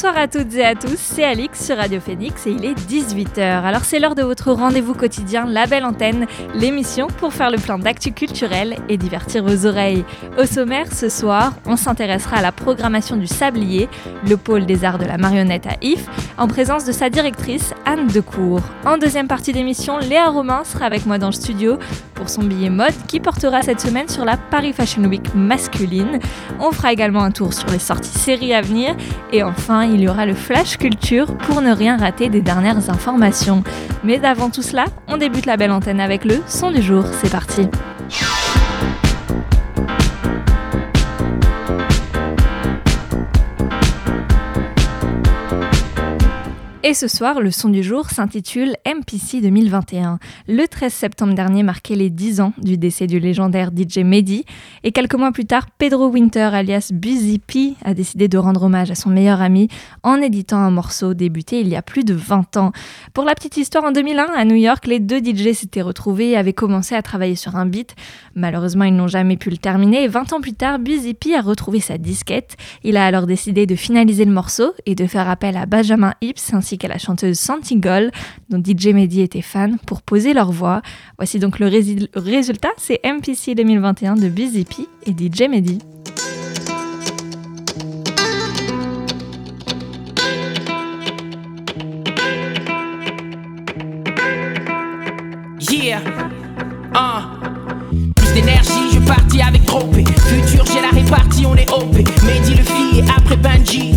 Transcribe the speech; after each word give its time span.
Bonsoir 0.00 0.16
à 0.16 0.28
toutes 0.28 0.54
et 0.54 0.64
à 0.64 0.76
tous, 0.76 0.94
c'est 0.96 1.24
Alix 1.24 1.66
sur 1.66 1.76
Radio 1.76 1.98
Phoenix 1.98 2.46
et 2.46 2.52
il 2.52 2.64
est 2.64 2.74
18h. 2.74 3.40
Alors 3.40 3.82
c'est 3.82 3.98
l'heure 3.98 4.14
de 4.14 4.22
votre 4.22 4.52
rendez-vous 4.52 4.94
quotidien 4.94 5.44
La 5.44 5.66
Belle 5.66 5.84
Antenne, 5.84 6.28
l'émission 6.54 7.08
pour 7.08 7.32
faire 7.32 7.50
le 7.50 7.58
plein 7.58 7.80
d'actu 7.80 8.12
culturel 8.12 8.76
et 8.88 8.96
divertir 8.96 9.42
vos 9.42 9.66
oreilles. 9.66 10.04
Au 10.38 10.44
sommaire, 10.44 10.92
ce 10.92 11.08
soir, 11.08 11.52
on 11.66 11.74
s'intéressera 11.74 12.36
à 12.36 12.42
la 12.42 12.52
programmation 12.52 13.16
du 13.16 13.26
Sablier, 13.26 13.88
le 14.24 14.36
pôle 14.36 14.66
des 14.66 14.84
arts 14.84 14.98
de 14.98 15.04
la 15.04 15.18
marionnette 15.18 15.66
à 15.66 15.74
If, 15.82 16.06
en 16.38 16.46
présence 16.46 16.84
de 16.84 16.92
sa 16.92 17.10
directrice 17.10 17.74
Anne 17.84 18.06
Decour. 18.06 18.60
En 18.86 18.98
deuxième 18.98 19.26
partie 19.26 19.52
d'émission, 19.52 19.98
Léa 19.98 20.28
Romain 20.28 20.62
sera 20.62 20.84
avec 20.84 21.06
moi 21.06 21.18
dans 21.18 21.26
le 21.26 21.32
studio 21.32 21.76
pour 22.14 22.28
son 22.28 22.42
billet 22.42 22.70
mode 22.70 22.94
qui 23.08 23.18
portera 23.18 23.62
cette 23.62 23.80
semaine 23.80 24.08
sur 24.08 24.24
la 24.24 24.36
Paris 24.36 24.72
Fashion 24.72 25.02
Week 25.04 25.34
masculine. 25.34 26.20
On 26.60 26.70
fera 26.70 26.92
également 26.92 27.22
un 27.22 27.32
tour 27.32 27.52
sur 27.52 27.68
les 27.70 27.78
sorties 27.80 28.16
séries 28.16 28.54
à 28.54 28.60
venir 28.60 28.94
et 29.32 29.42
enfin 29.42 29.87
il 29.92 30.00
y 30.00 30.08
aura 30.08 30.26
le 30.26 30.34
Flash 30.34 30.76
Culture 30.76 31.36
pour 31.38 31.60
ne 31.60 31.72
rien 31.72 31.96
rater 31.96 32.28
des 32.28 32.40
dernières 32.40 32.90
informations. 32.90 33.62
Mais 34.04 34.24
avant 34.24 34.50
tout 34.50 34.62
cela, 34.62 34.86
on 35.06 35.16
débute 35.16 35.46
la 35.46 35.56
belle 35.56 35.72
antenne 35.72 36.00
avec 36.00 36.24
le 36.24 36.42
son 36.46 36.70
du 36.70 36.82
jour. 36.82 37.04
C'est 37.20 37.30
parti. 37.30 37.68
Et 46.88 46.94
ce 46.94 47.06
soir, 47.06 47.42
le 47.42 47.50
son 47.50 47.68
du 47.68 47.82
jour 47.82 48.08
s'intitule 48.08 48.74
MPC 48.86 49.42
2021. 49.42 50.18
Le 50.48 50.66
13 50.66 50.90
septembre 50.90 51.34
dernier 51.34 51.62
marquait 51.62 51.96
les 51.96 52.08
10 52.08 52.40
ans 52.40 52.54
du 52.56 52.78
décès 52.78 53.06
du 53.06 53.20
légendaire 53.20 53.68
DJ 53.76 53.98
Mehdi. 53.98 54.46
Et 54.84 54.92
quelques 54.92 55.16
mois 55.16 55.30
plus 55.30 55.44
tard, 55.44 55.66
Pedro 55.76 56.08
Winter, 56.08 56.48
alias 56.50 56.90
Busy 56.94 57.40
P, 57.40 57.74
a 57.84 57.92
décidé 57.92 58.26
de 58.28 58.38
rendre 58.38 58.62
hommage 58.62 58.90
à 58.90 58.94
son 58.94 59.10
meilleur 59.10 59.42
ami 59.42 59.68
en 60.02 60.22
éditant 60.22 60.56
un 60.56 60.70
morceau 60.70 61.12
débuté 61.12 61.60
il 61.60 61.68
y 61.68 61.76
a 61.76 61.82
plus 61.82 62.04
de 62.04 62.14
20 62.14 62.56
ans. 62.56 62.72
Pour 63.12 63.24
la 63.24 63.34
petite 63.34 63.58
histoire, 63.58 63.84
en 63.84 63.92
2001, 63.92 64.24
à 64.34 64.46
New 64.46 64.56
York, 64.56 64.86
les 64.86 64.98
deux 64.98 65.18
DJ 65.18 65.52
s'étaient 65.52 65.82
retrouvés 65.82 66.30
et 66.30 66.36
avaient 66.38 66.54
commencé 66.54 66.94
à 66.94 67.02
travailler 67.02 67.36
sur 67.36 67.56
un 67.56 67.66
beat. 67.66 67.96
Malheureusement, 68.34 68.84
ils 68.84 68.96
n'ont 68.96 69.08
jamais 69.08 69.36
pu 69.36 69.50
le 69.50 69.58
terminer. 69.58 70.04
Et 70.04 70.08
20 70.08 70.32
ans 70.32 70.40
plus 70.40 70.54
tard, 70.54 70.78
Busy 70.78 71.12
P 71.12 71.34
a 71.34 71.42
retrouvé 71.42 71.80
sa 71.80 71.98
disquette. 71.98 72.56
Il 72.82 72.96
a 72.96 73.04
alors 73.04 73.26
décidé 73.26 73.66
de 73.66 73.74
finaliser 73.74 74.24
le 74.24 74.32
morceau 74.32 74.72
et 74.86 74.94
de 74.94 75.06
faire 75.06 75.28
appel 75.28 75.58
à 75.58 75.66
Benjamin 75.66 76.14
Hips 76.22 76.54
ainsi 76.54 76.77
qu'à 76.78 76.88
la 76.88 76.98
chanteuse 76.98 77.38
Santi 77.38 77.76
Gold, 77.76 78.10
dont 78.48 78.62
DJ 78.64 78.88
Mehdi 78.88 79.20
était 79.20 79.42
fan, 79.42 79.78
pour 79.86 80.02
poser 80.02 80.32
leur 80.32 80.52
voix. 80.52 80.82
Voici 81.18 81.38
donc 81.38 81.58
le 81.58 81.66
résultat, 82.14 82.70
c'est 82.76 83.00
MPC 83.04 83.54
2021 83.54 84.14
de 84.14 84.28
Busy 84.28 84.64
P 84.64 84.86
et 85.06 85.10
DJ 85.10 85.48
Mehdi. 85.48 85.78
Yeah, 95.70 96.00
uh. 96.94 97.38
Plus 98.14 98.32
d'énergie, 98.32 98.92
je 98.92 99.00
partis 99.00 99.42
avec 99.42 99.64
trop 99.66 99.80
Futur, 99.92 100.64
j'ai 100.66 100.80
la 100.80 100.90
répartie, 100.90 101.46
on 101.46 101.54
est 101.54 101.70
OP. 101.70 101.94
Mehdi 102.24 102.54
le 102.54 102.62
fille 102.62 103.00
et 103.00 103.10
après 103.16 103.36
Benji, 103.36 103.94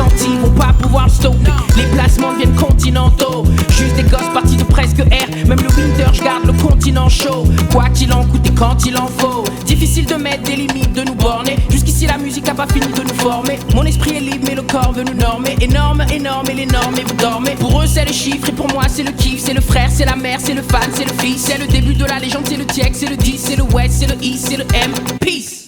Santi, 0.00 0.30
vont 0.40 0.50
pas 0.52 0.72
pouvoir 0.80 1.10
stopper. 1.10 1.50
Les 1.76 1.84
placements 1.94 2.34
viennent 2.34 2.54
continentaux. 2.54 3.44
Juste 3.68 3.96
des 3.96 4.02
gosses 4.04 4.30
partis 4.32 4.56
de 4.56 4.64
presque 4.64 5.00
R. 5.00 5.46
Même 5.46 5.58
le 5.60 5.68
winter, 5.76 6.06
je 6.14 6.22
garde 6.22 6.46
le 6.46 6.54
continent 6.54 7.10
chaud. 7.10 7.44
Quoi 7.70 7.90
qu'il 7.90 8.10
en 8.14 8.24
coûte 8.24 8.46
et 8.46 8.54
quand 8.54 8.86
il 8.86 8.96
en 8.96 9.08
faut. 9.18 9.44
Difficile 9.66 10.06
de 10.06 10.14
mettre 10.14 10.44
des 10.44 10.56
limites, 10.56 10.94
de 10.94 11.02
nous 11.02 11.14
borner. 11.14 11.56
Jusqu'ici, 11.68 12.06
la 12.06 12.16
musique 12.16 12.48
a 12.48 12.54
pas 12.54 12.66
fini 12.66 12.86
de 12.86 13.02
nous 13.02 13.14
former. 13.16 13.58
Mon 13.74 13.84
esprit 13.84 14.16
est 14.16 14.20
libre, 14.20 14.46
mais 14.48 14.54
le 14.54 14.62
corps 14.62 14.92
veut 14.92 15.04
nous 15.04 15.20
normer. 15.20 15.54
Énorme, 15.60 16.02
énorme, 16.10 16.46
et 16.50 16.54
les 16.54 16.66
normes, 16.66 16.94
et 16.96 17.04
vous 17.04 17.16
dormez. 17.16 17.56
Pour 17.56 17.82
eux, 17.82 17.86
c'est 17.86 18.06
le 18.06 18.12
chiffre, 18.14 18.48
et 18.48 18.52
pour 18.52 18.72
moi, 18.72 18.84
c'est 18.88 19.02
le 19.02 19.12
kiff. 19.12 19.42
C'est 19.44 19.52
le 19.52 19.60
frère, 19.60 19.90
c'est 19.92 20.06
la 20.06 20.16
mère, 20.16 20.38
c'est 20.42 20.54
le 20.54 20.62
fan, 20.62 20.88
c'est 20.94 21.04
le 21.04 21.12
fils. 21.20 21.44
C'est 21.44 21.58
le 21.58 21.66
début 21.66 21.92
de 21.92 22.06
la 22.06 22.18
légende, 22.18 22.44
c'est 22.48 22.56
le 22.56 22.64
tiex, 22.64 23.00
c'est 23.00 23.10
le 23.10 23.18
10, 23.18 23.36
c'est 23.36 23.56
le 23.56 23.64
west, 23.64 23.96
c'est 24.00 24.06
le 24.06 24.16
i, 24.24 24.38
c'est 24.38 24.56
le 24.56 24.64
m. 24.72 24.94
Peace! 25.20 25.66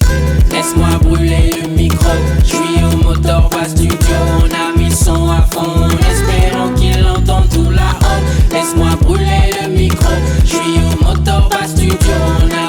Laisse-moi 0.50 0.88
brûler 1.02 1.50
le 1.62 1.68
micro. 1.68 2.10
Je 2.44 2.48
suis 2.48 2.81
bas 3.20 3.68
studio. 3.68 3.96
On 4.38 4.50
a 4.50 4.76
mis 4.78 4.90
son 4.90 5.30
à 5.30 5.42
fond. 5.50 5.88
Espérons 6.10 6.72
qu'il 6.74 7.04
entende 7.06 7.48
tout 7.50 7.70
là-haut. 7.70 8.52
Laisse-moi 8.52 8.88
brûler 9.02 9.52
le 9.62 9.68
micro. 9.68 10.10
Je 10.44 10.50
suis 10.50 10.78
au 10.78 11.04
moteur 11.04 11.48
bas 11.48 11.66
studio. 11.66 12.61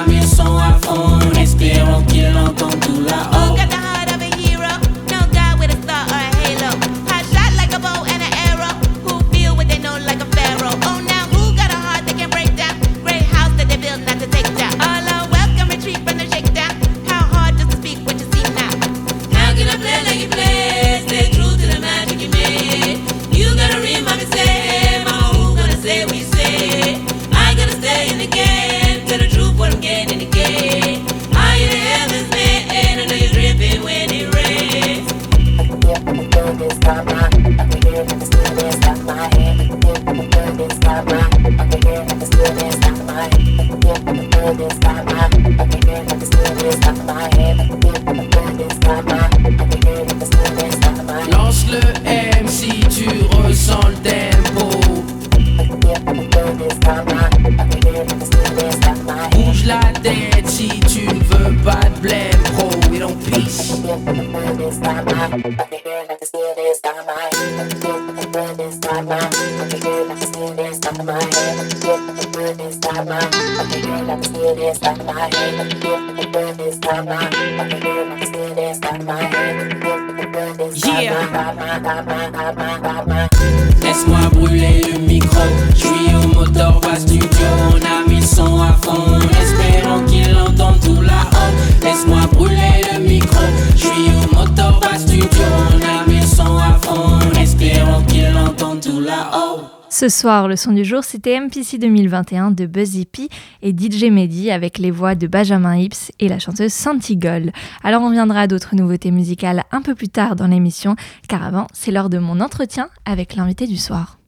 Ce 100.03 100.09
soir, 100.09 100.49
le 100.49 100.57
son 100.57 100.73
du 100.73 100.83
jour, 100.83 101.01
c'était 101.05 101.39
MPC 101.39 101.77
2021 101.77 102.51
de 102.51 102.65
Buzzy 102.65 103.05
P 103.05 103.29
et 103.61 103.69
DJ 103.69 104.11
Mehdi 104.11 104.51
avec 104.51 104.77
les 104.77 104.91
voix 104.91 105.15
de 105.15 105.27
Benjamin 105.27 105.77
Hips 105.77 106.11
et 106.19 106.27
la 106.27 106.39
chanteuse 106.39 106.73
Santi 106.73 107.15
Gold. 107.15 107.53
Alors 107.85 108.01
on 108.01 108.11
viendra 108.11 108.41
à 108.41 108.47
d'autres 108.47 108.75
nouveautés 108.75 109.11
musicales 109.11 109.63
un 109.71 109.81
peu 109.81 109.95
plus 109.95 110.09
tard 110.09 110.35
dans 110.35 110.47
l'émission, 110.47 110.97
car 111.29 111.41
avant, 111.41 111.67
c'est 111.71 111.91
l'heure 111.91 112.09
de 112.09 112.17
mon 112.17 112.41
entretien 112.41 112.89
avec 113.05 113.37
l'invité 113.37 113.65
du 113.65 113.77
soir. 113.77 114.19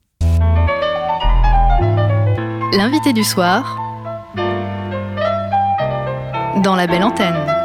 L'invité 2.72 3.12
du 3.12 3.22
soir 3.22 3.78
dans 6.64 6.74
la 6.74 6.86
belle 6.86 7.04
antenne. 7.04 7.55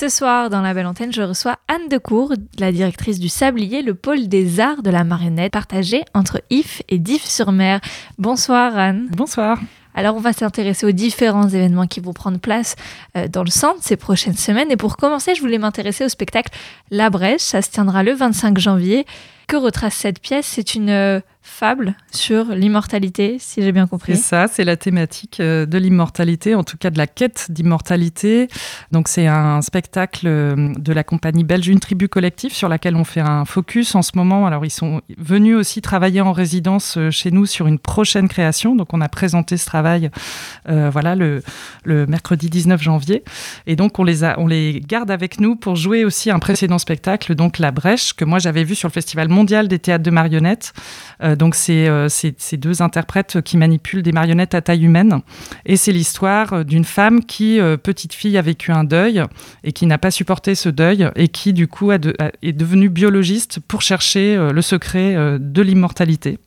Ce 0.00 0.08
soir, 0.08 0.48
dans 0.48 0.62
la 0.62 0.72
belle 0.72 0.86
antenne, 0.86 1.12
je 1.12 1.20
reçois 1.20 1.58
Anne 1.68 1.88
Decour, 1.90 2.32
la 2.58 2.72
directrice 2.72 3.20
du 3.20 3.28
Sablier, 3.28 3.82
le 3.82 3.92
pôle 3.92 4.28
des 4.28 4.58
arts 4.58 4.82
de 4.82 4.88
la 4.88 5.04
marionnette, 5.04 5.52
partagé 5.52 6.04
entre 6.14 6.40
If 6.48 6.80
et 6.88 6.98
Dives-sur-Mer. 6.98 7.82
Bonsoir 8.16 8.78
Anne. 8.78 9.08
Bonsoir. 9.14 9.58
Alors 9.94 10.16
on 10.16 10.20
va 10.20 10.32
s'intéresser 10.32 10.86
aux 10.86 10.92
différents 10.92 11.48
événements 11.50 11.86
qui 11.86 12.00
vont 12.00 12.14
prendre 12.14 12.38
place 12.38 12.76
euh, 13.14 13.28
dans 13.28 13.44
le 13.44 13.50
centre 13.50 13.80
ces 13.82 13.98
prochaines 13.98 14.38
semaines. 14.38 14.70
Et 14.70 14.78
pour 14.78 14.96
commencer, 14.96 15.34
je 15.34 15.42
voulais 15.42 15.58
m'intéresser 15.58 16.06
au 16.06 16.08
spectacle 16.08 16.50
La 16.90 17.10
Brèche. 17.10 17.42
Ça 17.42 17.60
se 17.60 17.68
tiendra 17.68 18.02
le 18.02 18.14
25 18.14 18.56
janvier. 18.56 19.04
Que 19.48 19.56
retrace 19.56 19.96
cette 19.96 20.20
pièce? 20.20 20.46
C'est 20.46 20.74
une 20.74 20.88
euh, 20.88 21.20
fable 21.50 21.94
sur 22.12 22.46
l'immortalité, 22.54 23.36
si 23.38 23.60
j'ai 23.60 23.72
bien 23.72 23.86
compris. 23.86 24.16
C'est 24.16 24.22
ça, 24.22 24.46
c'est 24.46 24.64
la 24.64 24.76
thématique 24.76 25.40
euh, 25.40 25.66
de 25.66 25.78
l'immortalité, 25.78 26.54
en 26.54 26.62
tout 26.62 26.78
cas 26.78 26.90
de 26.90 26.96
la 26.96 27.06
quête 27.06 27.48
d'immortalité. 27.50 28.48
Donc 28.92 29.08
c'est 29.08 29.26
un 29.26 29.60
spectacle 29.60 30.26
euh, 30.26 30.72
de 30.78 30.92
la 30.92 31.04
compagnie 31.04 31.44
belge 31.44 31.68
Une 31.68 31.80
Tribu 31.80 32.08
Collective 32.08 32.52
sur 32.54 32.68
laquelle 32.68 32.96
on 32.96 33.04
fait 33.04 33.20
un 33.20 33.44
focus 33.44 33.94
en 33.94 34.02
ce 34.02 34.12
moment. 34.14 34.46
Alors 34.46 34.64
ils 34.64 34.70
sont 34.70 35.02
venus 35.18 35.56
aussi 35.56 35.82
travailler 35.82 36.20
en 36.20 36.32
résidence 36.32 36.96
euh, 36.96 37.10
chez 37.10 37.30
nous 37.30 37.46
sur 37.46 37.66
une 37.66 37.78
prochaine 37.78 38.28
création. 38.28 38.76
Donc 38.76 38.94
on 38.94 39.00
a 39.00 39.08
présenté 39.08 39.56
ce 39.56 39.66
travail 39.66 40.10
voilà, 40.66 41.16
le, 41.16 41.42
mercredi 41.84 42.48
19 42.48 42.80
janvier. 42.80 43.24
Et 43.66 43.76
donc 43.76 43.98
on 43.98 44.04
les, 44.04 44.24
a, 44.24 44.38
on 44.38 44.46
les 44.46 44.80
garde 44.86 45.10
avec 45.10 45.40
nous 45.40 45.56
pour 45.56 45.74
jouer 45.74 46.04
aussi 46.04 46.30
un 46.30 46.38
précédent 46.38 46.78
spectacle, 46.78 47.34
donc 47.34 47.58
La 47.58 47.72
Brèche, 47.72 48.12
que 48.14 48.24
moi 48.24 48.38
j'avais 48.38 48.64
vu 48.64 48.74
sur 48.74 48.88
le 48.88 48.92
Festival 48.92 49.28
mondial 49.28 49.68
des 49.68 49.78
théâtres 49.78 50.04
de 50.04 50.10
marionnettes. 50.10 50.72
Donc 51.40 51.54
c'est 51.54 51.88
euh, 51.88 52.08
ces 52.10 52.56
deux 52.58 52.82
interprètes 52.82 53.40
qui 53.40 53.56
manipulent 53.56 54.02
des 54.02 54.12
marionnettes 54.12 54.54
à 54.54 54.60
taille 54.60 54.84
humaine. 54.84 55.22
Et 55.64 55.78
c'est 55.78 55.90
l'histoire 55.90 56.52
euh, 56.52 56.64
d'une 56.64 56.84
femme 56.84 57.24
qui, 57.24 57.58
petite 57.82 58.12
fille, 58.12 58.36
a 58.36 58.42
vécu 58.42 58.72
un 58.72 58.84
deuil 58.84 59.24
et 59.64 59.72
qui 59.72 59.86
n'a 59.86 59.96
pas 59.96 60.10
supporté 60.10 60.54
ce 60.54 60.68
deuil 60.68 61.10
et 61.16 61.28
qui 61.28 61.54
du 61.54 61.66
coup 61.66 61.92
est 61.92 62.52
devenue 62.52 62.90
biologiste 62.90 63.58
pour 63.66 63.80
chercher 63.80 64.36
le 64.52 64.62
secret 64.62 65.38
de 65.38 65.62
l'immortalité. 65.62 66.38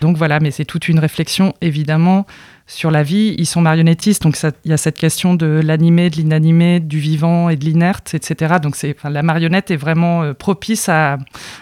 Donc 0.00 0.16
voilà, 0.16 0.40
mais 0.40 0.50
c'est 0.50 0.64
toute 0.64 0.88
une 0.88 0.98
réflexion 0.98 1.54
évidemment 1.60 2.26
sur 2.72 2.90
la 2.90 3.02
vie. 3.02 3.34
Ils 3.38 3.46
sont 3.46 3.60
marionnettistes, 3.60 4.22
donc 4.22 4.36
il 4.64 4.70
y 4.70 4.74
a 4.74 4.76
cette 4.76 4.98
question 4.98 5.34
de 5.34 5.60
l'animé, 5.62 6.10
de 6.10 6.16
l'inanimé, 6.16 6.80
du 6.80 6.98
vivant 6.98 7.48
et 7.48 7.56
de 7.56 7.64
l'inerte, 7.64 8.14
etc. 8.14 8.54
Donc 8.62 8.76
enfin, 8.84 9.10
la 9.10 9.22
marionnette 9.22 9.70
est 9.70 9.76
vraiment 9.76 10.22
euh, 10.22 10.34
propice 10.34 10.88
à, 10.88 11.18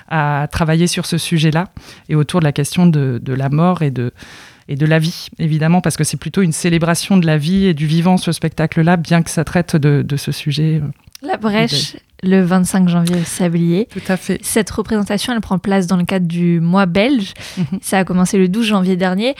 à, 0.08 0.48
travailler 0.50 0.86
sur 0.86 1.06
ce 1.06 1.18
sujet-là 1.18 1.68
et 2.08 2.14
autour 2.14 2.40
de 2.40 2.44
la 2.44 2.52
question 2.52 2.86
de, 2.86 3.20
de, 3.22 3.32
la 3.34 3.48
mort 3.48 3.82
et 3.82 3.90
de, 3.90 4.12
et 4.68 4.76
de 4.76 4.86
la 4.86 4.98
vie, 4.98 5.28
évidemment, 5.38 5.80
parce 5.80 5.96
que 5.96 6.04
c'est 6.04 6.16
plutôt 6.16 6.42
une 6.42 6.52
célébration 6.52 7.16
de 7.16 7.26
la 7.26 7.36
vie 7.36 7.66
et 7.66 7.74
du 7.74 7.86
vivant, 7.86 8.16
ce 8.16 8.32
spectacle-là, 8.32 8.96
bien 8.96 9.22
que 9.22 9.30
ça 9.30 9.44
traite 9.44 9.76
de, 9.76 10.02
de 10.02 10.16
ce 10.16 10.32
sujet. 10.32 10.80
Euh, 10.82 10.88
la 11.22 11.36
brèche, 11.36 11.96
le 12.22 12.40
25 12.40 12.88
janvier 12.88 13.16
au 13.16 13.24
Sablier. 13.24 13.88
Tout 13.90 14.00
à 14.08 14.16
fait. 14.16 14.38
Cette 14.42 14.70
représentation, 14.70 15.34
elle 15.34 15.40
prend 15.40 15.58
place 15.58 15.86
dans 15.86 15.96
le 15.96 16.04
cadre 16.04 16.26
du 16.26 16.60
mois 16.60 16.86
belge. 16.86 17.34
-hmm. 17.58 17.78
Ça 17.82 17.98
a 17.98 18.04
commencé 18.04 18.38
le 18.38 18.48
12 18.48 18.66
janvier 18.66 18.96
dernier. 18.96 19.34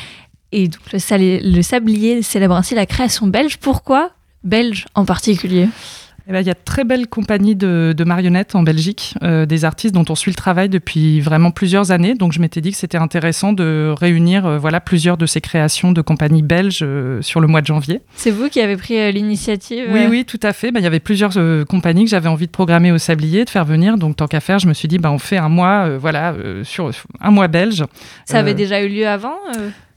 Et 0.52 0.69
donc 0.69 0.81
le, 0.93 1.56
le 1.56 1.62
Sablier 1.62 2.23
célèbre 2.23 2.55
ainsi 2.55 2.75
la 2.75 2.87
création 2.87 3.26
belge. 3.26 3.58
Pourquoi 3.58 4.11
belge 4.43 4.87
en 4.94 5.05
particulier? 5.05 5.69
Eh 6.29 6.32
ben, 6.32 6.43
il 6.43 6.47
y 6.47 6.50
a 6.50 6.55
de 6.55 6.61
très 6.64 6.85
belles 6.85 7.08
compagnies 7.08 7.56
de, 7.56 7.93
de 7.97 8.05
marionnettes 8.05 8.55
en 8.55 8.62
Belgique, 8.62 9.14
euh, 9.25 9.47
des 9.47 9.64
artistes 9.64 9.93
dont 9.93 10.05
on 10.08 10.14
suit 10.14 10.31
le 10.31 10.37
travail 10.37 10.69
depuis 10.69 11.20
vraiment 11.20 11.50
plusieurs 11.50 11.91
années. 11.91 12.14
Donc 12.14 12.32
je 12.32 12.41
m'étais 12.41 12.61
dit 12.61 12.70
que 12.70 12.76
c'était 12.76 12.99
intéressant 12.99 13.52
de 13.52 13.93
réunir 13.99 14.47
euh, 14.47 14.56
voilà, 14.56 14.81
plusieurs 14.81 15.17
de 15.17 15.26
ces 15.26 15.41
créations 15.41 15.91
de 15.91 16.00
compagnies 16.02 16.43
belges 16.43 16.81
euh, 16.82 17.20
sur 17.20 17.41
le 17.41 17.49
mois 17.49 17.62
de 17.62 17.67
janvier. 17.67 18.00
C'est 18.14 18.31
vous 18.31 18.49
qui 18.49 18.61
avez 18.61 18.76
pris 18.76 19.12
l'initiative 19.12 19.87
Oui, 19.91 20.06
oui, 20.08 20.25
tout 20.25 20.38
à 20.44 20.53
fait. 20.53 20.70
Ben, 20.70 20.79
il 20.79 20.85
y 20.85 20.87
avait 20.87 21.00
plusieurs 21.00 21.32
compagnies 21.67 22.05
que 22.05 22.11
j'avais 22.11 22.29
envie 22.29 22.46
de 22.46 22.53
programmer 22.53 22.93
au 22.93 22.99
Sablier, 22.99 23.44
de 23.44 23.50
faire 23.50 23.64
venir. 23.64 23.96
Donc 23.96 24.14
tant 24.14 24.29
qu'à 24.29 24.41
faire, 24.41 24.61
je 24.61 24.69
me 24.69 24.75
suis 24.75 24.87
dit, 24.87 24.99
ben, 24.99 25.11
on 25.11 25.19
fait 25.19 25.38
un 25.38 25.49
mois, 25.49 25.96
voilà, 25.96 26.35
sur 26.62 26.93
un 27.20 27.31
mois 27.32 27.49
belge. 27.49 27.85
Ça 28.25 28.38
avait 28.38 28.55
déjà 28.55 28.82
eu 28.82 28.88
lieu 28.88 29.08
avant 29.08 29.35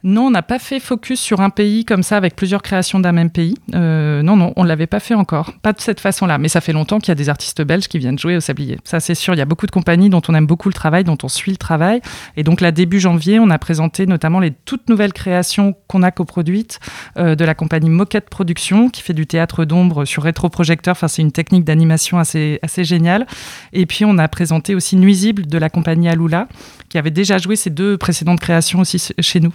non, 0.06 0.24
on 0.24 0.32
n'a 0.32 0.42
pas 0.42 0.60
fait 0.60 0.82
focus 0.82 1.22
sur 1.22 1.40
un 1.40 1.50
pays 1.50 1.86
comme 1.86 2.04
ça 2.04 2.18
avec 2.18 2.36
plusieurs 2.36 2.62
créations 2.62 3.00
d'un 3.00 3.14
même 3.14 3.30
pays. 3.30 3.56
Euh, 3.74 4.22
non, 4.22 4.36
non, 4.36 4.52
on 4.58 4.64
ne 4.64 4.68
l'avait 4.68 4.88
pas 4.88 5.00
fait 5.00 5.14
encore. 5.14 5.54
Pas 5.62 5.72
de 5.72 5.80
cette 5.80 6.02
façon-là. 6.02 6.38
Mais 6.38 6.50
ça 6.50 6.60
fait 6.60 6.74
longtemps 6.74 7.00
qu'il 7.00 7.08
y 7.08 7.14
a 7.14 7.16
des 7.16 7.30
artistes 7.30 7.62
belges 7.62 7.88
qui 7.88 8.00
viennent 8.00 8.20
jouer 8.20 8.36
au 8.36 8.42
Sablier. 8.42 8.78
Ça, 8.84 9.00
c'est 9.00 9.16
sûr. 9.16 9.34
Il 9.34 9.38
y 9.38 9.42
a 9.42 9.46
beaucoup 9.46 9.66
de 9.66 9.72
compagnies 9.72 10.10
dont 10.10 10.22
on 10.28 10.36
aime 10.36 10.46
beaucoup 10.46 10.68
le 10.68 10.74
travail, 10.74 11.06
dont 11.06 11.18
on 11.24 11.30
suit 11.30 11.52
le 11.52 11.58
travail. 11.58 12.02
Et 12.36 12.44
donc, 12.44 12.60
là, 12.60 12.74
début 12.74 13.00
janvier, 13.00 13.40
on 13.40 13.50
a 13.50 13.58
présenté 13.58 14.06
notamment 14.06 14.42
les 14.42 14.52
toutes 14.52 14.90
nouvelles 14.90 15.14
créations 15.14 15.74
qu'on 15.88 16.04
a 16.04 16.12
coproduites 16.12 16.82
euh, 17.18 17.36
de 17.36 17.46
la 17.46 17.56
compagnie 17.56 17.90
Moquette 17.90 18.30
Production, 18.30 18.90
qui 18.90 19.02
fait 19.02 19.14
du 19.14 19.26
théâtre 19.26 19.64
d'ombre 19.64 20.04
sur 20.04 20.24
rétroprojecteur. 20.24 20.92
Enfin, 20.92 21.08
c'est 21.08 21.22
une 21.22 21.32
technique 21.32 21.64
d'animation 21.64 22.20
assez, 22.20 22.60
assez 22.62 22.84
géniale. 22.84 23.26
Et 23.72 23.86
puis, 23.86 24.04
on 24.04 24.18
a 24.18 24.28
présenté 24.28 24.76
aussi 24.76 24.98
Nuisible 24.98 25.46
de 25.46 25.58
la 25.58 25.70
compagnie 25.70 26.10
Alula, 26.10 26.50
qui 26.90 26.98
avait 26.98 27.10
déjà 27.10 27.38
joué 27.38 27.56
ces 27.56 27.70
deux 27.70 27.98
précédentes 27.98 28.42
créations 28.42 28.82
aussi 28.82 29.14
chez 29.22 29.40
nous. 29.40 29.54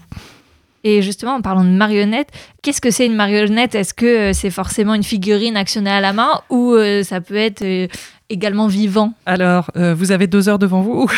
Et 0.90 1.02
justement, 1.02 1.34
en 1.34 1.42
parlant 1.42 1.64
de 1.64 1.68
marionnette, 1.68 2.30
qu'est-ce 2.62 2.80
que 2.80 2.90
c'est 2.90 3.04
une 3.04 3.14
marionnette? 3.14 3.74
Est-ce 3.74 3.92
que 3.92 4.32
c'est 4.32 4.48
forcément 4.48 4.94
une 4.94 5.02
figurine 5.02 5.54
actionnée 5.54 5.90
à 5.90 6.00
la 6.00 6.14
main 6.14 6.40
ou 6.48 6.72
euh, 6.72 7.02
ça 7.02 7.20
peut 7.20 7.36
être 7.36 7.60
euh, 7.60 7.88
également 8.30 8.66
vivant 8.66 9.14
Alors, 9.26 9.70
euh, 9.76 9.94
vous 9.94 10.12
avez 10.12 10.26
deux 10.26 10.48
heures 10.48 10.58
devant 10.58 10.82
vous. 10.82 11.10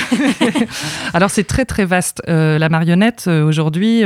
alors, 1.14 1.30
c'est 1.30 1.44
très 1.44 1.64
très 1.64 1.84
vaste. 1.84 2.22
Euh, 2.28 2.58
la 2.58 2.68
marionnette, 2.68 3.24
euh, 3.26 3.44
aujourd'hui, 3.44 4.02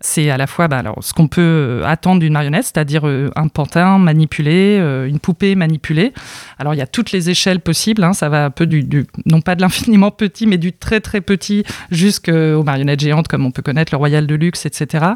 c'est 0.00 0.30
à 0.30 0.36
la 0.36 0.46
fois 0.46 0.68
bah, 0.68 0.82
ce 1.00 1.12
qu'on 1.12 1.28
peut 1.28 1.82
attendre 1.84 2.20
d'une 2.20 2.32
marionnette, 2.32 2.64
c'est-à-dire 2.64 3.04
un 3.04 3.48
pantin 3.48 3.98
manipulé, 3.98 4.76
une 5.08 5.18
poupée 5.18 5.54
manipulée. 5.54 6.12
Alors, 6.58 6.74
il 6.74 6.78
y 6.78 6.82
a 6.82 6.86
toutes 6.86 7.12
les 7.12 7.30
échelles 7.30 7.60
possibles. 7.60 8.02
Hein, 8.04 8.12
ça 8.12 8.28
va 8.28 8.46
un 8.46 8.50
peu 8.50 8.66
du 8.66 9.06
non 9.26 9.40
pas 9.40 9.54
de 9.54 9.60
l'infiniment 9.60 10.10
petit, 10.12 10.46
mais 10.46 10.58
du 10.58 10.72
très 10.72 11.00
très 11.00 11.20
petit 11.20 11.64
jusqu'aux 11.90 12.62
marionnettes 12.62 13.00
géantes, 13.00 13.28
comme 13.28 13.46
on 13.46 13.50
peut 13.50 13.62
connaître 13.62 13.92
le 13.92 13.98
Royal 13.98 14.26
de 14.26 14.34
Luxe, 14.34 14.66
etc 14.66 15.14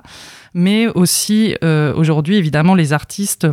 mais 0.54 0.86
aussi 0.88 1.56
euh, 1.62 1.92
aujourd'hui, 1.94 2.36
évidemment, 2.36 2.74
les 2.74 2.92
artistes 2.92 3.46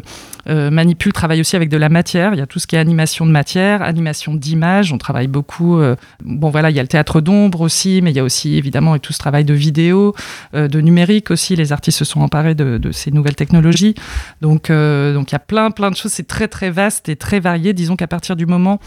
euh, 0.47 0.69
manipulent, 0.69 1.13
travaillent 1.13 1.41
aussi 1.41 1.55
avec 1.55 1.69
de 1.69 1.77
la 1.77 1.89
matière. 1.89 2.33
Il 2.33 2.37
y 2.37 2.41
a 2.41 2.45
tout 2.45 2.59
ce 2.59 2.67
qui 2.67 2.75
est 2.75 2.79
animation 2.79 3.25
de 3.25 3.31
matière, 3.31 3.81
animation 3.81 4.33
d'image. 4.33 4.93
On 4.93 4.97
travaille 4.97 5.27
beaucoup. 5.27 5.79
Euh, 5.79 5.95
bon, 6.23 6.49
voilà, 6.49 6.69
il 6.69 6.75
y 6.75 6.79
a 6.79 6.83
le 6.83 6.87
théâtre 6.87 7.21
d'ombre 7.21 7.61
aussi, 7.61 8.01
mais 8.01 8.11
il 8.11 8.17
y 8.17 8.19
a 8.19 8.23
aussi 8.23 8.55
évidemment 8.55 8.97
tout 8.99 9.13
ce 9.13 9.19
travail 9.19 9.45
de 9.45 9.53
vidéo, 9.53 10.13
de 10.53 10.81
numérique 10.81 11.31
aussi. 11.31 11.55
Les 11.55 11.71
artistes 11.71 11.99
se 11.99 12.05
sont 12.05 12.21
emparés 12.21 12.55
de, 12.55 12.91
ces 12.91 13.11
nouvelles 13.11 13.35
technologies. 13.35 13.95
Donc, 14.41 14.69
donc 14.69 15.31
il 15.31 15.33
y 15.33 15.35
a 15.35 15.39
plein, 15.39 15.71
plein 15.71 15.91
de 15.91 15.95
choses. 15.95 16.11
C'est 16.11 16.27
très, 16.27 16.47
très 16.47 16.69
vaste 16.69 17.09
et 17.09 17.15
très 17.15 17.39
varié. 17.39 17.73
Disons 17.73 17.95
qu'à 17.95 18.07
partir 18.07 18.35
du 18.35 18.45
moment 18.45 18.79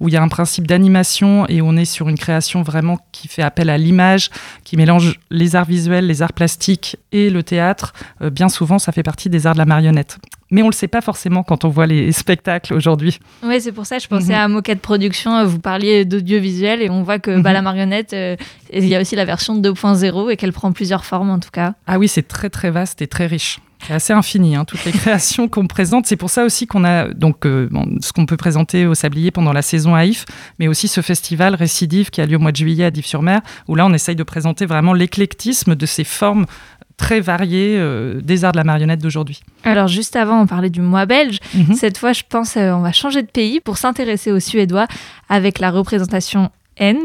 où 0.00 0.08
il 0.08 0.14
y 0.14 0.16
a 0.16 0.22
un 0.22 0.28
principe 0.28 0.66
d'animation 0.66 1.46
et 1.48 1.62
on 1.62 1.76
est 1.76 1.84
sur 1.84 2.08
une 2.08 2.18
création 2.18 2.62
vraiment 2.62 2.98
qui 3.12 3.28
fait 3.28 3.42
appel 3.42 3.70
à 3.70 3.78
l'image, 3.78 4.30
qui 4.64 4.76
mélange 4.76 5.20
les 5.30 5.56
arts 5.56 5.64
visuels, 5.64 6.06
les 6.06 6.22
arts 6.22 6.32
plastiques 6.32 6.96
et 7.12 7.30
le 7.30 7.42
théâtre, 7.42 7.53
euh, 7.60 8.30
bien 8.30 8.48
souvent, 8.48 8.78
ça 8.78 8.92
fait 8.92 9.02
partie 9.02 9.28
des 9.28 9.46
arts 9.46 9.54
de 9.54 9.58
la 9.58 9.64
marionnette. 9.64 10.18
Mais 10.50 10.62
on 10.62 10.66
ne 10.66 10.70
le 10.70 10.76
sait 10.76 10.88
pas 10.88 11.00
forcément 11.00 11.42
quand 11.42 11.64
on 11.64 11.68
voit 11.68 11.86
les 11.86 12.12
spectacles 12.22 12.74
aujourd'hui. 12.74 13.18
Oui, 13.42 13.60
c'est 13.60 13.72
pour 13.72 13.86
ça 13.86 13.98
je 13.98 14.06
pensais 14.08 14.32
mm 14.32 14.36
-hmm. 14.36 14.44
à 14.44 14.48
Moquette 14.48 14.80
Production. 14.80 15.44
Vous 15.44 15.58
parliez 15.58 16.04
d'audiovisuel 16.04 16.82
et 16.82 16.90
on 16.90 17.02
voit 17.02 17.18
que 17.18 17.30
mm 17.30 17.38
-hmm. 17.38 17.42
bah, 17.42 17.52
la 17.52 17.62
marionnette, 17.62 18.12
euh, 18.12 18.36
il 18.72 18.86
y 18.86 18.94
a 18.94 19.00
aussi 19.00 19.16
la 19.16 19.24
version 19.24 19.54
2.0 19.56 20.30
et 20.30 20.36
qu'elle 20.36 20.52
prend 20.52 20.72
plusieurs 20.72 21.04
formes 21.04 21.30
en 21.30 21.40
tout 21.40 21.50
cas. 21.60 21.74
Ah 21.86 21.98
oui, 21.98 22.08
c'est 22.08 22.28
très 22.36 22.50
très 22.50 22.70
vaste 22.70 23.02
et 23.02 23.08
très 23.08 23.26
riche. 23.26 23.58
C'est 23.86 23.94
assez 23.94 24.12
infini, 24.12 24.56
hein, 24.56 24.64
toutes 24.64 24.84
les 24.84 24.92
créations 25.02 25.48
qu'on 25.48 25.66
présente. 25.66 26.06
C'est 26.06 26.16
pour 26.16 26.30
ça 26.30 26.44
aussi 26.44 26.66
qu'on 26.66 26.84
a 26.84 27.08
donc 27.08 27.46
euh, 27.46 27.68
bon, 27.70 27.86
ce 28.00 28.12
qu'on 28.12 28.26
peut 28.26 28.36
présenter 28.36 28.86
au 28.86 28.94
Sablier 28.94 29.30
pendant 29.30 29.52
la 29.52 29.62
saison 29.62 29.94
à 29.94 30.04
If, 30.04 30.24
mais 30.58 30.68
aussi 30.68 30.88
ce 30.88 31.00
festival 31.00 31.54
Récidive 31.54 32.10
qui 32.10 32.20
a 32.20 32.26
lieu 32.26 32.36
au 32.36 32.40
mois 32.40 32.52
de 32.52 32.56
juillet 32.56 32.84
à 32.84 32.90
Dives-sur-Mer, 32.90 33.40
où 33.68 33.74
là 33.74 33.86
on 33.86 33.92
essaye 33.92 34.16
de 34.16 34.22
présenter 34.22 34.66
vraiment 34.66 34.94
l'éclectisme 34.94 35.74
de 35.74 35.86
ces 35.86 36.04
formes 36.04 36.46
très 36.96 37.20
variées 37.20 37.76
euh, 37.78 38.20
des 38.20 38.44
arts 38.44 38.52
de 38.52 38.56
la 38.56 38.64
marionnette 38.64 39.00
d'aujourd'hui. 39.00 39.40
Alors 39.64 39.88
juste 39.88 40.16
avant, 40.16 40.40
on 40.40 40.46
parlait 40.46 40.70
du 40.70 40.80
mois 40.80 41.06
belge. 41.06 41.38
Mm 41.54 41.60
-hmm. 41.62 41.74
Cette 41.74 41.98
fois, 41.98 42.12
je 42.12 42.22
pense 42.28 42.56
euh, 42.56 42.72
on 42.72 42.80
va 42.82 42.92
changer 42.92 43.22
de 43.22 43.30
pays 43.30 43.60
pour 43.60 43.76
s'intéresser 43.76 44.30
aux 44.32 44.40
Suédois 44.40 44.86
avec 45.28 45.58
la 45.58 45.70
représentation 45.70 46.50
N. 46.76 46.98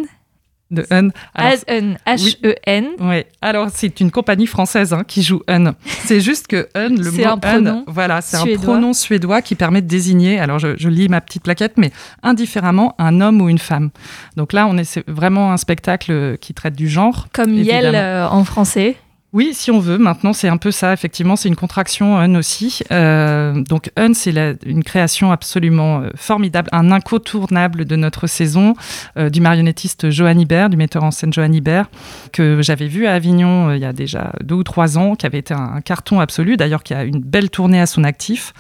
De 0.71 0.85
Un. 0.91 1.09
H-E-N. 1.35 2.88
Oui. 2.99 3.05
Ouais. 3.07 3.27
Alors, 3.41 3.69
c'est 3.73 3.99
une 3.99 4.11
compagnie 4.11 4.45
française 4.45 4.93
hein, 4.93 5.03
qui 5.07 5.23
joue 5.23 5.41
Un. 5.47 5.73
C'est 6.05 6.21
juste 6.21 6.47
que 6.47 6.67
Un, 6.75 6.89
le 6.89 7.11
mot 7.11 7.25
un 7.25 7.38
pronom 7.38 7.85
Un, 7.88 7.91
voilà, 7.91 8.21
c'est 8.21 8.38
un 8.38 8.57
pronom 8.57 8.93
suédois 8.93 9.41
qui 9.41 9.55
permet 9.55 9.81
de 9.81 9.88
désigner, 9.88 10.39
alors 10.39 10.59
je, 10.59 10.75
je, 10.77 10.89
lis 10.89 11.09
ma 11.09 11.21
petite 11.21 11.43
plaquette, 11.43 11.77
mais 11.77 11.91
indifféremment 12.23 12.95
un 12.99 13.19
homme 13.21 13.41
ou 13.41 13.49
une 13.49 13.57
femme. 13.57 13.89
Donc 14.35 14.53
là, 14.53 14.67
on 14.67 14.77
est 14.77 14.99
vraiment 15.07 15.51
un 15.51 15.57
spectacle 15.57 16.38
qui 16.39 16.53
traite 16.53 16.75
du 16.75 16.88
genre. 16.88 17.27
Comme 17.33 17.53
Yel 17.53 17.95
euh, 17.95 18.27
en 18.27 18.43
français. 18.43 18.97
Oui, 19.31 19.51
si 19.53 19.69
on 19.69 19.79
veut. 19.79 20.00
Maintenant, 20.00 20.33
c'est 20.33 20.48
un 20.48 20.57
peu 20.57 20.71
ça. 20.71 20.91
Effectivement, 20.91 21.36
c'est 21.36 21.50
une 21.50 21.55
contraction 21.55 22.17
Un 22.17 22.33
aussi. 22.33 22.79
Euh, 22.91 23.62
donc 23.62 23.91
Un, 23.95 24.15
c'est 24.15 24.33
une 24.65 24.83
création 24.83 25.31
absolument 25.31 26.01
euh, 26.01 26.09
formidable, 26.15 26.67
un 26.71 26.91
incontournable 26.91 27.86
de 27.86 27.95
notre 27.95 28.25
saison 28.25 28.74
euh, 29.17 29.29
du 29.29 29.39
marionnettiste 29.39 30.09
Johan 30.09 30.38
Ibert, 30.39 30.71
du 30.71 30.77
metteur 30.77 31.03
en 31.03 31.12
scène 31.12 31.31
Johan 31.31 31.51
Ibert, 31.51 31.91
que 32.31 32.63
j'avais 32.63 32.88
vu 32.88 33.05
à 33.05 33.13
Avignon 33.13 33.69
euh, 33.69 33.75
il 33.75 33.81
y 33.83 33.86
a 33.86 33.93
déjà 33.93 34.33
deux 34.43 34.55
ou 34.55 34.63
trois 34.63 34.98
ans, 34.98 35.15
qui 35.15 35.27
avait 35.27 35.39
été 35.39 35.53
un 35.53 35.81
carton 35.81 36.19
absolu, 36.19 36.57
d'ailleurs 36.57 36.81
qui 36.81 36.95
a 36.95 37.03
une 37.03 37.19
belle 37.19 37.51
tournée 37.51 37.79
à 37.79 37.86
son 37.86 38.03
actif. 38.03 38.53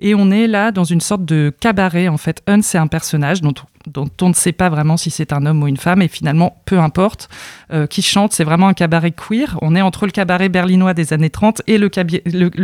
Et 0.00 0.14
on 0.14 0.30
est 0.30 0.46
là 0.46 0.72
dans 0.72 0.84
une 0.84 1.00
sorte 1.00 1.24
de 1.24 1.52
cabaret. 1.60 2.08
En 2.08 2.16
fait, 2.16 2.42
Hun, 2.48 2.62
c'est 2.62 2.78
un 2.78 2.86
personnage 2.86 3.42
dont, 3.42 3.54
dont 3.86 4.08
on 4.22 4.28
ne 4.30 4.34
sait 4.34 4.52
pas 4.52 4.68
vraiment 4.68 4.96
si 4.96 5.10
c'est 5.10 5.32
un 5.32 5.44
homme 5.46 5.62
ou 5.62 5.68
une 5.68 5.76
femme, 5.76 6.02
et 6.02 6.08
finalement, 6.08 6.62
peu 6.64 6.78
importe, 6.78 7.28
euh, 7.72 7.86
qui 7.86 8.02
chante. 8.02 8.32
C'est 8.32 8.44
vraiment 8.44 8.68
un 8.68 8.74
cabaret 8.74 9.12
queer. 9.12 9.58
On 9.62 9.76
est 9.76 9.82
entre 9.82 10.06
le 10.06 10.12
cabaret 10.12 10.48
berlinois 10.48 10.94
des 10.94 11.12
années 11.12 11.30
30 11.30 11.62
et 11.66 11.78
le, 11.78 11.88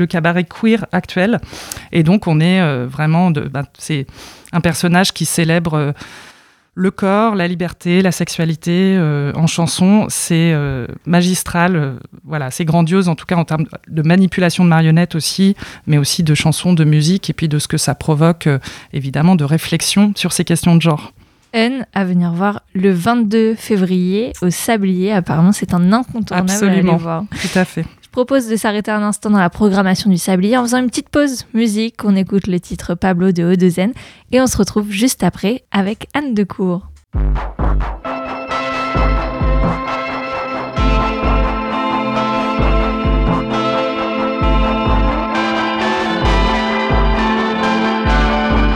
cabaret 0.06 0.44
queer 0.44 0.86
actuel. 0.92 1.40
Et 1.92 2.02
donc, 2.02 2.26
on 2.26 2.40
est 2.40 2.60
euh, 2.60 2.86
vraiment. 2.86 3.30
Ben, 3.30 3.64
c'est 3.78 4.06
un 4.52 4.60
personnage 4.60 5.12
qui 5.12 5.26
célèbre. 5.26 5.94
Le 6.78 6.90
corps, 6.90 7.34
la 7.34 7.48
liberté, 7.48 8.02
la 8.02 8.12
sexualité 8.12 8.96
euh, 8.98 9.32
en 9.34 9.46
chanson, 9.46 10.06
c'est 10.10 10.52
euh, 10.52 10.86
magistral, 11.06 11.74
euh, 11.74 11.94
voilà, 12.22 12.50
c'est 12.50 12.66
grandiose 12.66 13.08
en 13.08 13.14
tout 13.14 13.24
cas 13.24 13.36
en 13.36 13.44
termes 13.46 13.64
de 13.88 14.02
manipulation 14.02 14.62
de 14.62 14.68
marionnettes 14.68 15.14
aussi, 15.14 15.56
mais 15.86 15.96
aussi 15.96 16.22
de 16.22 16.34
chansons, 16.34 16.74
de 16.74 16.84
musique 16.84 17.30
et 17.30 17.32
puis 17.32 17.48
de 17.48 17.58
ce 17.58 17.66
que 17.66 17.78
ça 17.78 17.94
provoque 17.94 18.46
euh, 18.46 18.58
évidemment 18.92 19.36
de 19.36 19.44
réflexion 19.44 20.12
sur 20.16 20.32
ces 20.32 20.44
questions 20.44 20.76
de 20.76 20.82
genre. 20.82 21.14
N 21.54 21.86
à 21.94 22.04
venir 22.04 22.32
voir 22.32 22.60
le 22.74 22.92
22 22.92 23.54
février 23.54 24.34
au 24.42 24.50
Sablier. 24.50 25.12
Apparemment, 25.12 25.52
c'est 25.52 25.72
un 25.72 25.94
incontournable 25.94 26.50
à 26.50 26.52
Absolument. 26.52 26.92
aller 26.92 27.02
voir. 27.02 27.24
Tout 27.30 27.58
à 27.58 27.64
fait. 27.64 27.86
Propose 28.16 28.48
de 28.48 28.56
s'arrêter 28.56 28.90
un 28.90 29.02
instant 29.02 29.28
dans 29.28 29.38
la 29.38 29.50
programmation 29.50 30.08
du 30.08 30.16
Sablier 30.16 30.56
en 30.56 30.62
faisant 30.62 30.78
une 30.78 30.86
petite 30.86 31.10
pause 31.10 31.44
musique. 31.52 32.02
On 32.02 32.16
écoute 32.16 32.46
le 32.46 32.58
titre 32.58 32.94
Pablo 32.94 33.30
de 33.30 33.44
Haut-de-Zen 33.44 33.92
et 34.32 34.40
on 34.40 34.46
se 34.46 34.56
retrouve 34.56 34.90
juste 34.90 35.22
après 35.22 35.64
avec 35.70 36.08
Anne 36.14 36.32
Decour. 36.32 36.88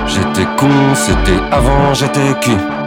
J'étais 0.07 0.45
con, 0.59 0.69
c'était 0.95 1.41
avant, 1.51 1.95
j'étais 1.95 2.39
cul. 2.43 2.80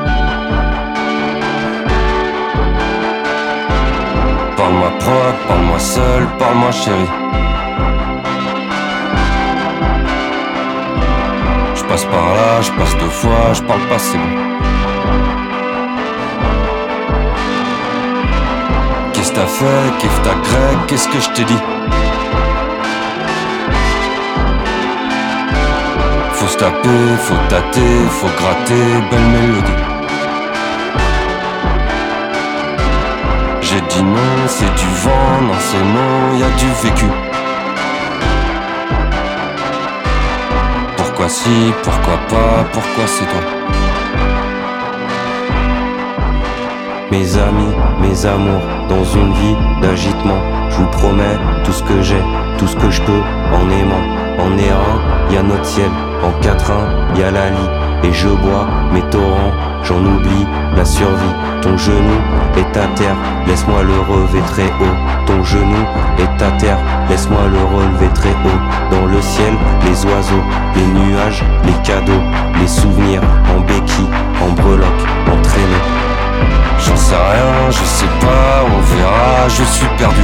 Parle-moi 4.64 4.92
propre, 4.98 5.48
parle-moi 5.50 5.78
seul, 5.78 6.26
parle-moi 6.40 6.72
chérie. 6.72 7.10
Je 11.76 11.84
passe 11.84 12.06
par 12.06 12.34
là, 12.34 12.62
je 12.62 12.72
passe 12.72 12.98
deux 12.98 13.10
fois, 13.10 13.52
je 13.52 13.62
parle 13.62 13.82
pas, 13.90 14.00
c'est 14.00 14.18
bon. 14.18 14.24
Qu'est-ce 19.12 19.32
que 19.34 19.36
t'as 19.36 19.48
fait, 19.48 19.98
qu'est-ce 20.00 20.22
que 20.22 20.28
t'as 20.30 20.36
grec, 20.36 20.78
qu'est-ce 20.88 21.10
que 21.10 21.20
je 21.20 21.30
t'ai 21.32 21.44
dit? 21.44 21.62
Faut 26.36 26.48
se 26.48 26.58
taper, 26.58 27.18
faut 27.20 27.36
tâter, 27.50 28.06
faut 28.12 28.32
gratter, 28.38 28.86
belle 29.12 29.28
mélodie. 29.28 29.93
J'ai 33.74 33.82
dit 33.82 34.04
non, 34.04 34.46
c'est 34.46 34.72
du 34.76 34.86
vent, 35.02 35.42
non 35.42 35.58
c'est 35.58 35.80
non, 35.80 36.38
y 36.38 36.44
a 36.44 36.50
du 36.60 36.68
vécu. 36.84 37.08
Pourquoi 40.96 41.28
si, 41.28 41.74
pourquoi 41.82 42.18
pas, 42.30 42.66
pourquoi 42.72 43.08
c'est 43.08 43.26
toi? 43.26 43.42
Mes 47.10 47.36
amis, 47.36 47.74
mes 48.00 48.26
amours, 48.28 48.62
dans 48.90 49.04
une 49.06 49.34
vie 49.34 49.56
d'agitement, 49.82 50.38
je 50.70 50.78
vous 50.78 50.92
promets 50.92 51.38
tout 51.64 51.72
ce 51.72 51.82
que 51.82 52.00
j'ai, 52.04 52.22
tout 52.60 52.68
ce 52.68 52.76
que 52.76 52.92
je 52.92 53.02
peux, 53.02 53.22
en 53.56 53.68
aimant. 53.72 54.06
En 54.38 54.56
errant, 54.56 55.00
y 55.32 55.38
a 55.38 55.42
notre 55.42 55.66
ciel, 55.66 55.90
en 56.24 56.32
quatrain, 56.42 56.86
y 57.16 57.24
a 57.24 57.32
la 57.32 57.50
lie, 57.50 57.70
et 58.04 58.14
je 58.14 58.28
bois 58.30 58.68
mes 58.92 59.02
torrents, 59.10 59.54
j'en 59.84 60.00
oublie 60.00 60.46
la 60.76 60.86
survie. 60.86 61.34
Ton 61.62 61.78
genou 61.78 62.20
est 62.58 62.78
à 62.78 62.88
terre, 62.96 63.16
laisse-moi 63.48 63.84
le 63.84 64.00
relever 64.12 64.42
très 64.48 64.68
haut. 64.82 65.26
Ton 65.26 65.44
genou 65.44 65.86
est 66.18 66.44
à 66.44 66.52
terre, 66.52 66.78
laisse-moi 67.10 67.42
le 67.52 67.60
relever 67.76 68.10
très 68.14 68.32
haut. 68.32 68.92
Dans 68.92 69.06
le 69.06 69.22
ciel, 69.22 69.54
les 69.86 70.06
oiseaux, 70.06 70.44
les 70.76 70.86
nuages, 70.86 71.44
les 71.66 71.74
cadeaux, 71.84 72.24
les 72.60 72.68
souvenirs, 72.68 73.22
en 73.56 73.62
béquille, 73.62 74.10
en 74.42 74.52
breloque, 74.62 75.04
en 75.32 75.42
traîneau. 75.42 75.84
J'en 76.80 76.98
sais 76.98 77.16
rien, 77.16 77.70
je 77.70 77.84
sais 77.84 78.14
pas, 78.20 78.66
on 78.66 78.96
verra, 78.96 79.48
je 79.48 79.64
suis 79.64 79.88
perdu. 79.98 80.22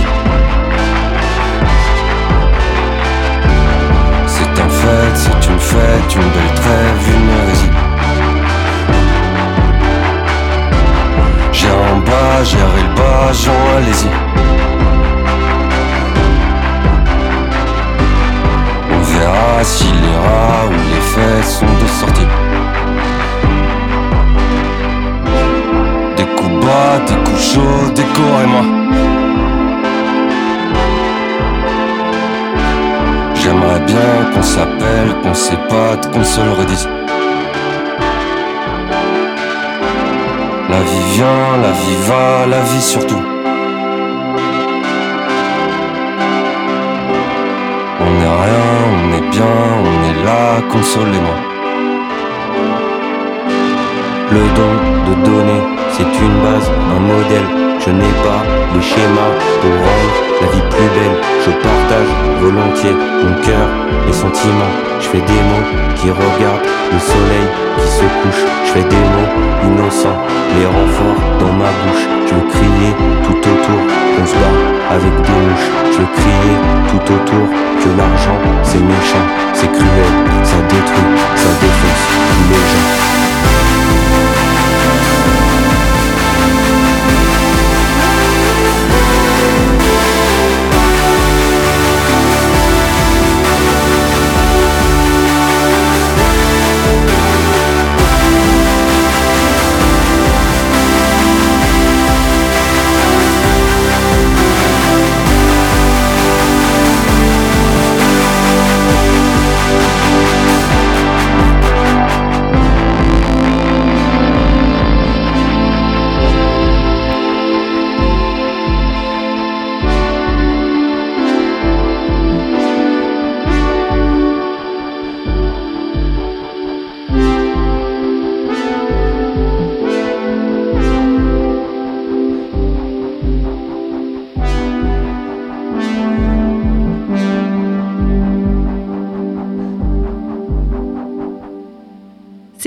C'est 4.28 4.62
un 4.62 4.70
fait, 4.70 5.16
c'est 5.16 5.50
une 5.50 5.60
fête, 5.60 6.16
une 6.16 6.22
belle 6.22 6.56
trêve, 6.56 7.16
une 7.16 7.30
hérésie. 7.30 7.89
J'ai 11.60 11.72
en 11.72 11.98
bas, 12.08 12.42
j'ai 12.46 12.58
le 12.58 12.96
bas, 12.96 13.34
Jean, 13.34 13.52
allez-y. 13.76 14.08
On 18.94 19.02
verra 19.02 19.64
s'il 19.64 19.88
ira 19.88 20.68
ou 20.68 20.78
les 20.94 21.04
fêtes 21.12 21.52
sont 21.58 21.66
de 21.66 21.88
sortie. 22.00 22.30
Des 26.16 26.28
coups 26.38 26.66
bas, 26.66 27.00
des 27.08 27.30
coups 27.30 27.44
chauds, 27.52 27.92
décorez-moi. 27.94 28.64
J'aimerais 33.34 33.82
bien 33.82 34.32
qu'on 34.34 34.44
s'appelle, 34.44 35.14
qu'on 35.22 35.34
s'épate, 35.34 36.10
qu'on 36.14 36.24
se 36.24 36.40
le 36.40 36.52
redise. 36.54 36.99
La 40.70 40.82
vie 40.82 41.04
vient, 41.16 41.58
la 41.64 41.72
vie 41.72 41.98
va, 42.08 42.46
la 42.46 42.62
vie 42.62 42.82
surtout. 42.82 43.24
On 48.02 48.12
n'est 48.20 48.36
rien, 48.44 48.68
on 48.94 49.18
est 49.18 49.30
bien, 49.32 49.56
on 49.84 50.00
est 50.10 50.24
là, 50.24 50.62
consolez-moi. 50.72 51.38
Le 54.32 54.44
don 54.58 54.74
de 55.08 55.14
donner, 55.26 55.62
c'est 55.94 56.04
une 56.04 56.38
base, 56.44 56.72
un 56.96 57.00
modèle. 57.00 57.69
Je 57.90 57.94
n'ai 57.96 58.16
pas 58.22 58.44
les 58.76 58.84
schémas 58.84 59.34
pour 59.62 59.74
rendre 59.74 60.18
la 60.42 60.48
vie 60.54 60.62
plus 60.70 60.90
belle. 60.94 61.18
Je 61.44 61.50
partage 61.50 62.12
volontiers 62.40 62.94
mon 62.94 63.34
cœur, 63.42 63.66
les 64.06 64.14
sentiments. 64.14 64.76
Je 65.02 65.08
fais 65.08 65.22
des 65.26 65.42
mots 65.50 65.66
qui 65.96 66.12
regardent 66.12 66.70
le 66.94 67.00
soleil 67.00 67.48
qui 67.80 67.88
se 67.90 68.06
couche. 68.22 68.44
Je 68.66 68.72
fais 68.74 68.88
des 68.94 69.06
mots 69.16 69.32
innocents, 69.66 70.22
les 70.54 70.68
renforts 70.68 71.24
dans 71.40 71.54
ma 71.58 71.72
bouche. 71.82 72.06
Je 72.28 72.36
veux 72.36 72.48
crier 72.54 72.94
tout 73.26 73.40
autour 73.42 73.82
qu'on 74.14 74.28
se 74.28 74.36
bat 74.38 74.58
avec 74.94 75.14
des 75.26 75.40
mouches. 75.50 75.70
Je 75.92 75.98
veux 75.98 76.14
crier 76.14 76.56
tout 76.90 77.14
autour 77.16 77.46
que 77.82 77.90
l'argent 77.98 78.38
c'est 78.62 78.84
méchant, 78.86 79.26
c'est 79.54 79.72
cruel, 79.72 80.14
ça 80.44 80.62
détruit, 80.70 81.10
ça 81.36 81.50
défonce 81.60 82.06
les 82.52 82.66
gens. 82.70 83.19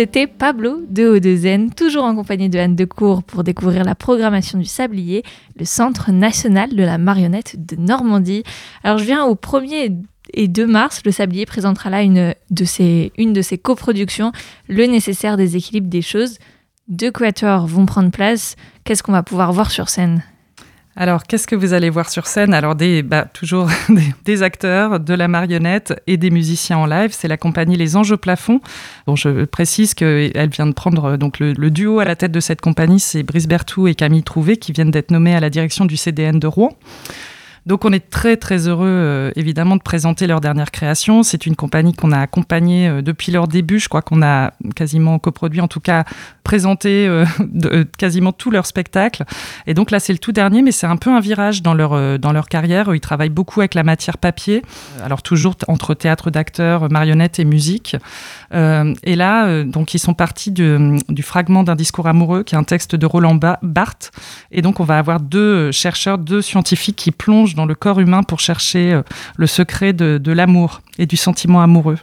C'était 0.02 0.26
Pablo 0.26 0.82
de 0.90 1.06
Haut-de-Zen, 1.06 1.72
toujours 1.72 2.02
en 2.02 2.16
compagnie 2.16 2.48
de 2.48 2.58
Anne 2.58 2.74
Decour 2.74 3.22
pour 3.22 3.44
découvrir 3.44 3.84
la 3.84 3.94
programmation 3.94 4.58
du 4.58 4.64
Sablier, 4.64 5.22
le 5.56 5.64
Centre 5.64 6.10
national 6.10 6.74
de 6.74 6.82
la 6.82 6.98
marionnette 6.98 7.54
de 7.64 7.76
Normandie. 7.76 8.42
Alors 8.82 8.98
je 8.98 9.04
viens 9.04 9.24
au 9.24 9.36
premier 9.36 9.92
Et 10.34 10.48
2 10.48 10.66
mars, 10.66 11.02
le 11.04 11.12
Sablier 11.12 11.46
présentera 11.46 11.88
là 11.88 12.02
une 12.02 12.34
de 12.50 12.64
ses, 12.64 13.12
une 13.16 13.32
de 13.32 13.42
ses 13.42 13.58
coproductions, 13.58 14.32
Le 14.66 14.86
nécessaire 14.86 15.36
des 15.36 15.54
équilibres 15.54 15.88
des 15.88 16.02
choses. 16.02 16.38
Deux 16.88 17.12
quatuors 17.12 17.68
vont 17.68 17.86
prendre 17.86 18.10
place. 18.10 18.56
Qu'est-ce 18.82 19.04
qu'on 19.04 19.12
va 19.12 19.22
pouvoir 19.22 19.52
voir 19.52 19.70
sur 19.70 19.88
scène? 19.88 20.24
Alors, 20.94 21.22
qu'est-ce 21.22 21.46
que 21.46 21.56
vous 21.56 21.72
allez 21.72 21.88
voir 21.88 22.10
sur 22.10 22.26
scène? 22.26 22.52
Alors, 22.52 22.74
des, 22.74 23.02
bah, 23.02 23.24
toujours 23.32 23.70
des, 24.24 24.42
acteurs, 24.42 25.00
de 25.00 25.14
la 25.14 25.26
marionnette 25.26 25.94
et 26.06 26.18
des 26.18 26.30
musiciens 26.30 26.78
en 26.78 26.86
live. 26.86 27.10
C'est 27.12 27.28
la 27.28 27.38
compagnie 27.38 27.76
Les 27.76 27.96
Anges 27.96 28.12
au 28.12 28.18
plafond. 28.18 28.60
Bon, 29.06 29.16
je 29.16 29.44
précise 29.46 29.94
qu'elle 29.94 30.50
vient 30.50 30.66
de 30.66 30.72
prendre 30.72 31.16
donc 31.16 31.38
le, 31.38 31.54
le, 31.54 31.70
duo 31.70 32.00
à 32.00 32.04
la 32.04 32.14
tête 32.14 32.32
de 32.32 32.40
cette 32.40 32.60
compagnie, 32.60 33.00
c'est 33.00 33.22
Brice 33.22 33.48
Berthoud 33.48 33.88
et 33.88 33.94
Camille 33.94 34.22
Trouvé, 34.22 34.58
qui 34.58 34.72
viennent 34.72 34.90
d'être 34.90 35.10
nommés 35.10 35.34
à 35.34 35.40
la 35.40 35.48
direction 35.48 35.86
du 35.86 35.96
CDN 35.96 36.38
de 36.38 36.46
Rouen. 36.46 36.76
Donc 37.64 37.84
on 37.84 37.92
est 37.92 38.10
très 38.10 38.36
très 38.36 38.66
heureux 38.66 38.88
euh, 38.88 39.30
évidemment 39.36 39.76
de 39.76 39.82
présenter 39.82 40.26
leur 40.26 40.40
dernière 40.40 40.72
création. 40.72 41.22
C'est 41.22 41.46
une 41.46 41.54
compagnie 41.54 41.94
qu'on 41.94 42.10
a 42.10 42.18
accompagnée 42.18 42.88
euh, 42.88 43.02
depuis 43.02 43.30
leur 43.30 43.46
début. 43.46 43.78
Je 43.78 43.88
crois 43.88 44.02
qu'on 44.02 44.20
a 44.22 44.52
quasiment 44.74 45.18
coproduit, 45.20 45.60
en 45.60 45.68
tout 45.68 45.80
cas 45.80 46.04
présenté 46.42 47.06
euh, 47.06 47.24
quasiment 47.98 48.32
tous 48.32 48.50
leurs 48.50 48.66
spectacles. 48.66 49.24
Et 49.68 49.74
donc 49.74 49.92
là 49.92 50.00
c'est 50.00 50.12
le 50.12 50.18
tout 50.18 50.32
dernier, 50.32 50.62
mais 50.62 50.72
c'est 50.72 50.88
un 50.88 50.96
peu 50.96 51.10
un 51.10 51.20
virage 51.20 51.62
dans 51.62 51.74
leur, 51.74 52.18
dans 52.18 52.32
leur 52.32 52.48
carrière. 52.48 52.92
Ils 52.94 53.00
travaillent 53.00 53.28
beaucoup 53.28 53.60
avec 53.60 53.74
la 53.74 53.84
matière 53.84 54.18
papier, 54.18 54.62
alors 55.02 55.22
toujours 55.22 55.54
entre 55.68 55.94
théâtre 55.94 56.30
d'acteurs, 56.30 56.90
marionnettes 56.90 57.38
et 57.38 57.44
musique. 57.44 57.96
et 58.52 59.16
là, 59.16 59.62
donc 59.64 59.94
ils 59.94 59.98
sont 59.98 60.14
partis 60.14 60.50
du, 60.50 60.98
du 61.08 61.22
fragment 61.22 61.62
d'un 61.62 61.76
discours 61.76 62.08
amoureux, 62.08 62.42
qui 62.42 62.54
est 62.54 62.58
un 62.58 62.64
texte 62.64 62.96
de 62.96 63.06
Roland 63.06 63.38
Barthes. 63.62 64.10
Et 64.50 64.62
donc 64.62 64.80
on 64.80 64.84
va 64.84 64.98
avoir 64.98 65.20
deux 65.20 65.70
chercheurs, 65.70 66.18
deux 66.18 66.42
scientifiques 66.42 66.96
qui 66.96 67.12
plongent 67.12 67.51
dans 67.54 67.66
le 67.66 67.74
corps 67.74 68.00
humain 68.00 68.22
pour 68.22 68.40
chercher 68.40 68.92
euh, 68.92 69.02
le 69.36 69.46
secret 69.46 69.92
de, 69.92 70.32
l'amour 70.32 70.80
et 70.98 71.06
du 71.06 71.16
sentiment 71.16 71.62
amoureux 71.62 71.98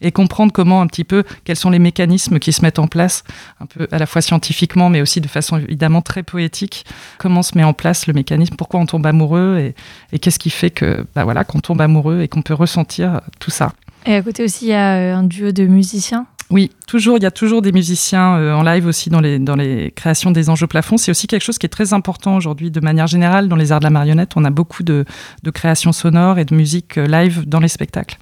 et 0.00 0.12
comprendre 0.12 0.52
comment 0.52 0.80
un 0.80 0.86
petit 0.86 1.04
peu 1.04 1.24
quels 1.44 1.56
sont 1.56 1.70
les 1.70 1.80
mécanismes 1.80 2.38
qui 2.38 2.52
se 2.52 2.62
mettent 2.62 2.78
en 2.78 2.86
place 2.86 3.24
un 3.60 3.66
peu 3.66 3.88
à 3.90 3.98
la 3.98 4.06
fois 4.06 4.22
scientifiquement 4.22 4.90
mais 4.90 5.00
aussi 5.00 5.20
de 5.20 5.26
façon 5.26 5.58
évidemment 5.58 6.02
très 6.02 6.22
poétique. 6.22 6.84
Comment 7.18 7.42
se 7.42 7.56
met 7.56 7.64
en 7.64 7.72
place 7.72 8.06
le 8.06 8.12
mécanisme? 8.12 8.54
Pourquoi 8.56 8.80
on 8.80 8.86
tombe 8.86 9.06
amoureux 9.06 9.58
et, 9.58 9.74
et 10.12 10.18
qu'est-ce 10.18 10.38
qui 10.38 10.50
fait 10.50 10.70
que 10.70 11.04
bah 11.14 11.24
voilà 11.24 11.44
qu'on 11.44 11.60
tombe 11.60 11.80
amoureux 11.80 12.22
et 12.22 12.28
qu'on 12.28 12.42
peut 12.42 12.54
ressentir 12.54 13.20
tout 13.40 13.50
ça? 13.50 13.72
Et 14.06 14.14
à 14.14 14.22
côté 14.22 14.44
aussi 14.44 14.66
il 14.66 14.68
y 14.68 14.74
a 14.74 14.96
euh, 14.96 15.14
un 15.14 15.24
duo 15.24 15.50
de 15.50 15.64
musiciens 15.64 16.26
oui, 16.50 16.70
toujours, 16.86 17.18
il 17.18 17.22
y 17.22 17.26
a 17.26 17.30
toujours 17.30 17.60
des 17.60 17.72
musiciens 17.72 18.36
euh, 18.36 18.54
en 18.54 18.62
live 18.62 18.86
aussi 18.86 19.10
dans 19.10 19.20
les, 19.20 19.92
créations 19.94 20.30
des 20.30 20.48
enjeux 20.48 20.66
plafonds. 20.66 20.96
C'est 20.96 21.10
aussi 21.10 21.26
quelque 21.26 21.42
chose 21.42 21.58
qui 21.58 21.66
est 21.66 21.70
très 21.70 21.92
important 21.92 22.36
aujourd'hui 22.36 22.70
de 22.70 22.80
manière 22.80 23.06
générale 23.06 23.48
dans 23.48 23.56
les 23.56 23.70
arts 23.70 23.80
de 23.80 23.84
la 23.84 23.90
marionnette. 23.90 24.32
On 24.36 24.44
a 24.44 24.50
beaucoup 24.50 24.82
de, 24.82 25.04
de 25.42 25.50
créations 25.50 25.92
sonores 25.92 26.38
et 26.38 26.46
de 26.46 26.54
musique 26.54 26.96
euh, 26.96 27.06
live 27.06 27.46
dans 27.46 27.60
les 27.60 27.68
spectacles. 27.68 28.18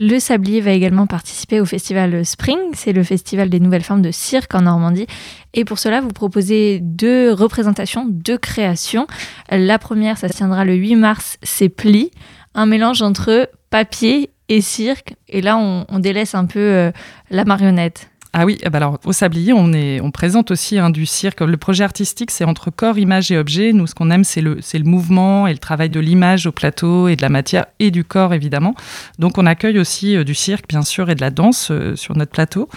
Le 0.00 0.20
Sablier 0.20 0.60
va 0.60 0.70
également 0.70 1.08
participer 1.08 1.60
au 1.60 1.64
festival 1.64 2.24
Spring, 2.24 2.58
c'est 2.72 2.92
le 2.92 3.02
festival 3.02 3.50
des 3.50 3.58
nouvelles 3.58 3.82
formes 3.82 4.02
de 4.02 4.12
cirque 4.12 4.54
en 4.54 4.62
Normandie. 4.62 5.08
Et 5.54 5.64
pour 5.64 5.80
cela, 5.80 6.00
vous 6.00 6.10
proposez 6.10 6.78
deux 6.80 7.32
représentations, 7.32 8.06
deux 8.08 8.38
créations. 8.38 9.08
La 9.50 9.80
première, 9.80 10.16
ça 10.16 10.28
se 10.28 10.34
tiendra 10.34 10.64
le 10.64 10.74
8 10.74 10.94
mars, 10.94 11.38
c'est 11.42 11.68
Pli, 11.68 12.12
un 12.54 12.66
mélange 12.66 13.02
entre 13.02 13.50
papier 13.70 14.30
et 14.48 14.60
cirque. 14.60 15.14
Et 15.28 15.40
là, 15.40 15.56
on, 15.56 15.98
délaisse 15.98 16.34
un 16.34 16.46
peu 16.46 16.58
euh, 16.58 16.92
la 17.30 17.44
marionnette. 17.44 18.10
Ah 18.34 18.44
oui, 18.44 18.58
bah 18.70 18.76
alors 18.76 19.00
au 19.04 19.12
Sablier, 19.12 19.54
on, 19.54 19.72
est, 19.72 20.00
on 20.02 20.10
présente 20.10 20.50
aussi 20.50 20.78
hein, 20.78 20.90
du 20.90 21.06
cirque. 21.06 21.40
Le 21.40 21.56
projet 21.56 21.82
artistique, 21.82 22.30
c'est 22.30 22.44
entre 22.44 22.70
corps, 22.70 22.98
image 22.98 23.30
et 23.32 23.38
objet. 23.38 23.72
Nous, 23.72 23.86
ce 23.86 23.94
qu'on 23.94 24.10
aime, 24.10 24.22
c'est 24.22 24.42
le, 24.42 24.56
le 24.56 24.84
mouvement 24.84 25.46
et 25.46 25.52
le 25.52 25.58
travail 25.58 25.88
de 25.88 25.98
l'image 25.98 26.46
au 26.46 26.52
plateau 26.52 27.08
et 27.08 27.16
de 27.16 27.22
la 27.22 27.30
matière 27.30 27.64
et 27.78 27.90
du 27.90 28.04
corps, 28.04 28.34
évidemment. 28.34 28.74
Donc, 29.18 29.38
on 29.38 29.46
accueille 29.46 29.78
aussi 29.78 30.14
euh, 30.14 30.24
du 30.24 30.34
cirque, 30.34 30.68
bien 30.68 30.82
sûr, 30.82 31.08
et 31.08 31.14
de 31.14 31.22
la 31.22 31.30
danse 31.30 31.68
euh, 31.70 31.96
sur 31.96 32.16
notre 32.16 32.30
plateau. 32.30 32.68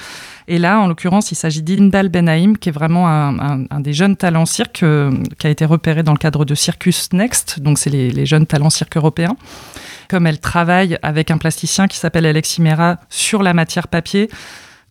Et 0.48 0.58
là, 0.58 0.79
en 0.79 0.88
l'occurrence, 0.88 1.31
il 1.31 1.36
s'agit 1.36 1.62
d'Indal 1.62 2.08
Benhaim, 2.08 2.53
qui 2.53 2.70
est 2.70 2.74
vraiment 2.74 3.10
un, 3.10 3.38
un, 3.39 3.65
un, 3.70 3.79
des 3.81 3.93
jeunes 3.93 4.15
talents 4.15 4.46
cirque, 4.46 4.84
euh, 4.84 5.12
qui 5.38 5.48
a 5.48 5.50
été 5.50 5.65
repéré 5.65 6.01
dans 6.01 6.13
le 6.13 6.17
cadre 6.17 6.46
de 6.46 6.55
Circus 6.55 7.12
Next. 7.12 7.60
Donc, 7.60 7.77
c'est 7.77 7.89
les, 7.89 8.09
les 8.09 8.25
jeunes 8.25 8.48
talents 8.48 8.70
cirque 8.70 8.96
européens 8.96 9.35
comme 10.09 10.27
elle 10.27 10.42
travaille 10.42 10.98
avec 11.03 11.31
un 11.31 11.37
plasticien 11.37 11.87
qui 11.87 11.98
s'appelle 11.98 12.25
Alexis 12.25 12.61
Mera 12.61 12.98
sur 13.09 13.44
la 13.44 13.53
matière 13.53 13.87
papier. 13.87 14.29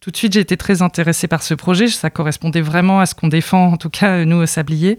Tout 0.00 0.10
de 0.10 0.16
suite, 0.16 0.32
j'ai 0.32 0.40
été 0.40 0.56
très 0.56 0.80
intéressée 0.80 1.28
par 1.28 1.42
ce 1.42 1.52
projet. 1.52 1.86
Ça 1.88 2.08
correspondait 2.08 2.62
vraiment 2.62 3.00
à 3.00 3.06
ce 3.06 3.14
qu'on 3.14 3.28
défend, 3.28 3.66
en 3.66 3.76
tout 3.76 3.90
cas, 3.90 4.24
nous, 4.24 4.38
au 4.38 4.46
Sablier. 4.46 4.96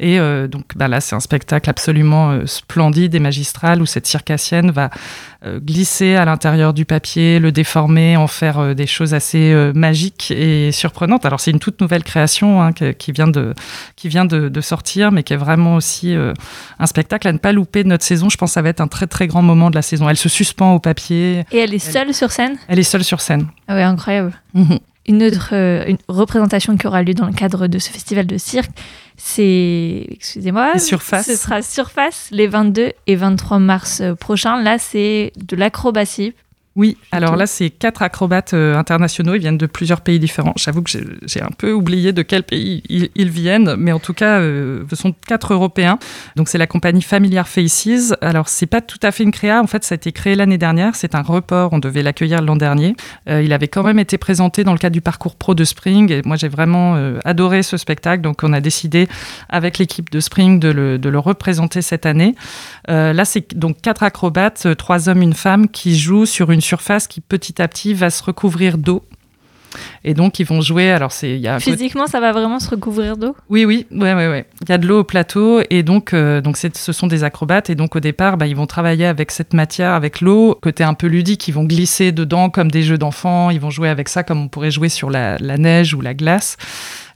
Et 0.00 0.18
euh, 0.18 0.48
donc 0.48 0.76
bah 0.76 0.88
là, 0.88 1.00
c'est 1.00 1.14
un 1.14 1.20
spectacle 1.20 1.68
absolument 1.68 2.30
euh, 2.30 2.46
splendide 2.46 3.14
et 3.14 3.20
magistral 3.20 3.82
où 3.82 3.86
cette 3.86 4.06
circassienne 4.06 4.70
va 4.70 4.88
euh, 5.44 5.60
glisser 5.60 6.16
à 6.16 6.24
l'intérieur 6.24 6.72
du 6.72 6.86
papier, 6.86 7.38
le 7.38 7.52
déformer, 7.52 8.16
en 8.16 8.26
faire 8.26 8.74
des 8.74 8.86
choses 8.86 9.12
assez 9.12 9.54
magiques 9.74 10.30
et 10.30 10.72
surprenantes. 10.72 11.26
Alors 11.26 11.38
c'est 11.38 11.50
une 11.50 11.58
toute 11.58 11.80
nouvelle 11.80 12.02
création 12.02 12.62
hein, 12.62 12.72
qui, 12.72 12.94
qui, 12.94 13.12
vient, 13.12 13.28
de, 13.28 13.54
qui 13.94 14.08
vient 14.08 14.24
de, 14.24 14.48
de, 14.48 14.60
sortir, 14.62 15.12
mais 15.12 15.22
qui 15.22 15.34
est 15.34 15.38
vraiment 15.38 15.74
aussi 15.74 16.14
un 16.78 16.86
spectacle 16.86 17.28
à 17.28 17.32
ne 17.32 17.38
pas 17.38 17.52
louper 17.52 17.84
de 17.84 17.88
notre 17.88 18.04
saison. 18.04 18.30
Je 18.30 18.38
pense 18.38 18.50
que 18.50 18.54
ça 18.54 18.62
va 18.62 18.70
être 18.70 18.80
un 18.80 18.88
très 18.88 19.06
très 19.06 19.26
grand 19.26 19.42
moment 19.42 19.68
de 19.68 19.74
la 19.74 19.82
saison. 19.82 20.08
Elle 20.08 20.16
se 20.16 20.30
suspend 20.30 20.74
au 20.74 20.78
papier. 20.78 21.44
Et 21.52 21.58
elle 21.58 21.74
est 21.74 21.78
seule 21.78 22.08
elle, 22.08 22.14
sur 22.14 22.32
scène? 22.32 22.56
Elle 22.68 22.78
est 22.78 22.84
seule 22.84 23.04
sur 23.04 23.20
scène. 23.20 23.48
Ah 23.68 23.74
ouais, 23.74 23.82
incroyable. 23.82 24.39
-hmm. 24.54 24.78
Une 25.06 25.22
autre 25.22 25.50
euh, 25.52 25.84
une 25.86 25.98
représentation 26.08 26.76
qui 26.76 26.86
aura 26.86 27.02
lieu 27.02 27.14
dans 27.14 27.26
le 27.26 27.32
cadre 27.32 27.66
de 27.66 27.78
ce 27.78 27.90
festival 27.90 28.26
de 28.26 28.38
cirque, 28.38 28.70
c'est, 29.16 30.06
excusez-moi, 30.10 30.78
Surface. 30.78 31.26
ce 31.26 31.36
sera 31.36 31.62
Surface 31.62 32.28
les 32.30 32.46
22 32.46 32.92
et 33.06 33.16
23 33.16 33.58
mars 33.58 34.02
prochains. 34.18 34.62
Là, 34.62 34.78
c'est 34.78 35.32
de 35.36 35.56
l'acrobatie 35.56 36.34
oui, 36.80 36.96
alors 37.12 37.36
là, 37.36 37.46
c'est 37.46 37.68
quatre 37.68 38.00
acrobates 38.00 38.54
euh, 38.54 38.74
internationaux. 38.74 39.34
Ils 39.34 39.40
viennent 39.40 39.58
de 39.58 39.66
plusieurs 39.66 40.00
pays 40.00 40.18
différents. 40.18 40.54
J'avoue 40.56 40.80
que 40.80 40.90
j'ai 40.90 41.42
un 41.42 41.50
peu 41.58 41.74
oublié 41.74 42.14
de 42.14 42.22
quel 42.22 42.42
pays 42.42 42.82
ils, 42.88 43.10
ils 43.14 43.28
viennent, 43.28 43.74
mais 43.76 43.92
en 43.92 43.98
tout 43.98 44.14
cas, 44.14 44.40
euh, 44.40 44.84
ce 44.88 44.96
sont 44.96 45.14
quatre 45.26 45.52
Européens. 45.52 45.98
Donc, 46.36 46.48
c'est 46.48 46.56
la 46.56 46.66
compagnie 46.66 47.02
Familiar 47.02 47.46
Faces. 47.46 48.14
Alors, 48.22 48.48
c'est 48.48 48.64
pas 48.64 48.80
tout 48.80 48.98
à 49.02 49.12
fait 49.12 49.24
une 49.24 49.30
créa. 49.30 49.60
En 49.62 49.66
fait, 49.66 49.84
ça 49.84 49.92
a 49.92 49.96
été 49.96 50.10
créé 50.10 50.34
l'année 50.36 50.56
dernière. 50.56 50.94
C'est 50.94 51.14
un 51.14 51.20
report. 51.20 51.74
On 51.74 51.80
devait 51.80 52.02
l'accueillir 52.02 52.40
l'an 52.40 52.56
dernier. 52.56 52.96
Euh, 53.28 53.42
il 53.42 53.52
avait 53.52 53.68
quand 53.68 53.82
même 53.82 53.98
été 53.98 54.16
présenté 54.16 54.64
dans 54.64 54.72
le 54.72 54.78
cadre 54.78 54.94
du 54.94 55.02
parcours 55.02 55.36
pro 55.36 55.54
de 55.54 55.64
Spring. 55.64 56.10
Et 56.10 56.22
moi, 56.24 56.36
j'ai 56.36 56.48
vraiment 56.48 56.96
adoré 57.26 57.62
ce 57.62 57.76
spectacle. 57.76 58.22
Donc, 58.22 58.42
on 58.42 58.54
a 58.54 58.60
décidé, 58.62 59.06
avec 59.50 59.76
l'équipe 59.76 60.08
de 60.08 60.20
Spring, 60.20 60.58
de 60.58 60.68
le, 60.68 60.98
de 60.98 61.10
le, 61.10 61.18
représenter 61.18 61.82
cette 61.82 62.06
année. 62.06 62.34
Là, 62.88 63.26
c'est 63.26 63.54
donc 63.54 63.82
quatre 63.82 64.02
acrobates, 64.02 64.66
trois 64.78 65.10
hommes, 65.10 65.20
une 65.20 65.34
femme, 65.34 65.68
qui 65.68 65.98
jouent 65.98 66.24
sur 66.24 66.50
une 66.50 66.62
surface 66.70 67.08
qui 67.08 67.20
petit 67.20 67.60
à 67.60 67.66
petit 67.66 67.94
va 67.94 68.10
se 68.10 68.22
recouvrir 68.22 68.78
d'eau. 68.78 69.02
Et 70.02 70.14
donc 70.14 70.40
ils 70.40 70.46
vont 70.46 70.60
jouer. 70.60 70.90
Alors 70.90 71.12
c'est 71.12 71.30
il 71.30 71.40
y 71.40 71.48
a 71.48 71.60
physiquement 71.60 72.06
ça 72.06 72.20
va 72.20 72.32
vraiment 72.32 72.58
se 72.58 72.68
recouvrir 72.70 73.16
d'eau? 73.16 73.36
Oui 73.48 73.64
oui 73.64 73.86
ouais 73.92 74.14
ouais 74.14 74.28
ouais. 74.28 74.44
Il 74.62 74.68
y 74.68 74.72
a 74.72 74.78
de 74.78 74.86
l'eau 74.86 75.00
au 75.00 75.04
plateau 75.04 75.60
et 75.70 75.82
donc 75.84 76.12
euh, 76.12 76.40
donc 76.40 76.56
ce 76.56 76.92
sont 76.92 77.06
des 77.06 77.22
acrobates 77.22 77.70
et 77.70 77.76
donc 77.76 77.94
au 77.94 78.00
départ 78.00 78.36
bah, 78.36 78.46
ils 78.48 78.56
vont 78.56 78.66
travailler 78.66 79.06
avec 79.06 79.30
cette 79.30 79.54
matière 79.54 79.92
avec 79.92 80.20
l'eau 80.20 80.58
côté 80.60 80.82
un 80.82 80.94
peu 80.94 81.06
ludique. 81.06 81.46
Ils 81.46 81.54
vont 81.54 81.64
glisser 81.64 82.10
dedans 82.10 82.50
comme 82.50 82.70
des 82.70 82.82
jeux 82.82 82.98
d'enfants. 82.98 83.50
Ils 83.50 83.60
vont 83.60 83.70
jouer 83.70 83.88
avec 83.88 84.08
ça 84.08 84.24
comme 84.24 84.40
on 84.42 84.48
pourrait 84.48 84.72
jouer 84.72 84.88
sur 84.88 85.08
la, 85.08 85.38
la 85.38 85.56
neige 85.56 85.94
ou 85.94 86.00
la 86.00 86.14
glace 86.14 86.56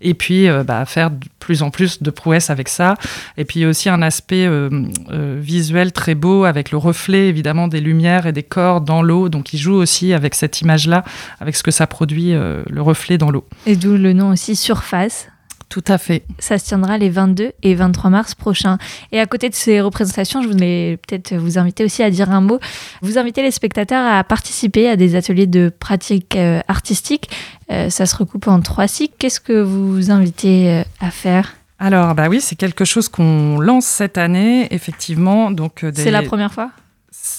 et 0.04 0.14
puis 0.14 0.48
euh, 0.48 0.62
bah, 0.62 0.84
faire 0.84 1.10
de 1.10 1.16
plus 1.40 1.62
en 1.62 1.70
plus 1.70 2.02
de 2.02 2.10
prouesses 2.10 2.50
avec 2.50 2.68
ça. 2.68 2.94
Et 3.36 3.44
puis 3.44 3.60
il 3.60 3.62
y 3.64 3.66
a 3.66 3.68
aussi 3.68 3.88
un 3.88 4.02
aspect 4.02 4.46
euh, 4.46 4.68
euh, 5.10 5.38
visuel 5.40 5.92
très 5.92 6.14
beau 6.14 6.44
avec 6.44 6.70
le 6.70 6.78
reflet 6.78 7.28
évidemment 7.28 7.66
des 7.66 7.80
lumières 7.80 8.26
et 8.26 8.32
des 8.32 8.42
corps 8.42 8.80
dans 8.80 9.02
l'eau. 9.02 9.28
Donc 9.28 9.52
il 9.52 9.58
joue 9.58 9.74
aussi 9.74 10.12
avec 10.12 10.34
cette 10.34 10.60
image-là, 10.60 11.04
avec 11.40 11.56
ce 11.56 11.62
que 11.62 11.70
ça 11.70 11.86
produit, 11.86 12.32
le 12.32 12.82
reflet 12.82 13.18
dans 13.18 13.30
l'eau. 13.30 13.46
Et 13.66 13.76
d'où 13.76 13.96
le 13.96 14.12
nom 14.12 14.30
aussi 14.30 14.54
Surface. 14.54 15.28
Tout 15.70 15.82
à 15.88 15.98
fait. 15.98 16.22
Ça 16.38 16.58
se 16.58 16.66
tiendra 16.66 16.98
les 16.98 17.10
22 17.10 17.52
et 17.62 17.74
23 17.74 18.10
mars 18.10 18.34
prochains. 18.34 18.78
Et 19.10 19.18
à 19.18 19.26
côté 19.26 19.48
de 19.48 19.54
ces 19.54 19.80
représentations, 19.80 20.40
je 20.42 20.48
voulais 20.48 20.98
peut-être 20.98 21.34
vous 21.34 21.58
inviter 21.58 21.84
aussi 21.84 22.02
à 22.02 22.10
dire 22.10 22.30
un 22.30 22.40
mot. 22.40 22.60
Vous 23.02 23.18
invitez 23.18 23.42
les 23.42 23.50
spectateurs 23.50 24.06
à 24.06 24.22
participer 24.22 24.88
à 24.88 24.94
des 24.94 25.16
ateliers 25.16 25.48
de 25.48 25.72
pratique 25.76 26.36
artistique. 26.68 27.30
Euh, 27.70 27.90
ça 27.90 28.06
se 28.06 28.16
recoupe 28.16 28.48
en 28.48 28.60
trois 28.60 28.88
cycles. 28.88 29.14
Qu'est-ce 29.18 29.40
que 29.40 29.60
vous 29.60 30.10
invitez 30.10 30.70
euh, 30.70 30.82
à 31.00 31.10
faire? 31.10 31.54
Alors, 31.78 32.14
bah 32.14 32.28
oui, 32.28 32.40
c'est 32.40 32.56
quelque 32.56 32.84
chose 32.84 33.08
qu'on 33.08 33.58
lance 33.58 33.86
cette 33.86 34.18
année, 34.18 34.68
effectivement. 34.72 35.50
Donc, 35.50 35.84
des... 35.84 36.02
C'est 36.02 36.10
la 36.10 36.22
première 36.22 36.52
fois? 36.52 36.70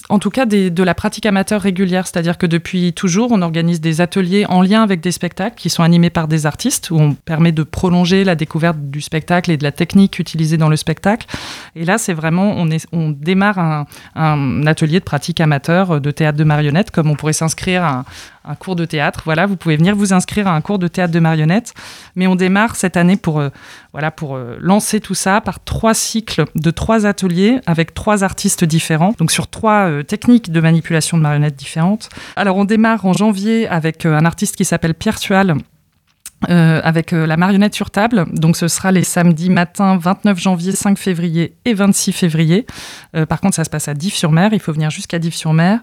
En 0.08 0.18
tout 0.18 0.30
cas 0.30 0.46
des, 0.46 0.68
de 0.68 0.82
la 0.82 0.94
pratique 0.94 1.26
amateur 1.26 1.62
régulière, 1.62 2.08
c'est-à-dire 2.08 2.38
que 2.38 2.46
depuis 2.46 2.92
toujours, 2.92 3.30
on 3.30 3.40
organise 3.40 3.80
des 3.80 4.00
ateliers 4.00 4.44
en 4.48 4.60
lien 4.60 4.82
avec 4.82 5.00
des 5.00 5.12
spectacles 5.12 5.54
qui 5.56 5.70
sont 5.70 5.84
animés 5.84 6.10
par 6.10 6.26
des 6.26 6.44
artistes, 6.44 6.90
où 6.90 6.98
on 6.98 7.14
permet 7.14 7.52
de 7.52 7.62
prolonger 7.62 8.24
la 8.24 8.34
découverte 8.34 8.78
du 8.78 9.00
spectacle 9.00 9.48
et 9.52 9.56
de 9.56 9.62
la 9.62 9.70
technique 9.70 10.18
utilisée 10.18 10.56
dans 10.56 10.68
le 10.68 10.76
spectacle. 10.76 11.28
Et 11.76 11.84
là, 11.84 11.98
c'est 11.98 12.14
vraiment, 12.14 12.54
on, 12.56 12.68
est, 12.68 12.84
on 12.90 13.10
démarre 13.10 13.58
un, 13.60 13.86
un 14.16 14.66
atelier 14.66 14.98
de 14.98 15.04
pratique 15.04 15.40
amateur 15.40 16.00
de 16.00 16.10
théâtre 16.10 16.38
de 16.38 16.44
marionnettes, 16.44 16.90
comme 16.90 17.08
on 17.08 17.14
pourrait 17.14 17.32
s'inscrire 17.32 17.84
à 17.84 18.04
un, 18.46 18.54
cours 18.54 18.76
de 18.76 18.84
théâtre. 18.84 19.22
Voilà, 19.24 19.46
vous 19.46 19.56
pouvez 19.56 19.76
venir 19.76 19.94
vous 19.94 20.12
inscrire 20.12 20.48
à 20.48 20.54
un 20.54 20.60
cours 20.60 20.78
de 20.78 20.88
théâtre 20.88 21.12
de 21.12 21.20
marionnettes. 21.20 21.74
Mais 22.14 22.26
on 22.26 22.36
démarre 22.36 22.76
cette 22.76 22.96
année 22.96 23.16
pour, 23.16 23.40
euh, 23.40 23.50
voilà, 23.92 24.10
pour 24.10 24.36
euh, 24.36 24.56
lancer 24.60 25.00
tout 25.00 25.14
ça 25.14 25.40
par 25.40 25.62
trois 25.62 25.94
cycles 25.94 26.44
de 26.54 26.70
trois 26.70 27.06
ateliers 27.06 27.60
avec 27.66 27.94
trois 27.94 28.24
artistes 28.24 28.64
différents, 28.64 29.14
donc 29.18 29.30
sur 29.30 29.48
trois 29.48 29.88
euh, 29.88 30.02
techniques 30.02 30.50
de 30.50 30.60
manipulation 30.60 31.16
de 31.16 31.22
marionnettes 31.22 31.56
différentes. 31.56 32.08
Alors, 32.36 32.56
on 32.56 32.64
démarre 32.64 33.04
en 33.04 33.12
janvier 33.12 33.68
avec 33.68 34.06
un 34.06 34.24
artiste 34.24 34.56
qui 34.56 34.64
s'appelle 34.64 34.94
Pierre 34.94 35.18
Tual, 35.18 35.56
euh, 36.50 36.80
avec 36.84 37.12
euh, 37.14 37.26
la 37.26 37.36
marionnette 37.38 37.74
sur 37.74 37.90
table. 37.90 38.26
Donc 38.32 38.56
ce 38.56 38.68
sera 38.68 38.92
les 38.92 39.04
samedis 39.04 39.48
matin 39.48 39.96
29 39.96 40.38
janvier, 40.38 40.72
5 40.72 40.98
février 40.98 41.56
et 41.64 41.72
26 41.74 42.12
février. 42.12 42.66
Euh, 43.16 43.24
par 43.24 43.40
contre, 43.40 43.56
ça 43.56 43.64
se 43.64 43.70
passe 43.70 43.88
à 43.88 43.94
Dives-sur-Mer. 43.94 44.50
Il 44.52 44.60
faut 44.60 44.72
venir 44.72 44.90
jusqu'à 44.90 45.18
Dives-sur-Mer. 45.18 45.80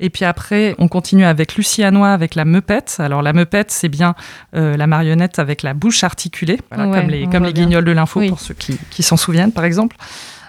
Et 0.00 0.10
puis 0.10 0.24
après, 0.26 0.74
on 0.78 0.88
continue 0.88 1.24
avec 1.24 1.56
Lucie 1.56 1.82
Hanois 1.82 2.10
avec 2.12 2.34
la 2.34 2.44
meupette. 2.44 2.96
Alors 2.98 3.22
la 3.22 3.32
meupette, 3.32 3.70
c'est 3.70 3.88
bien 3.88 4.14
la 4.52 4.86
marionnette 4.86 5.38
avec 5.38 5.62
la 5.62 5.72
bouche 5.74 6.04
articulée, 6.04 6.60
voilà, 6.70 6.90
Ouais, 6.90 7.00
comme 7.00 7.10
les, 7.10 7.26
comme 7.26 7.42
bien. 7.44 7.52
guignols 7.52 7.84
de 7.84 7.92
l'info 7.92 8.20
Oui. 8.20 8.28
pour 8.28 8.40
ceux 8.40 8.54
qui, 8.54 8.78
qui 8.90 9.02
s'en 9.02 9.16
souviennent, 9.16 9.52
par 9.52 9.64
exemple. 9.64 9.96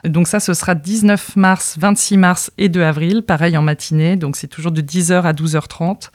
Donc 0.07 0.27
ça, 0.27 0.39
ce 0.39 0.53
sera 0.53 0.75
19 0.75 1.35
mars, 1.35 1.77
26 1.79 2.17
mars 2.17 2.51
et 2.57 2.69
2 2.69 2.83
avril, 2.83 3.23
pareil 3.23 3.57
en 3.57 3.61
matinée. 3.61 4.15
Donc 4.15 4.35
c'est 4.35 4.47
toujours 4.47 4.71
de 4.71 4.81
10h 4.81 5.21
à 5.23 5.33
12h30. 5.33 6.09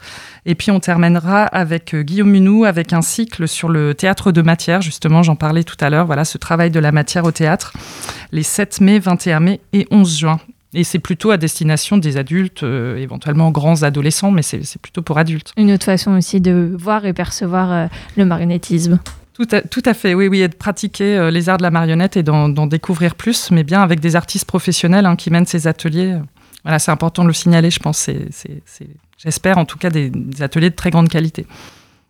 Et 0.45 0.55
puis 0.55 0.71
on 0.71 0.79
terminera 0.79 1.43
avec 1.43 1.93
euh, 1.93 2.03
Guillaume 2.03 2.29
Munou 2.29 2.65
avec 2.65 2.93
un 2.93 3.01
cycle 3.01 3.47
sur 3.47 3.69
le 3.69 3.93
théâtre 3.93 4.31
de 4.31 4.41
matière. 4.41 4.81
Justement, 4.81 5.23
j'en 5.23 5.35
parlais 5.35 5.63
tout 5.63 5.77
à 5.79 5.89
l'heure. 5.89 6.05
Voilà, 6.05 6.25
ce 6.25 6.37
travail 6.37 6.71
de 6.71 6.79
la 6.79 6.91
matière 6.91 7.25
au 7.25 7.31
théâtre, 7.31 7.73
les 8.31 8.43
7 8.43 8.81
mai, 8.81 8.99
21 8.99 9.39
mai 9.39 9.61
et 9.73 9.87
11 9.91 10.17
juin. 10.17 10.39
Et 10.73 10.85
c'est 10.85 10.99
plutôt 10.99 11.31
à 11.31 11.37
destination 11.37 11.97
des 11.97 12.15
adultes, 12.15 12.63
euh, 12.63 12.95
éventuellement 12.95 13.51
grands 13.51 13.83
adolescents, 13.83 14.31
mais 14.31 14.41
c'est 14.41 14.81
plutôt 14.81 15.01
pour 15.01 15.17
adultes. 15.17 15.51
Une 15.57 15.71
autre 15.71 15.83
façon 15.83 16.11
aussi 16.11 16.39
de 16.39 16.73
voir 16.79 17.05
et 17.05 17.11
percevoir 17.11 17.71
euh, 17.71 17.87
le 18.15 18.23
marionnettisme. 18.23 18.99
Tout 19.41 19.55
à, 19.55 19.61
tout 19.61 19.81
à 19.85 19.95
fait, 19.95 20.13
oui, 20.13 20.27
oui, 20.27 20.41
et 20.41 20.47
de 20.47 20.53
pratiquer 20.53 21.17
euh, 21.17 21.31
les 21.31 21.49
arts 21.49 21.57
de 21.57 21.63
la 21.63 21.71
marionnette 21.71 22.15
et 22.15 22.21
d'en 22.21 22.67
découvrir 22.67 23.15
plus, 23.15 23.49
mais 23.49 23.63
bien 23.63 23.81
avec 23.81 23.99
des 23.99 24.15
artistes 24.15 24.45
professionnels 24.45 25.07
hein, 25.07 25.15
qui 25.15 25.31
mènent 25.31 25.47
ces 25.47 25.65
ateliers. 25.65 26.15
Voilà, 26.63 26.77
c'est 26.77 26.91
important 26.91 27.23
de 27.23 27.27
le 27.27 27.33
signaler, 27.33 27.71
je 27.71 27.79
pense. 27.79 28.07
J'espère 29.17 29.57
en 29.57 29.65
tout 29.65 29.79
cas 29.79 29.89
des 29.89 30.11
ateliers 30.41 30.69
de 30.69 30.75
très 30.75 30.91
grande 30.91 31.09
qualité. 31.09 31.47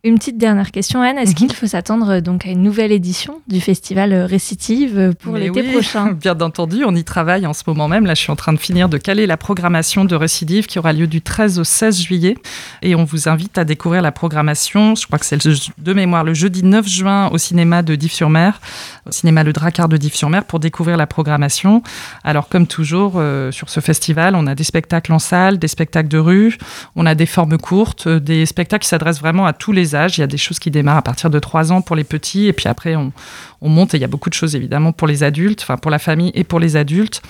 Une 0.03 0.17
petite 0.17 0.39
dernière 0.39 0.71
question, 0.71 0.99
Anne. 1.03 1.19
Est-ce 1.19 1.29
Mhm. 1.33 1.35
qu'il 1.35 1.53
faut 1.53 1.67
s'attendre 1.67 2.21
donc 2.21 2.47
à 2.47 2.49
une 2.49 2.63
nouvelle 2.63 2.91
édition 2.91 3.39
du 3.47 3.61
festival 3.61 4.11
euh, 4.13 4.25
Récitive 4.25 4.97
euh, 4.97 5.11
pour 5.13 5.35
l'été 5.35 5.61
oui, 5.61 5.71
prochain 5.73 6.13
Bien 6.19 6.41
entendu, 6.41 6.83
on 6.85 6.95
y 6.95 7.03
travaille 7.03 7.45
en 7.45 7.53
ce 7.53 7.61
moment 7.67 7.87
même. 7.87 8.07
Là, 8.07 8.15
je 8.15 8.21
suis 8.21 8.31
en 8.31 8.35
train 8.35 8.51
de 8.51 8.57
finir 8.57 8.89
de 8.89 8.97
caler 8.97 9.27
la 9.27 9.37
programmation 9.37 10.03
de 10.03 10.15
Récidive 10.15 10.65
qui 10.65 10.79
aura 10.79 10.91
lieu 10.91 11.05
du 11.05 11.21
13 11.21 11.59
au 11.59 11.63
16 11.63 12.01
juillet. 12.01 12.35
Et 12.81 12.95
on 12.95 13.03
vous 13.03 13.29
invite 13.29 13.59
à 13.59 13.63
découvrir 13.63 14.01
la 14.01 14.11
programmation. 14.11 14.95
Je 14.95 15.05
crois 15.05 15.19
que 15.19 15.25
c'est 15.25 15.37
de 15.37 15.93
mémoire 15.93 16.23
le 16.23 16.33
jeudi 16.33 16.63
9 16.63 16.87
juin 16.89 17.29
au 17.29 17.37
cinéma 17.37 17.83
de 17.83 17.93
Dives-sur-Mer, 17.93 18.59
au 19.05 19.11
cinéma 19.11 19.43
Le 19.43 19.53
Dracard 19.53 19.87
de 19.87 19.97
Dives-sur-Mer 19.97 20.45
pour 20.45 20.59
découvrir 20.59 20.97
la 20.97 21.05
programmation. 21.05 21.83
Alors, 22.23 22.49
comme 22.49 22.65
toujours, 22.65 23.17
euh, 23.17 23.51
sur 23.51 23.69
ce 23.69 23.79
festival, 23.81 24.33
on 24.35 24.47
a 24.47 24.55
des 24.55 24.63
spectacles 24.63 25.13
en 25.13 25.19
salle, 25.19 25.59
des 25.59 25.67
spectacles 25.67 26.09
de 26.09 26.17
rue, 26.17 26.57
on 26.95 27.05
a 27.05 27.13
des 27.13 27.27
formes 27.27 27.59
courtes, 27.59 28.07
des 28.07 28.47
spectacles 28.47 28.81
qui 28.81 28.89
s'adressent 28.89 29.19
vraiment 29.19 29.45
à 29.45 29.53
tous 29.53 29.71
les 29.71 29.90
Il 30.17 30.21
y 30.21 30.23
a 30.23 30.27
des 30.27 30.37
choses 30.37 30.59
qui 30.59 30.71
démarrent 30.71 30.97
à 30.97 31.01
partir 31.01 31.29
de 31.29 31.39
3 31.39 31.71
ans 31.71 31.81
pour 31.81 31.95
les 31.95 32.03
petits, 32.03 32.47
et 32.47 32.53
puis 32.53 32.67
après, 32.67 32.95
on, 32.95 33.11
on 33.61 33.69
monte 33.69 33.93
et 33.93 33.97
il 33.97 34.01
y 34.01 34.03
a 34.03 34.07
beaucoup 34.07 34.29
de 34.29 34.35
choses 34.35 34.55
évidemment 34.55 34.91
pour 34.91 35.07
les 35.07 35.23
adultes, 35.23 35.61
enfin 35.61 35.77
pour 35.77 35.91
la 35.91 35.99
famille 35.99 36.31
et 36.33 36.43
pour 36.43 36.59
les 36.59 36.75
adultes. 36.75 37.21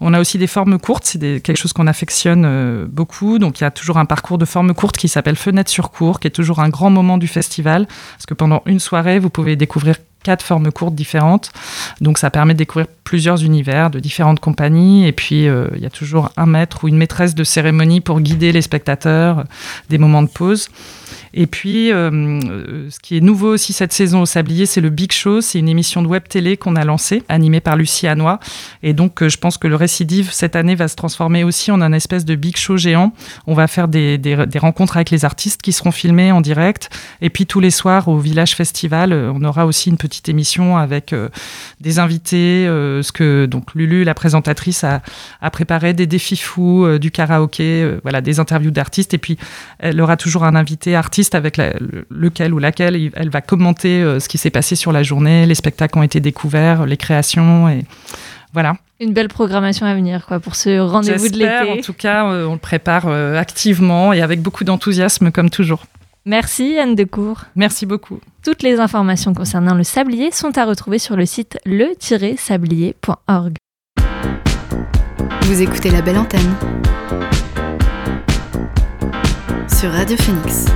On 0.00 0.14
a 0.14 0.20
aussi 0.20 0.38
des 0.38 0.46
formes 0.46 0.78
courtes, 0.78 1.04
c'est 1.04 1.18
quelque 1.18 1.56
chose 1.56 1.72
qu'on 1.72 1.88
affectionne 1.88 2.44
euh, 2.46 2.86
beaucoup. 2.88 3.38
Donc 3.38 3.60
il 3.60 3.64
y 3.64 3.66
a 3.66 3.70
toujours 3.70 3.98
un 3.98 4.04
parcours 4.04 4.38
de 4.38 4.44
formes 4.44 4.72
courtes 4.72 4.96
qui 4.96 5.08
s'appelle 5.08 5.36
Fenêtre 5.36 5.70
sur 5.70 5.90
cours, 5.90 6.20
qui 6.20 6.28
est 6.28 6.32
toujours 6.32 6.60
un 6.60 6.68
grand 6.68 6.90
moment 6.90 7.18
du 7.18 7.26
festival, 7.26 7.86
parce 8.12 8.26
que 8.26 8.34
pendant 8.34 8.62
une 8.66 8.78
soirée, 8.78 9.18
vous 9.18 9.30
pouvez 9.30 9.56
découvrir 9.56 9.96
quatre 10.22 10.44
formes 10.44 10.70
courtes 10.72 10.94
différentes. 10.94 11.50
Donc 12.00 12.18
ça 12.18 12.30
permet 12.30 12.54
de 12.54 12.58
découvrir 12.58 12.86
plusieurs 13.04 13.42
univers 13.44 13.90
de 13.90 14.00
différentes 14.00 14.40
compagnies. 14.40 15.06
Et 15.06 15.12
puis 15.12 15.48
euh, 15.48 15.68
il 15.76 15.82
y 15.82 15.86
a 15.86 15.90
toujours 15.90 16.30
un 16.36 16.46
maître 16.46 16.84
ou 16.84 16.88
une 16.88 16.96
maîtresse 16.96 17.34
de 17.34 17.44
cérémonie 17.44 18.00
pour 18.00 18.20
guider 18.20 18.52
les 18.52 18.62
spectateurs, 18.62 19.38
euh, 19.40 19.44
des 19.88 19.98
moments 19.98 20.22
de 20.22 20.28
pause. 20.28 20.68
Et 21.34 21.46
puis, 21.46 21.92
euh, 21.92 22.40
ce 22.90 22.98
qui 23.00 23.16
est 23.16 23.20
nouveau 23.20 23.52
aussi 23.52 23.72
cette 23.72 23.92
saison 23.92 24.22
au 24.22 24.26
Sablier, 24.26 24.66
c'est 24.66 24.80
le 24.80 24.88
Big 24.90 25.12
Show. 25.12 25.40
C'est 25.40 25.58
une 25.58 25.68
émission 25.68 26.02
de 26.02 26.06
web 26.06 26.22
télé 26.28 26.56
qu'on 26.56 26.74
a 26.74 26.84
lancée, 26.84 27.22
animée 27.28 27.60
par 27.60 27.76
Lucie 27.76 28.06
Hanois. 28.06 28.40
Et 28.82 28.92
donc, 28.94 29.26
je 29.26 29.36
pense 29.36 29.56
que 29.58 29.68
le 29.68 29.76
Récidive, 29.76 30.30
cette 30.32 30.56
année, 30.56 30.74
va 30.74 30.88
se 30.88 30.96
transformer 30.96 31.44
aussi 31.44 31.70
en 31.70 31.80
un 31.82 31.92
espèce 31.92 32.24
de 32.24 32.34
Big 32.34 32.56
Show 32.56 32.76
géant. 32.78 33.12
On 33.46 33.54
va 33.54 33.66
faire 33.68 33.88
des, 33.88 34.16
des- 34.18 34.46
des 34.46 34.58
rencontres 34.58 34.96
avec 34.96 35.10
les 35.10 35.24
artistes 35.26 35.60
qui 35.62 35.72
seront 35.72 35.92
filmés 35.92 36.32
en 36.32 36.40
direct. 36.40 36.88
Et 37.20 37.28
puis, 37.30 37.46
tous 37.46 37.60
les 37.60 37.70
soirs, 37.70 38.08
au 38.08 38.18
Village 38.18 38.54
Festival, 38.54 39.12
on 39.12 39.42
aura 39.44 39.66
aussi 39.66 39.90
une 39.90 39.98
petite 39.98 40.07
émission 40.28 40.76
avec 40.76 41.12
euh, 41.12 41.28
des 41.80 41.98
invités. 41.98 42.66
euh, 42.66 43.02
ce 43.02 43.12
que, 43.12 43.46
donc, 43.46 43.74
Lulu, 43.74 44.04
la 44.04 44.14
présentatrice, 44.14 44.84
a, 44.84 45.02
a 45.40 45.50
préparé 45.50 45.92
des 45.94 46.06
défis 46.06 46.36
fous, 46.36 46.84
euh, 46.84 46.98
du 46.98 47.10
karaoké, 47.10 47.96
voilà, 48.02 48.20
des 48.20 48.40
interviews 48.40 48.70
d'artistes. 48.70 49.14
Et 49.14 49.18
puis, 49.18 49.36
elle 49.78 50.00
aura 50.00 50.16
toujours 50.16 50.44
un 50.44 50.54
invité 50.54 50.96
artiste 50.96 51.34
avec 51.34 51.56
la- 51.56 51.74
lequel 52.10 52.52
ou 52.54 52.58
laquelle 52.58 53.10
elle 53.14 53.30
va 53.30 53.40
commenter 53.40 54.02
ce 54.18 54.28
qui 54.28 54.38
s'est 54.38 54.50
passé 54.50 54.74
sur 54.76 54.92
la 54.92 55.02
journée, 55.02 55.46
les 55.46 55.54
spectacles 55.54 55.98
ont 55.98 56.02
été 56.02 56.20
découverts, 56.20 56.86
les 56.86 56.96
créations 56.96 57.68
et 57.68 57.84
voilà. 58.52 58.74
Une 59.00 59.12
belle 59.12 59.28
programmation 59.28 59.86
à 59.86 59.94
venir 59.94 60.24
quoi, 60.26 60.40
pour 60.40 60.56
ce 60.56 60.78
rendez-vous 60.80 61.28
de 61.28 61.34
J'espère, 61.34 61.62
en 61.62 61.74
l'été. 61.74 61.82
tout 61.82 61.92
cas, 61.92 62.24
on 62.24 62.52
le 62.54 62.58
prépare 62.58 63.06
activement 63.08 64.12
et 64.12 64.22
avec 64.22 64.40
beaucoup 64.42 64.64
d'enthousiasme 64.64 65.30
comme 65.30 65.50
toujours. 65.50 65.84
Merci 66.28 66.78
Anne 66.78 66.94
Decour. 66.94 67.44
Merci 67.56 67.86
beaucoup. 67.86 68.20
Toutes 68.44 68.62
les 68.62 68.80
informations 68.80 69.32
concernant 69.32 69.74
le 69.74 69.82
sablier 69.82 70.30
sont 70.30 70.58
à 70.58 70.66
retrouver 70.66 70.98
sur 70.98 71.16
le 71.16 71.24
site 71.24 71.56
le-sablier.org. 71.64 73.56
Vous 75.44 75.62
écoutez 75.62 75.90
la 75.90 76.02
belle 76.02 76.18
antenne 76.18 76.54
sur 79.74 79.90
Radio 79.90 80.18
Phoenix. 80.18 80.66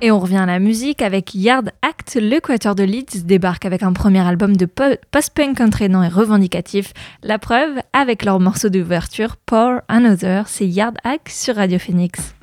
Et 0.00 0.10
on 0.10 0.18
revient 0.18 0.38
à 0.38 0.46
la 0.46 0.58
musique 0.58 1.00
avec 1.00 1.36
Yard 1.36 1.70
Act. 1.82 2.18
Le 2.20 2.40
Quatuor 2.40 2.74
de 2.74 2.82
Leeds 2.82 3.22
débarque 3.24 3.66
avec 3.66 3.84
un 3.84 3.92
premier 3.92 4.26
album 4.26 4.56
de 4.56 4.66
po- 4.66 4.96
post-punk 5.12 5.60
entraînant 5.60 6.02
et 6.02 6.08
revendicatif. 6.08 6.92
La 7.22 7.38
preuve 7.38 7.78
avec 7.92 8.24
leur 8.24 8.40
morceau 8.40 8.68
d'ouverture 8.68 9.36
Pour 9.46 9.74
Another, 9.86 10.48
c'est 10.48 10.66
Yard 10.66 10.96
Act 11.04 11.28
sur 11.28 11.54
Radio 11.54 11.78
Phoenix. 11.78 12.34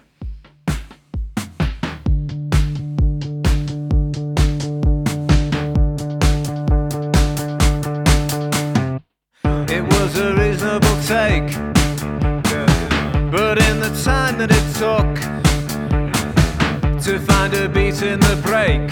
Take. 11.06 11.54
But 13.32 13.60
in 13.62 13.80
the 13.80 13.92
time 14.04 14.40
that 14.40 14.50
it 14.50 14.66
took 14.82 15.14
to 17.04 17.20
find 17.20 17.54
a 17.54 17.70
beat 17.70 18.02
in 18.02 18.20
the 18.20 18.36
break, 18.42 18.90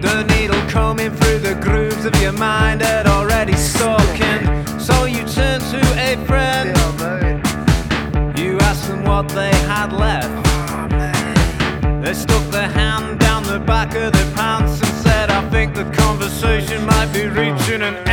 the 0.00 0.24
needle 0.34 0.60
combing 0.70 1.10
through 1.10 1.40
the 1.40 1.54
grooves 1.56 2.06
of 2.06 2.18
your 2.22 2.32
mind 2.32 2.80
had 2.80 3.06
already 3.06 3.52
stuck 3.52 4.20
in. 4.20 4.80
So 4.80 5.04
you 5.04 5.22
turned 5.26 5.64
to 5.64 5.80
a 5.98 6.16
friend. 6.24 6.74
You 8.38 8.58
asked 8.60 8.88
them 8.88 9.04
what 9.04 9.28
they 9.28 9.54
had 9.68 9.92
left. 9.92 10.32
They 12.02 12.14
stuck 12.14 12.50
their 12.50 12.70
hand 12.70 13.20
down 13.20 13.42
the 13.42 13.58
back 13.58 13.94
of 13.94 14.12
their 14.14 14.34
pants 14.34 14.80
and 14.80 14.94
said, 15.04 15.28
I 15.28 15.46
think 15.50 15.74
the 15.74 15.84
conversation 15.92 16.86
might 16.86 17.12
be 17.12 17.26
reaching 17.26 17.82
an 17.82 18.07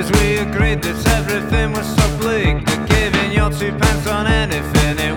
As 0.00 0.10
we 0.12 0.38
agreed 0.38 0.80
that 0.80 0.96
everything 1.18 1.72
was 1.72 1.84
so 1.84 2.06
bleak 2.16 2.64
that 2.64 2.88
giving 2.88 3.32
your 3.32 3.50
two 3.50 3.70
pence 3.76 4.06
on 4.06 4.26
anything 4.26 5.09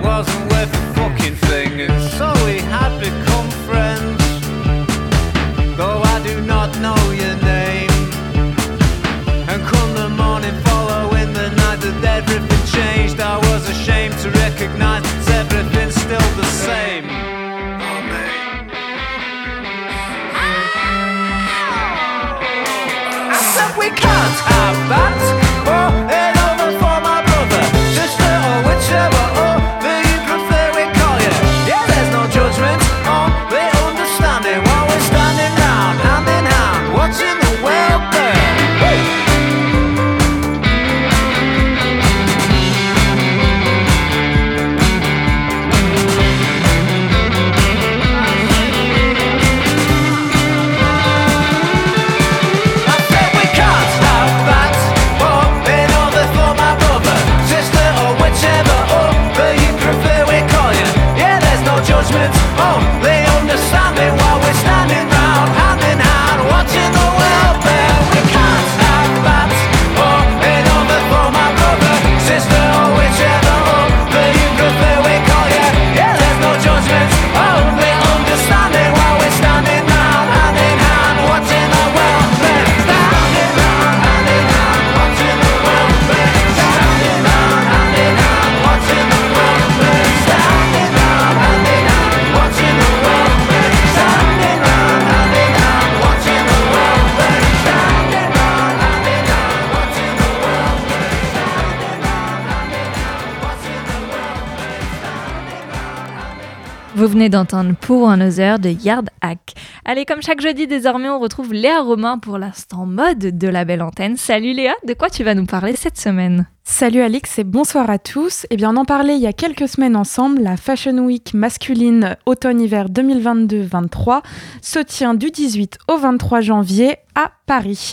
Vous 106.96 107.08
venez 107.08 107.28
d'entendre 107.28 107.74
Pour 107.82 108.08
Another 108.12 108.60
de 108.60 108.70
Yard 108.70 109.10
Hack. 109.20 109.56
Allez, 109.86 110.06
comme 110.06 110.22
chaque 110.22 110.40
jeudi, 110.40 110.66
désormais, 110.66 111.10
on 111.10 111.20
retrouve 111.20 111.54
Léa 111.54 111.82
Romain 111.82 112.18
pour 112.18 112.38
l'instant 112.38 112.86
mode 112.86 113.38
de 113.38 113.48
la 113.50 113.66
belle 113.66 113.82
antenne. 113.82 114.16
Salut 114.16 114.54
Léa, 114.54 114.74
de 114.88 114.94
quoi 114.94 115.10
tu 115.10 115.26
vas 115.26 115.36
nous 115.36 115.46
parler 115.46 115.76
cette 115.76 115.98
semaine 115.98 116.48
Salut 116.66 117.02
Alix 117.02 117.40
et 117.40 117.44
bonsoir 117.44 117.90
à 117.90 118.00
tous. 118.00 118.48
Eh 118.50 118.56
bien, 118.56 118.74
on 118.74 118.78
en 118.78 118.86
parlait 118.86 119.18
il 119.18 119.22
y 119.22 119.28
a 119.28 119.34
quelques 119.34 119.68
semaines 119.68 119.98
ensemble. 119.98 120.42
La 120.42 120.56
Fashion 120.56 120.98
Week 121.00 121.34
masculine 121.34 122.16
automne-hiver 122.26 122.88
2022-23 122.88 124.22
se 124.62 124.80
tient 124.80 125.14
du 125.14 125.30
18 125.30 125.78
au 125.90 125.98
23 125.98 126.40
janvier 126.40 126.96
à 127.16 127.32
Paris. 127.46 127.92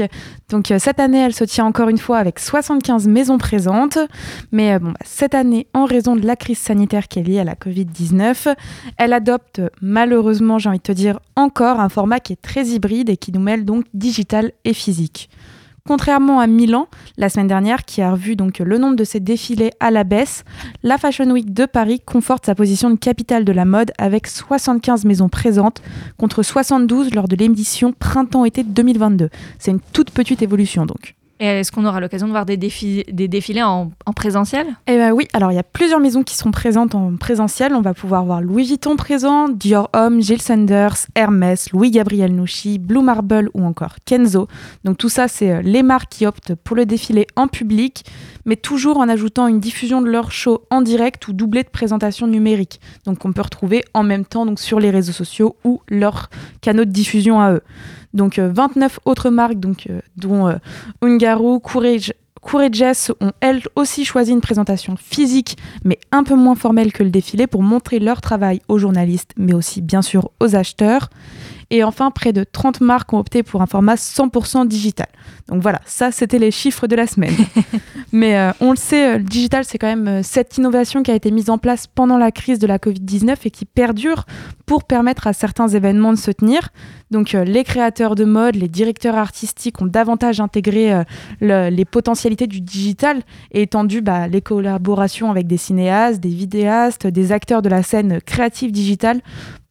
Donc 0.49 0.71
euh, 0.71 0.79
cette 0.79 1.01
année, 1.01 1.19
elle 1.19 1.35
se 1.35 1.45
tient 1.45 1.67
encore 1.67 1.89
une 1.89 1.99
fois 1.99 2.19
avec 2.19 2.39
75 2.39 3.09
maisons 3.09 3.39
présentes. 3.39 3.99
Mais 4.53 4.75
euh, 4.75 4.79
bah, 4.79 4.93
cette 5.05 5.35
année, 5.35 5.67
en 5.75 5.85
raison 5.85 6.15
de 6.15 6.25
la 6.25 6.37
crise 6.37 6.59
sanitaire 6.59 7.09
qui 7.09 7.19
est 7.19 7.25
liée 7.25 7.41
à 7.41 7.45
la 7.45 7.57
Covid-19, 7.57 8.55
elle 8.99 9.13
adopte 9.13 9.61
malheureusement, 9.83 10.59
j'ai 10.59 10.69
envie 10.69 10.79
de 10.79 10.85
te 10.85 10.93
dire, 10.93 11.19
encore 11.35 11.80
un 11.81 11.89
format 11.89 12.21
qui 12.21 12.33
est 12.33 12.41
très 12.41 12.67
hybride 12.67 13.09
et 13.09 13.17
qui 13.17 13.33
nous 13.33 13.41
mêle 13.41 13.65
donc 13.65 13.85
digital 13.95 14.53
et 14.65 14.75
physique. 14.75 15.31
Contrairement 15.87 16.41
à 16.41 16.47
Milan, 16.47 16.89
la 17.17 17.29
semaine 17.29 17.49
dernière, 17.49 17.85
qui 17.85 18.03
a 18.03 18.13
revu 18.13 18.37
donc 18.37 18.59
le 18.59 18.79
nombre 18.79 18.97
de 18.97 19.05
ses 19.05 19.19
défilés 19.19 19.71
à 19.81 19.91
la 19.91 20.05
baisse, 20.05 20.45
la 20.83 20.99
Fashion 20.99 21.31
Week 21.31 21.53
de 21.53 21.65
Paris 21.65 22.01
conforte 22.01 22.47
sa 22.47 22.55
position 22.55 22.91
de 22.91 22.97
capitale 22.97 23.45
de 23.45 23.53
la 23.53 23.65
mode 23.65 23.93
avec 23.99 24.27
75 24.27 25.05
maisons 25.05 25.29
présentes 25.29 25.83
contre 26.17 26.43
72 26.43 27.15
lors 27.15 27.29
de 27.29 27.37
l'émission 27.37 27.93
Printemps-été 27.93 28.63
2022. 28.63 29.31
C'est 29.59 29.71
une 29.71 29.81
toute 29.81 30.11
petite 30.11 30.43
évolution 30.43 30.87
donc. 30.87 31.17
Est-ce 31.41 31.73
qu'on 31.73 31.87
aura 31.87 32.01
l'occasion 32.01 32.27
de 32.27 32.33
voir 32.33 32.45
des, 32.45 32.59
défi- 32.59 33.05
des 33.11 33.27
défilés 33.27 33.63
en, 33.63 33.91
en 34.05 34.13
présentiel? 34.13 34.67
Eh 34.87 34.97
ben 34.99 35.13
oui, 35.13 35.27
alors 35.33 35.51
il 35.51 35.55
y 35.55 35.59
a 35.59 35.63
plusieurs 35.63 35.99
maisons 35.99 36.23
qui 36.23 36.37
sont 36.37 36.51
présentes 36.51 36.95
en 36.95 37.17
présentiel. 37.17 37.75
On 37.75 37.81
va 37.81 37.95
pouvoir 37.95 38.27
voir 38.27 38.43
Louis 38.43 38.65
Vuitton 38.65 38.97
présent, 38.97 39.49
Dior 39.49 39.89
Homme, 39.95 40.21
Jill 40.21 40.43
Sanders, 40.43 40.97
Hermès, 41.15 41.73
Louis 41.73 41.91
Gabriel 41.91 42.35
Nouchi, 42.35 42.79
Blue 42.79 43.03
Marble 43.03 43.49
ou 43.55 43.65
encore 43.65 43.97
Kenzo. 44.05 44.49
Donc 44.85 44.99
tout 44.99 45.09
ça, 45.09 45.29
c'est 45.29 45.51
euh, 45.51 45.63
les 45.63 45.83
marques 45.83 46.11
qui 46.11 46.27
optent 46.27 46.55
pour 46.55 46.77
le 46.77 46.85
défilé 46.85 47.27
en 47.37 47.49
public, 47.49 48.05
mais 48.45 48.57
toujours 48.57 48.99
en 48.99 49.09
ajoutant 49.09 49.47
une 49.47 49.61
diffusion 49.61 50.03
de 50.03 50.11
leur 50.11 50.33
show 50.33 50.67
en 50.71 50.83
direct 50.83 51.27
ou 51.27 51.33
doublée 51.33 51.63
de 51.63 51.71
présentations 51.71 52.27
numériques. 52.27 52.81
Donc 53.07 53.25
on 53.25 53.33
peut 53.33 53.41
retrouver 53.43 53.83
en 53.95 54.03
même 54.03 54.27
temps 54.27 54.45
donc 54.45 54.61
sur 54.61 54.79
les 54.79 54.91
réseaux 54.91 55.13
sociaux 55.13 55.57
ou 55.65 55.81
leurs 55.89 56.29
canaux 56.61 56.85
de 56.85 56.91
diffusion 56.91 57.41
à 57.41 57.53
eux. 57.53 57.63
Donc 58.15 58.39
euh, 58.39 58.51
29 58.53 59.01
autres 59.05 59.31
marques, 59.31 59.57
euh, 59.89 60.01
dont 60.17 60.49
euh, 60.49 61.59
Courage, 61.61 62.13
Courageous 62.41 63.13
ont 63.21 63.33
elles 63.41 63.63
aussi 63.77 64.05
choisi 64.05 64.33
une 64.33 64.41
présentation 64.41 64.97
physique, 64.97 65.57
mais 65.85 65.99
un 66.11 66.25
peu 66.25 66.35
moins 66.35 66.55
formelle 66.55 66.93
que 66.93 67.03
le 67.03 67.11
défilé, 67.11 67.47
pour 67.47 67.63
montrer 67.63 67.99
leur 67.99 68.21
travail 68.21 68.61
aux 68.69 68.79
journalistes, 68.79 69.33
mais 69.37 69.53
aussi 69.53 69.83
bien 69.83 70.03
sûr 70.03 70.31
aux 70.41 70.57
acheteurs. 70.57 71.11
Et 71.71 71.85
enfin, 71.85 72.11
près 72.11 72.33
de 72.33 72.45
30 72.45 72.81
marques 72.81 73.13
ont 73.13 73.19
opté 73.19 73.43
pour 73.43 73.63
un 73.63 73.67
format 73.67 73.95
100% 73.95 74.67
digital. 74.67 75.07
Donc 75.49 75.63
voilà, 75.63 75.81
ça 75.85 76.11
c'était 76.11 76.39
les 76.39 76.51
chiffres 76.51 76.87
de 76.87 76.97
la 76.97 77.07
semaine. 77.07 77.35
mais 78.13 78.37
euh, 78.39 78.51
on 78.61 78.71
le 78.71 78.77
sait, 78.77 79.15
euh, 79.15 79.19
le 79.19 79.25
digital 79.25 79.65
c'est 79.65 79.79
quand 79.79 79.87
même 79.87 80.09
euh, 80.09 80.21
cette 80.23 80.57
innovation 80.59 81.03
qui 81.03 81.11
a 81.11 81.15
été 81.15 81.31
mise 81.31 81.49
en 81.51 81.59
place 81.59 81.87
pendant 81.87 82.19
la 82.19 82.33
crise 82.33 82.59
de 82.59 82.67
la 82.67 82.79
Covid-19 82.79 83.37
et 83.45 83.51
qui 83.51 83.65
perdure 83.65 84.25
pour 84.67 84.85
permettre 84.85 85.27
à 85.27 85.33
certains 85.33 85.69
événements 85.69 86.13
de 86.13 86.19
se 86.19 86.31
tenir. 86.31 86.69
Donc 87.11 87.35
euh, 87.35 87.45
les 87.45 87.65
créateurs 87.65 88.15
de 88.15 88.25
mode, 88.25 88.57
les 88.57 88.69
directeurs 88.69 89.17
artistiques 89.17 89.81
ont 89.83 89.87
davantage 89.87 90.41
intégré 90.41 90.93
euh, 90.93 91.03
le- 91.41 91.69
les 91.71 91.85
potentialités 91.85 92.47
du 92.47 92.61
digital 92.61 93.23
et 93.53 93.63
étendu 93.63 94.01
bah, 94.01 94.27
les 94.29 94.41
collaborations 94.41 95.31
avec 95.31 95.47
des 95.47 95.57
cinéastes, 95.57 96.21
des 96.21 96.29
vidéastes, 96.29 97.07
des 97.07 97.33
acteurs 97.33 97.63
de 97.63 97.69
la 97.69 97.83
scène 97.83 98.21
créative 98.21 98.73
digitale 98.73 99.21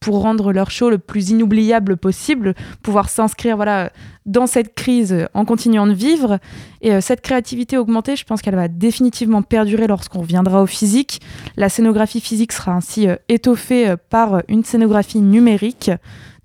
pour 0.00 0.22
rendre 0.22 0.52
leur 0.52 0.70
show 0.70 0.88
le 0.88 0.96
plus 0.98 1.28
inoubliable 1.30 1.89
possible, 1.96 2.54
pouvoir 2.82 3.08
s'inscrire 3.08 3.56
voilà 3.56 3.90
dans 4.26 4.46
cette 4.46 4.74
crise 4.74 5.28
en 5.34 5.44
continuant 5.44 5.86
de 5.86 5.92
vivre. 5.92 6.38
Et 6.82 6.92
euh, 6.92 7.00
cette 7.00 7.20
créativité 7.20 7.76
augmentée, 7.76 8.16
je 8.16 8.24
pense 8.24 8.42
qu'elle 8.42 8.54
va 8.54 8.68
définitivement 8.68 9.42
perdurer 9.42 9.86
lorsqu'on 9.86 10.20
reviendra 10.20 10.62
au 10.62 10.66
physique. 10.66 11.20
La 11.56 11.68
scénographie 11.68 12.20
physique 12.20 12.52
sera 12.52 12.72
ainsi 12.72 13.08
euh, 13.08 13.16
étoffée 13.28 13.90
euh, 13.90 13.96
par 14.10 14.42
une 14.48 14.64
scénographie 14.64 15.20
numérique. 15.20 15.90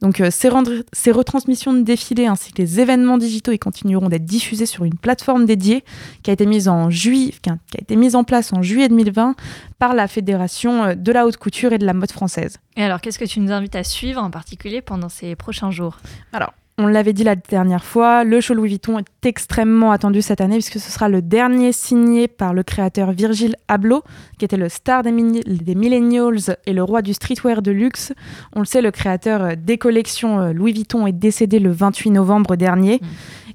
Donc 0.01 0.21
euh, 0.21 0.29
ces, 0.31 1.11
retransmissions 1.11 1.73
de 1.73 1.81
défilés 1.81 2.27
ainsi 2.27 2.51
que 2.51 2.61
les 2.61 2.79
événements 2.79 3.17
digitaux 3.17 3.51
ils 3.51 3.59
continueront 3.59 4.09
d'être 4.09 4.25
diffusés 4.25 4.65
sur 4.65 4.83
une 4.83 4.97
plateforme 4.97 5.45
dédiée 5.45 5.83
qui 6.23 6.29
a 6.29 6.33
été 6.33 6.45
mise 6.45 6.67
en 6.67 6.89
juillet, 6.89 7.33
qui 7.41 7.49
a 7.49 7.57
qui 7.71 7.77
a 7.77 7.81
été 7.81 7.95
mise 7.95 8.15
en 8.15 8.23
place 8.23 8.53
en 8.53 8.61
juillet 8.61 8.89
2020 8.89 9.35
par 9.79 9.93
la 9.93 10.07
Fédération 10.07 10.83
euh, 10.83 10.95
de 10.95 11.11
la 11.11 11.25
haute 11.25 11.37
couture 11.37 11.73
et 11.73 11.77
de 11.77 11.85
la 11.85 11.93
mode 11.93 12.11
française. 12.11 12.57
Et 12.75 12.83
alors, 12.83 13.01
qu'est-ce 13.01 13.19
que 13.19 13.25
tu 13.25 13.39
nous 13.39 13.51
invites 13.51 13.75
à 13.75 13.83
suivre 13.83 14.21
en 14.21 14.29
particulier 14.31 14.81
pendant 14.81 15.09
ces 15.09 15.35
prochains 15.35 15.71
jours? 15.71 15.97
Alors, 16.33 16.53
on 16.77 16.87
l'avait 16.87 17.13
dit 17.13 17.23
la 17.23 17.37
dernière 17.37 17.85
fois, 17.85 18.25
le 18.25 18.41
show 18.41 18.53
Louis 18.53 18.67
Vuitton 18.67 18.99
est 18.99 19.25
extrêmement 19.25 19.91
attendu 19.91 20.21
cette 20.21 20.41
année 20.41 20.55
puisque 20.55 20.79
ce 20.79 20.91
sera 20.91 21.07
le 21.07 21.21
dernier 21.21 21.71
signé 21.71 22.27
par 22.27 22.53
le 22.53 22.63
créateur 22.63 23.13
Virgil 23.13 23.55
Abloh, 23.69 24.03
qui 24.37 24.43
était 24.43 24.57
le 24.57 24.67
star 24.67 25.01
des, 25.01 25.11
des 25.11 25.75
millennials 25.75 26.57
et 26.65 26.73
le 26.73 26.83
roi 26.83 27.01
du 27.01 27.13
streetwear 27.13 27.61
de 27.61 27.71
luxe. 27.71 28.11
On 28.53 28.59
le 28.59 28.65
sait, 28.65 28.81
le 28.81 28.91
créateur 28.91 29.55
des 29.55 29.77
collections 29.77 30.41
euh, 30.41 30.51
Louis 30.51 30.73
Vuitton 30.73 31.07
est 31.07 31.13
décédé 31.13 31.59
le 31.59 31.71
28 31.71 32.11
novembre 32.11 32.57
dernier. 32.57 32.99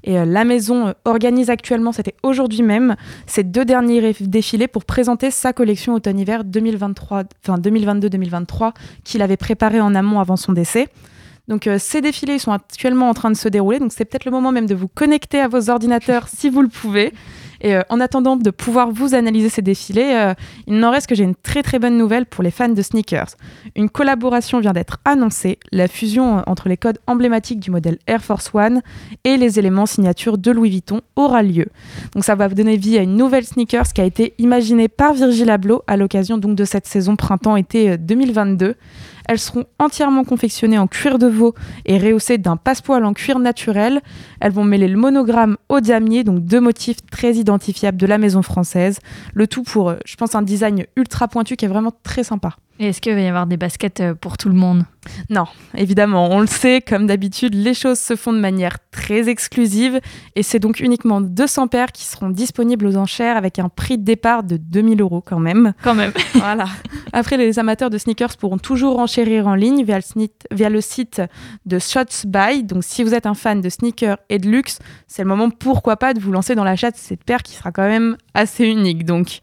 Et 0.03 0.17
euh, 0.17 0.25
la 0.25 0.43
maison 0.43 0.87
euh, 0.87 0.93
organise 1.05 1.51
actuellement, 1.51 1.91
c'était 1.91 2.15
aujourd'hui 2.23 2.63
même, 2.63 2.95
ces 3.27 3.43
deux 3.43 3.65
derniers 3.65 4.15
défilés 4.19 4.67
pour 4.67 4.83
présenter 4.83 5.29
sa 5.29 5.53
collection 5.53 5.93
automne-hiver 5.93 6.43
2023, 6.43 7.23
enfin 7.43 7.59
2022-2023 7.59 8.73
qu'il 9.03 9.21
avait 9.21 9.37
préparé 9.37 9.79
en 9.79 9.93
amont 9.93 10.19
avant 10.19 10.37
son 10.37 10.53
décès. 10.53 10.87
Donc 11.51 11.67
euh, 11.67 11.75
ces 11.77 11.99
défilés 11.99 12.39
sont 12.39 12.53
actuellement 12.53 13.09
en 13.09 13.13
train 13.13 13.29
de 13.29 13.35
se 13.35 13.49
dérouler, 13.49 13.79
donc 13.79 13.91
c'est 13.91 14.05
peut-être 14.05 14.23
le 14.23 14.31
moment 14.31 14.53
même 14.53 14.67
de 14.67 14.73
vous 14.73 14.87
connecter 14.87 15.41
à 15.41 15.49
vos 15.49 15.69
ordinateurs 15.69 16.27
si 16.33 16.49
vous 16.49 16.61
le 16.61 16.69
pouvez. 16.69 17.11
Et 17.59 17.75
euh, 17.75 17.81
en 17.89 17.99
attendant 17.99 18.37
de 18.37 18.49
pouvoir 18.51 18.89
vous 18.89 19.15
analyser 19.15 19.49
ces 19.49 19.61
défilés, 19.61 20.13
euh, 20.15 20.33
il 20.65 20.79
n'en 20.79 20.91
reste 20.91 21.07
que 21.07 21.13
j'ai 21.13 21.25
une 21.25 21.35
très 21.35 21.61
très 21.61 21.77
bonne 21.77 21.97
nouvelle 21.97 22.25
pour 22.25 22.41
les 22.41 22.51
fans 22.51 22.69
de 22.69 22.81
sneakers. 22.81 23.35
Une 23.75 23.89
collaboration 23.89 24.61
vient 24.61 24.71
d'être 24.71 24.99
annoncée, 25.03 25.59
la 25.73 25.89
fusion 25.89 26.41
entre 26.47 26.69
les 26.69 26.77
codes 26.77 26.99
emblématiques 27.05 27.59
du 27.59 27.69
modèle 27.69 27.99
Air 28.07 28.23
Force 28.23 28.51
One 28.53 28.81
et 29.25 29.35
les 29.35 29.59
éléments 29.59 29.85
signature 29.85 30.37
de 30.37 30.51
Louis 30.51 30.69
Vuitton 30.69 31.01
aura 31.17 31.43
lieu. 31.43 31.67
Donc 32.13 32.23
ça 32.23 32.35
va 32.35 32.47
donner 32.47 32.77
vie 32.77 32.97
à 32.97 33.01
une 33.01 33.17
nouvelle 33.17 33.45
sneakers 33.45 33.91
qui 33.93 33.99
a 33.99 34.05
été 34.05 34.33
imaginée 34.37 34.87
par 34.87 35.13
Virgil 35.13 35.49
Abloh 35.49 35.83
à 35.85 35.97
l'occasion 35.97 36.37
donc 36.37 36.55
de 36.55 36.63
cette 36.63 36.87
saison 36.87 37.17
printemps-été 37.17 37.91
euh, 37.91 37.97
2022. 37.97 38.75
Elles 39.27 39.39
seront 39.39 39.65
entièrement 39.79 40.23
confectionnées 40.23 40.77
en 40.77 40.87
cuir 40.87 41.19
de 41.19 41.27
veau 41.27 41.53
et 41.85 41.97
rehaussées 41.97 42.37
d'un 42.37 42.57
passepoil 42.57 43.05
en 43.05 43.13
cuir 43.13 43.39
naturel. 43.39 44.01
Elles 44.39 44.51
vont 44.51 44.63
mêler 44.63 44.87
le 44.87 44.97
monogramme 44.97 45.57
au 45.69 45.79
damier, 45.79 46.23
donc 46.23 46.43
deux 46.45 46.61
motifs 46.61 46.97
très 47.09 47.33
identifiables 47.33 47.97
de 47.97 48.07
la 48.07 48.17
maison 48.17 48.41
française. 48.41 48.99
Le 49.33 49.47
tout 49.47 49.63
pour, 49.63 49.89
euh, 49.89 49.95
je 50.05 50.15
pense, 50.15 50.35
un 50.35 50.41
design 50.41 50.85
ultra 50.95 51.27
pointu 51.27 51.55
qui 51.55 51.65
est 51.65 51.69
vraiment 51.69 51.93
très 52.03 52.23
sympa. 52.23 52.55
Et 52.79 52.87
est-ce 52.87 52.99
qu'il 52.99 53.13
va 53.13 53.21
y 53.21 53.27
avoir 53.27 53.45
des 53.45 53.57
baskets 53.57 53.99
euh, 53.99 54.15
pour 54.15 54.37
tout 54.37 54.49
le 54.49 54.55
monde? 54.55 54.85
Non, 55.29 55.45
évidemment, 55.75 56.29
on 56.31 56.39
le 56.39 56.47
sait, 56.47 56.81
comme 56.81 57.05
d'habitude, 57.05 57.53
les 57.53 57.73
choses 57.73 57.99
se 57.99 58.15
font 58.15 58.33
de 58.33 58.39
manière 58.39 58.77
très 58.91 59.29
exclusive 59.29 59.99
et 60.35 60.43
c'est 60.43 60.59
donc 60.59 60.79
uniquement 60.79 61.21
200 61.21 61.67
paires 61.67 61.91
qui 61.91 62.05
seront 62.05 62.29
disponibles 62.29 62.85
aux 62.87 62.97
enchères 62.97 63.37
avec 63.37 63.59
un 63.59 63.69
prix 63.69 63.97
de 63.97 64.03
départ 64.03 64.43
de 64.43 64.57
2000 64.57 65.01
euros 65.01 65.21
quand 65.21 65.39
même. 65.39 65.73
Quand 65.83 65.95
même. 65.95 66.11
voilà. 66.33 66.65
Après, 67.13 67.37
les 67.37 67.59
amateurs 67.59 67.89
de 67.89 67.97
sneakers 67.97 68.37
pourront 68.37 68.57
toujours 68.57 68.99
enchérir 69.11 69.47
en 69.47 69.55
ligne 69.55 69.83
via 69.83 70.69
le, 70.69 70.81
site 70.81 71.21
de 71.65 71.79
Shots 71.79 72.25
Buy. 72.25 72.63
Donc, 72.63 72.83
si 72.85 73.03
vous 73.03 73.13
êtes 73.13 73.25
un 73.25 73.33
fan 73.33 73.59
de 73.59 73.69
sneakers 73.69 74.17
et 74.29 74.39
de 74.39 74.47
luxe, 74.47 74.79
c'est 75.07 75.23
le 75.23 75.27
moment, 75.27 75.49
pourquoi 75.49 75.97
pas, 75.97 76.13
de 76.13 76.21
vous 76.21 76.31
lancer 76.31 76.55
dans 76.55 76.63
l'achat 76.63 76.91
de 76.91 76.95
cette 76.95 77.25
paire 77.25 77.43
qui 77.43 77.53
sera 77.53 77.73
quand 77.73 77.87
même 77.87 78.15
assez 78.33 78.65
unique. 78.65 79.05
Donc, 79.05 79.39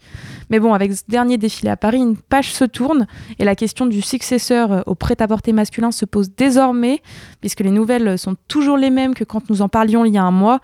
mais 0.49 0.59
bon, 0.59 0.73
avec 0.73 0.95
ce 0.95 1.03
dernier 1.07 1.37
défilé 1.37 1.71
à 1.71 1.77
Paris, 1.77 1.99
une 1.99 2.17
page 2.17 2.51
se 2.51 2.65
tourne 2.65 3.07
et 3.39 3.45
la 3.45 3.55
question 3.55 3.85
du 3.85 4.01
successeur 4.01 4.73
euh, 4.73 4.81
au 4.87 4.95
prêt-à-porter 4.95 5.53
masculin 5.53 5.93
se 5.93 6.07
pose 6.07 6.31
désormais, 6.35 7.03
puisque 7.43 7.61
les 7.61 7.71
nouvelles 7.71 8.19
sont 8.19 8.37
toujours 8.49 8.79
les 8.79 8.91
mêmes 8.91 9.13
que 9.13 9.25
quand 9.25 9.51
nous 9.51 9.61
en 9.61 9.69
parlions 9.69 10.07
il 10.07 10.15
y 10.15 10.19
a 10.19 10.23
un 10.23 10.31
mois. 10.31 10.61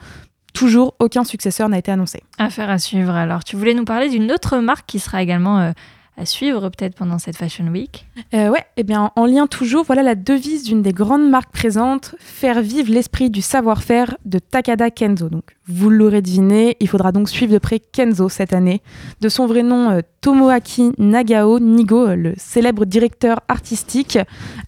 Toujours 0.55 0.95
aucun 1.01 1.25
successeur 1.25 1.69
n'a 1.69 1.79
été 1.79 1.91
annoncé. 1.91 2.23
Affaire 2.39 2.71
à 2.71 2.79
suivre. 2.79 3.11
Alors, 3.11 3.43
tu 3.43 3.57
voulais 3.57 3.75
nous 3.75 3.85
parler 3.85 4.09
d'une 4.09 4.31
autre 4.31 4.59
marque 4.59 4.87
qui 4.87 5.01
sera 5.01 5.21
également 5.21 5.59
euh, 5.59 5.73
à 6.17 6.27
suivre 6.27 6.69
peut-être 6.69 6.95
pendant 6.95 7.19
cette 7.19 7.37
Fashion 7.37 7.67
Week. 7.67 8.07
Euh, 8.35 8.49
ouais, 8.49 8.65
et 8.77 8.85
bien 8.85 9.11
en 9.17 9.27
lien 9.27 9.47
toujours, 9.47 9.85
voilà 9.85 10.03
la 10.03 10.15
devise 10.15 10.63
d'une 10.65 10.83
des 10.83 10.93
grandes 10.93 11.29
marques 11.29 11.53
présentes, 11.53 12.15
faire 12.19 12.61
vivre 12.63 12.93
l'esprit 12.93 13.31
du 13.31 13.43
savoir-faire 13.43 14.17
de 14.25 14.39
Takada 14.39 14.91
Kenzo. 14.91 15.29
Donc, 15.29 15.57
vous 15.67 15.91
l'aurez 15.91 16.23
deviné, 16.23 16.77
il 16.81 16.89
faudra 16.89 17.11
donc 17.11 17.29
suivre 17.29 17.53
de 17.53 17.59
près 17.59 17.81
Kenzo 17.81 18.29
cette 18.29 18.53
année. 18.53 18.83
De 19.21 19.29
son 19.29 19.47
vrai 19.47 19.63
nom, 19.63 19.91
euh, 19.91 20.01
Tomoaki 20.21 20.93
Nagao 20.99 21.59
Nigo, 21.59 22.07
euh, 22.07 22.17
le 22.17 22.35
célèbre 22.37 22.85
directeur 22.85 23.41
artistique, 23.49 24.19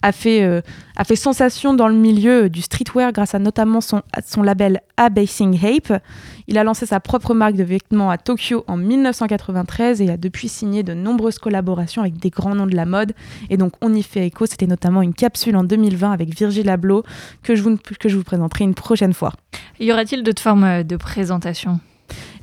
a 0.03 0.13
fait, 0.13 0.43
euh, 0.43 0.63
a 0.97 1.05
fait 1.05 1.17
sensation 1.17 1.75
dans 1.75 1.89
le 1.89 1.95
milieu 1.95 2.49
du 2.49 2.63
streetwear 2.63 3.13
grâce 3.13 3.35
à 3.35 3.39
notamment 3.39 3.81
son, 3.81 4.03
son 4.27 4.43
label 4.43 4.81
Abasing 4.97 5.59
Ape. 5.65 6.03
Il 6.49 6.59
a 6.59 6.65
lancé 6.65 6.87
sa 6.87 7.01
propre 7.01 7.35
marque 7.35 7.55
de 7.55 7.65
vêtements 7.65 8.11
à 8.11 8.19
Tokyo 8.19 8.65
en 8.67 8.77
1993 8.77 10.01
et 10.01 10.11
a 10.11 10.17
depuis 10.17 10.49
signé 10.49 10.83
de 10.83 10.95
nombreuses 10.95 11.39
collaborations 11.39 12.03
avec 12.03 12.19
des 12.19 12.31
grands 12.31 12.55
noms 12.55 12.67
de 12.67 12.77
la 12.77 12.87
mode. 12.87 13.13
Et 13.51 13.57
donc 13.57 13.73
on 13.83 13.93
y 13.95 14.03
fait 14.03 14.27
écho, 14.27 14.47
c'était 14.47 14.67
notamment 14.67 15.03
une 15.03 15.15
capsule 15.15 15.57
en 15.57 15.65
2020 15.65 16.13
avec 16.13 16.37
Virgil 16.37 16.69
Abloh 16.69 17.03
que 17.43 17.55
je 17.55 17.63
vous, 17.63 17.77
que 17.77 18.09
je 18.09 18.17
vous 18.17 18.25
présenterai 18.25 18.65
une 18.65 18.75
prochaine 18.75 19.13
fois. 19.13 19.33
Y 19.79 19.93
aura-t-il 19.93 20.23
d'autres 20.23 20.43
formes 20.43 20.83
de 20.83 20.97
présentation? 20.97 21.81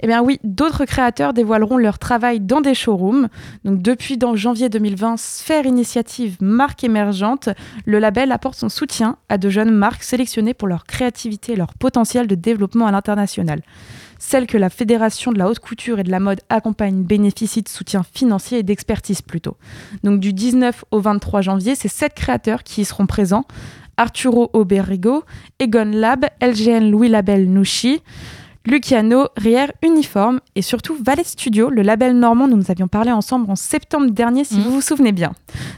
Eh 0.01 0.07
bien 0.07 0.21
oui, 0.21 0.39
d'autres 0.43 0.85
créateurs 0.85 1.33
dévoileront 1.33 1.77
leur 1.77 1.99
travail 1.99 2.39
dans 2.39 2.61
des 2.61 2.73
showrooms. 2.73 3.29
Donc 3.63 3.81
depuis 3.81 4.17
dans 4.17 4.35
janvier 4.35 4.69
2020, 4.69 5.17
Sphère 5.17 5.65
Initiative 5.65 6.37
Marque 6.41 6.83
émergente, 6.83 7.49
le 7.85 7.99
label 7.99 8.31
apporte 8.31 8.57
son 8.57 8.69
soutien 8.69 9.17
à 9.29 9.37
de 9.37 9.49
jeunes 9.49 9.71
marques 9.71 10.03
sélectionnées 10.03 10.53
pour 10.53 10.67
leur 10.67 10.85
créativité 10.85 11.53
et 11.53 11.55
leur 11.55 11.73
potentiel 11.73 12.27
de 12.27 12.35
développement 12.35 12.87
à 12.87 12.91
l'international. 12.91 13.61
Celles 14.19 14.47
que 14.47 14.57
la 14.57 14.69
Fédération 14.69 15.31
de 15.31 15.37
la 15.37 15.49
haute 15.49 15.59
couture 15.59 15.99
et 15.99 16.03
de 16.03 16.11
la 16.11 16.21
mode 16.21 16.39
accompagne 16.49 17.03
bénéficient 17.03 17.61
de 17.61 17.69
soutien 17.69 18.03
financier 18.03 18.59
et 18.59 18.63
d'expertise 18.63 19.21
plutôt. 19.21 19.57
Donc 20.03 20.21
du 20.21 20.31
19 20.31 20.85
au 20.91 21.01
23 21.01 21.41
janvier, 21.41 21.75
c'est 21.75 21.89
sept 21.89 22.13
créateurs 22.13 22.63
qui 22.63 22.81
y 22.81 22.85
seront 22.85 23.05
présents. 23.05 23.45
Arturo 23.97 24.49
Oberigo, 24.53 25.23
Egon 25.59 25.91
Lab, 25.93 26.25
LGN 26.41 26.89
Louis 26.89 27.09
Label 27.09 27.49
Nouchi, 27.49 28.01
Luciano, 28.65 29.27
Rier 29.35 29.67
Uniforme 29.81 30.39
et 30.55 30.61
surtout 30.61 30.95
Valet 31.01 31.25
Studio, 31.25 31.69
le 31.69 31.81
label 31.81 32.17
normand 32.17 32.47
dont 32.47 32.55
nous 32.55 32.71
avions 32.71 32.87
parlé 32.87 33.11
ensemble 33.11 33.51
en 33.51 33.57
septembre 33.57 34.09
dernier, 34.11 34.45
si 34.45 34.55
Mhm. 34.55 34.63
vous 34.63 34.71
vous 34.71 34.81
souvenez 34.81 35.11
bien. 35.11 35.33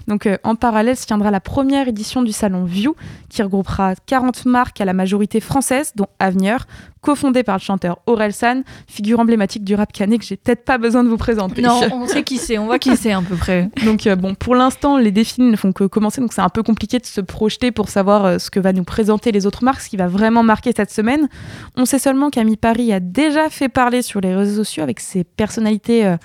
Donc 0.08 0.28
euh, 0.28 0.38
en 0.43 0.54
parallèle 0.56 0.95
se 0.95 1.08
tiendra 1.08 1.32
la 1.32 1.39
première 1.39 1.88
édition 1.88 2.21
du 2.21 2.32
salon 2.32 2.63
View, 2.63 2.95
qui 3.30 3.41
regroupera 3.41 3.95
40 4.06 4.45
marques 4.45 4.82
à 4.82 4.86
la 4.86 4.93
majorité 4.93 5.39
française, 5.39 5.93
dont 5.95 6.06
Avenir, 6.19 6.67
cofondé 7.06 7.44
par 7.44 7.58
le 7.58 7.62
chanteur 7.62 8.00
Aurel 8.08 8.34
San, 8.34 8.63
figure 8.88 9.20
emblématique 9.20 9.63
du 9.63 9.76
rap 9.76 9.94
canet 9.94 10.20
que 10.20 10.26
j'ai 10.26 10.38
peut-être 10.38 10.65
pas 10.65 10.80
besoin 10.80 11.04
de 11.04 11.10
vous 11.10 11.18
présenter. 11.18 11.62
Non, 11.62 11.80
on 11.91 12.08
sait 12.08 12.24
qui 12.24 12.38
c'est, 12.38 12.58
on 12.58 12.65
voit 12.65 12.80
qui 12.80 12.98
c'est 12.98 13.12
à 13.12 13.22
peu 13.22 13.36
près. 13.36 13.70
Donc 13.86 14.08
euh, 14.08 14.15
bon, 14.15 14.34
pour 14.34 14.56
l'instant, 14.56 14.98
les 14.98 15.12
défilés 15.12 15.52
ne 15.52 15.56
font 15.56 15.72
que 15.72 15.84
commencer, 15.84 16.20
donc 16.20 16.34
c'est 16.34 16.41
un 16.41 16.50
peu 16.50 16.63
compliqué 16.63 16.98
de 16.98 17.06
se 17.06 17.22
projeter 17.22 17.72
pour 17.72 17.89
savoir 17.89 18.26
euh, 18.26 18.38
ce 18.39 18.50
que 18.50 18.60
va 18.60 18.74
nous 18.74 18.84
présenter 18.84 19.32
les 19.32 19.46
autres 19.46 19.63
marques, 19.63 19.82
ce 19.82 19.89
qui 19.89 19.98
va 19.98 20.08
vraiment 20.08 20.41
marquer 20.41 20.72
cette 20.76 20.89
semaine. 20.89 21.30
On 21.76 21.86
sait 21.86 22.00
seulement 22.00 22.32
qu'Ami 22.32 22.58
Paris 22.58 22.91
a 22.91 23.00
déjà 23.00 23.50
fait 23.52 23.70
parler 23.70 24.02
sur 24.02 24.20
les 24.20 24.34
réseaux 24.34 24.63
sociaux 24.63 24.82
avec 24.82 25.00
ses 25.00 25.24
personnalités 25.24 26.08
euh, 26.08 26.18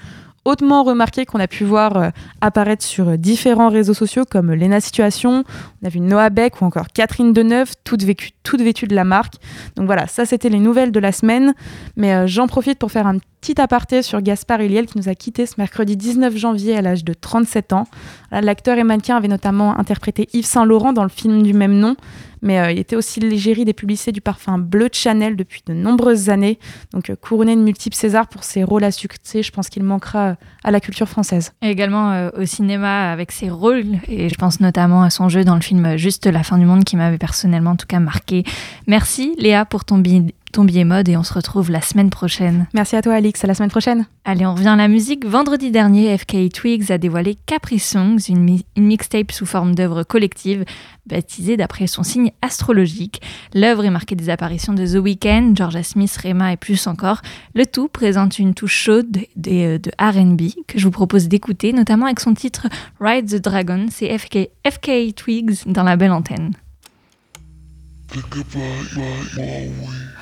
hautement 0.51 0.83
remarquées 0.83 1.25
qu'on 1.25 1.41
a 1.41 1.47
pu 1.47 1.65
voir 1.65 1.97
euh, 1.97 2.11
apparaître 2.41 2.85
sur 2.85 3.09
euh, 3.09 3.17
différents 3.17 3.69
réseaux 3.69 3.95
sociaux 3.95 4.25
comme 4.29 4.53
Lena 4.53 4.81
Situation, 4.81 5.45
on 5.83 5.87
a 5.87 5.89
vu 5.89 6.01
Noah 6.01 6.31
Beck 6.31 6.61
ou 6.61 6.65
encore 6.65 6.89
Catherine 6.89 7.33
Deneuve, 7.33 7.73
toutes 7.85 8.03
vécues, 8.03 8.31
toutes 8.43 8.61
vêtues 8.61 8.87
de 8.87 8.95
la 8.95 9.05
marque. 9.05 9.35
Donc 9.77 9.87
voilà, 9.87 10.07
ça 10.07 10.27
c'était 10.27 10.49
les 10.49 10.59
nouvelles 10.59 10.93
de 10.93 11.01
la 11.01 11.13
semaine. 11.13 11.55
Mais 11.97 12.15
euh, 12.15 12.27
j'en 12.27 12.47
profite 12.47 12.79
pour 12.79 12.91
faire 12.91 13.07
un 13.07 13.19
petit 13.19 13.30
aparté 13.59 14.03
sur 14.03 14.23
Gaspard 14.23 14.61
Huliel 14.61 14.87
qui 14.87 14.97
nous 14.97 15.09
a 15.09 15.15
quittés 15.15 15.47
ce 15.47 15.55
mercredi 15.59 15.97
19 15.97 16.37
janvier 16.37 16.77
à 16.77 16.83
l'âge 16.83 17.05
de 17.05 17.13
37 17.13 17.73
ans. 17.73 17.87
L'acteur 18.31 18.79
et 18.79 18.85
mannequin 18.85 19.17
avait 19.17 19.29
notamment 19.29 19.77
interprété 19.79 20.29
Yves 20.33 20.47
Saint 20.47 20.65
Laurent 20.65 20.93
dans 20.93 21.03
le 21.03 21.09
film 21.09 21.43
du 21.43 21.53
même 21.53 21.75
nom, 21.75 21.97
mais 22.43 22.61
euh, 22.61 22.71
il 22.71 22.79
était 22.79 22.97
aussi 22.97 23.19
l'égérie 23.21 23.65
des 23.65 23.73
publicités 23.73 24.13
du 24.13 24.21
parfum 24.21 24.59
bleu 24.59 24.89
de 24.89 24.95
Chanel 24.95 25.37
depuis 25.37 25.63
de 25.67 25.75
nombreuses 25.75 26.31
années. 26.31 26.59
Donc 26.93 27.11
euh, 27.11 27.17
couronné 27.17 27.57
de 27.57 27.61
multiples 27.61 27.97
Césars 27.97 28.29
pour 28.29 28.45
ses 28.45 28.63
rôles 28.63 28.85
à 28.85 28.93
succès, 28.93 29.43
je 29.43 29.51
pense 29.51 29.69
qu'il 29.69 29.83
manquera 29.83 30.29
euh, 30.29 30.35
à 30.63 30.71
la 30.71 30.81
culture 30.81 31.09
française. 31.09 31.53
Et 31.61 31.71
également 31.71 32.31
au 32.37 32.45
cinéma 32.45 33.11
avec 33.11 33.33
ses 33.33 33.51
rôles, 33.51 33.85
et 34.09 34.29
je 34.29 34.35
pense 34.37 34.61
notamment 34.61 35.03
à 35.03 35.11
son 35.11 35.29
jeu 35.29 35.45
dans 35.45 35.55
le 35.55 35.61
film 35.61 35.97
Juste 35.97 36.27
la 36.27 36.43
fin 36.43 36.59
du 36.59 36.67
monde 36.67 36.85
qui 36.85 36.97
m'avait 36.97 37.19
personnellement 37.19 37.71
en 37.71 37.77
tout 37.77 37.87
cas 37.87 37.99
marqué. 37.99 38.45
Merci 38.87 39.35
Léa 39.39 39.65
pour 39.65 39.85
ton 39.85 39.99
billet, 39.99 40.35
ton 40.53 40.65
billet 40.65 40.85
mode 40.85 41.09
et 41.09 41.17
on 41.17 41.23
se 41.23 41.33
retrouve 41.33 41.71
la 41.71 41.81
semaine 41.81 42.11
prochaine. 42.11 42.67
Merci 42.75 42.97
à 42.97 43.03
toi 43.03 43.15
Alix, 43.15 43.43
à 43.43 43.47
la 43.47 43.55
semaine 43.55 43.71
prochaine. 43.71 44.07
Allez, 44.25 44.45
on 44.47 44.55
revient 44.55 44.69
à 44.69 44.77
la 44.77 44.89
musique. 44.89 45.25
Vendredi 45.25 45.71
dernier, 45.71 46.17
FK 46.17 46.51
Twigs 46.53 46.91
a 46.91 46.99
dévoilé 46.99 47.37
Capri 47.47 47.79
Songs, 47.79 48.19
une, 48.29 48.41
mi- 48.43 48.67
une 48.77 48.87
mixtape 48.87 49.33
sous 49.33 49.47
forme 49.47 49.75
d'œuvre 49.75 50.03
collective, 50.03 50.65
baptisée 51.07 51.57
d'après 51.57 51.87
son 51.87 52.03
signe 52.03 52.31
astrologique. 52.43 53.23
L'œuvre 53.55 53.85
est 53.85 53.91
marquée 53.91 54.15
des 54.17 54.29
apparitions 54.31 54.73
de 54.75 54.87
The 54.87 55.03
Weeknd, 55.03 55.53
Georgia 55.57 55.83
Smith, 55.83 56.17
Rema 56.23 56.53
et 56.53 56.57
plus 56.57 56.87
encore. 56.87 57.23
Le 57.55 57.67
tout 57.67 57.89
présente 57.89 58.39
une 58.39 58.55
touche 58.55 58.75
chaude 58.77 59.19
de, 59.37 59.79
de 59.79 59.91
R&B 60.01 60.43
que 60.67 60.79
je 60.79 60.85
vous 60.85 60.91
propose 60.91 61.29
d'écouter, 61.29 61.73
notamment 61.73 62.07
avec 62.07 62.21
son 62.21 62.35
titre 62.35 62.67
Ride 63.01 63.27
the 63.29 63.43
Dragon. 63.43 63.87
C'est 63.91 64.17
FK, 64.17 64.49
FK 64.71 65.15
Twigs 65.17 65.63
dans 65.67 65.83
la 65.85 65.97
belle 65.97 66.13
antenne. 66.13 66.53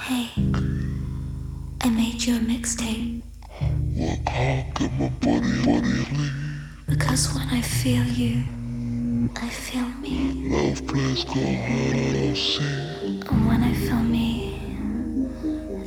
Hey, 0.08 0.30
I 1.82 1.90
made 1.90 2.22
you 2.24 2.36
a 2.36 2.38
mixtape. 2.38 3.20
Because 6.86 7.34
when 7.34 7.48
I 7.50 7.60
feel 7.60 8.04
you, 8.04 8.42
I 9.36 9.50
feel 9.50 9.86
me. 10.00 10.48
Love 10.48 10.86
plays 10.86 11.24
go 11.24 11.34
hard, 11.34 12.16
I'll 12.24 12.34
see. 12.34 13.20
And 13.28 13.46
when 13.46 13.62
I 13.62 13.74
feel 13.74 14.02
me, 14.02 14.56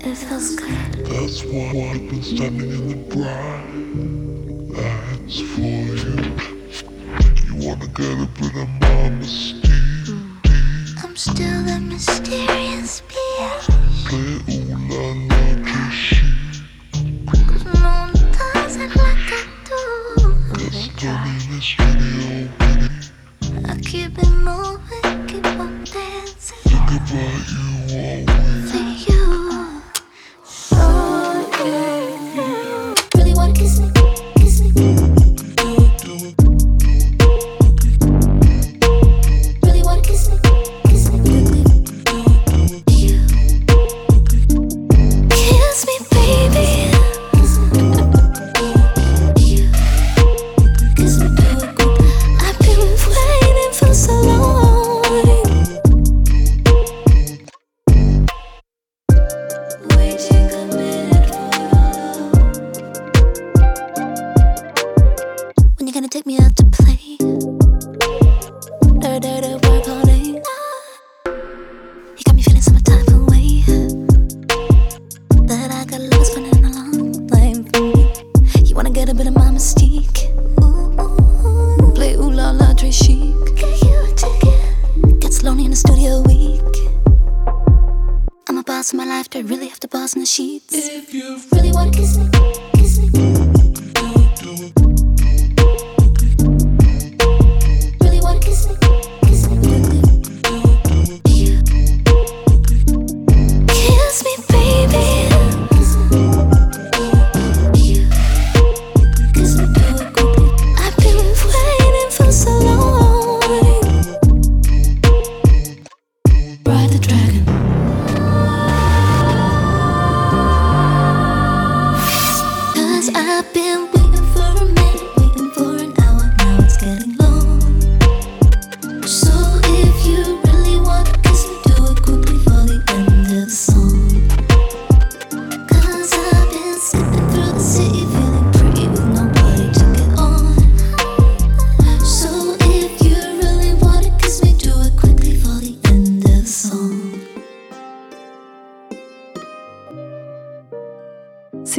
it 0.06 0.16
feels 0.16 0.56
good. 0.56 0.94
That's 1.08 1.44
why 1.44 1.90
I've 1.90 2.08
been 2.08 2.22
standing 2.22 2.70
in 2.70 2.88
the 2.90 2.98
bright 3.16 3.66
lights 4.78 5.40
for 5.50 5.62
you. 5.62 6.14
You 7.48 7.56
wanna 7.68 7.88
get 7.88 8.20
a 8.20 8.30
bit 8.38 8.54
of 8.54 8.70
my 8.82 9.10
mystique? 9.18 9.74
I'm 11.04 11.16
still 11.16 11.64
the 11.64 11.80
mysterious 11.80 13.02
bitch. 13.10 13.90
Peulana. 14.12 15.31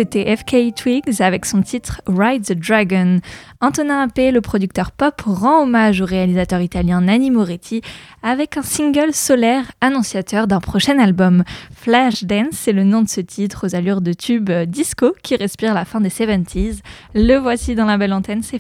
C'était 0.03 0.37
FK 0.37 0.75
Twigs 0.75 1.21
avec 1.23 1.47
son 1.47 1.63
titre 1.63 2.03
Ride 2.09 2.45
the 2.45 2.55
Dragon. 2.55 3.21
Antonin 3.61 4.03
Appé, 4.03 4.33
le 4.33 4.41
producteur 4.41 4.91
pop, 4.91 5.23
rend 5.25 5.63
hommage 5.63 6.01
au 6.01 6.05
réalisateur 6.05 6.61
italien 6.61 7.03
Nanni 7.03 7.31
Moretti 7.31 7.83
avec 8.25 8.57
un 8.57 8.63
single 8.63 9.15
solaire 9.15 9.71
annonciateur 9.81 10.49
d'un 10.49 10.59
prochain 10.59 10.99
album. 10.99 11.45
Flashdance, 11.73 12.55
c'est 12.55 12.73
le 12.73 12.83
nom 12.83 13.03
de 13.03 13.09
ce 13.09 13.21
titre 13.21 13.69
aux 13.69 13.77
allures 13.77 14.01
de 14.01 14.13
tube 14.13 14.51
disco 14.67 15.15
qui 15.23 15.37
respire 15.37 15.73
la 15.73 15.85
fin 15.85 16.01
des 16.01 16.09
70s. 16.09 16.81
Le 17.15 17.37
voici 17.37 17.77
dans 17.77 17.87
la 17.87 17.97
belle 17.97 18.13
antenne, 18.13 18.43
c'est 18.43 18.59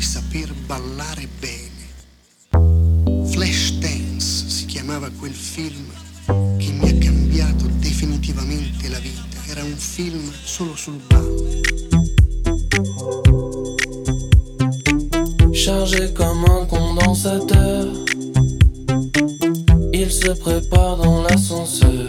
saper 0.00 0.48
ballare 0.66 1.28
bene. 1.40 1.70
Flashdance 3.30 4.46
si 4.48 4.66
chiamava 4.66 5.08
quel 5.20 5.32
film 5.32 5.89
film 9.80 10.30
solo 10.44 10.76
sul 10.76 11.00
ballo. 11.08 11.36
Chargé 15.52 16.12
comme 16.12 16.44
un 16.44 16.66
condensateur, 16.66 17.86
il 19.92 20.10
se 20.10 20.32
prépare 20.32 20.98
dans 20.98 21.22
l'ascenseur. 21.22 22.08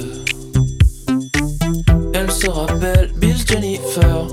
Elle 2.13 2.31
se 2.31 2.49
rappelle 2.49 3.11
Bill 3.15 3.37
Jennifer. 3.47 4.27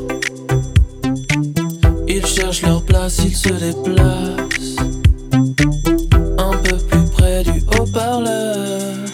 Ils 2.08 2.26
cherchent 2.26 2.62
leur 2.62 2.82
place, 2.82 3.18
ils 3.24 3.36
se 3.36 3.50
déplacent. 3.50 4.76
Un 6.38 6.56
peu 6.64 6.76
plus 6.76 7.06
près 7.10 7.44
du 7.44 7.62
haut-parleur. 7.78 9.07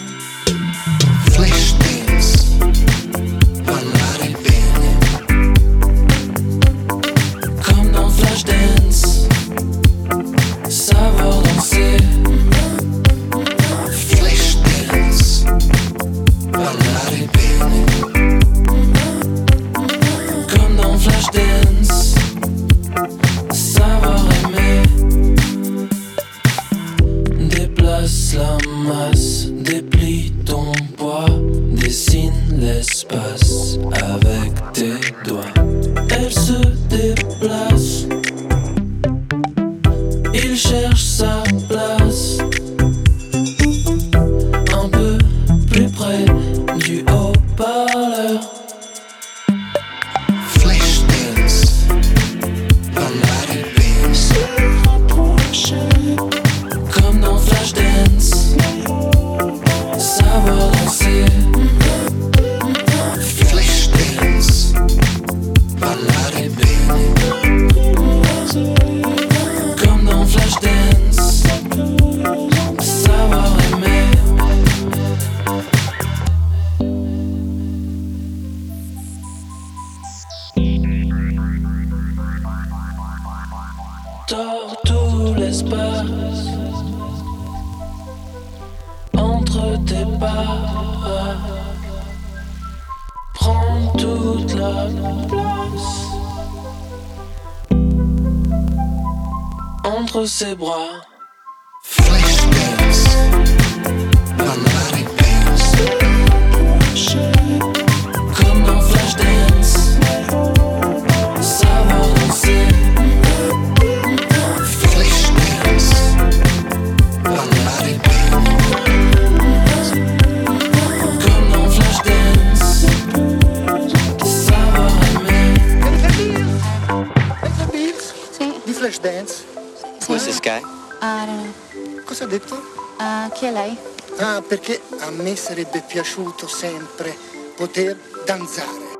Cosa 132.05 132.23
ha 132.23 132.27
detto? 132.27 132.55
Uh, 132.97 133.31
chi 133.33 133.45
è 133.45 133.51
lei? 133.51 133.77
Ah, 134.19 134.41
perché 134.47 134.81
a 134.99 135.11
me 135.11 135.35
sarebbe 135.35 135.83
piaciuto 135.85 136.47
sempre 136.47 137.15
poter 137.55 137.97
danzare. 138.25 138.93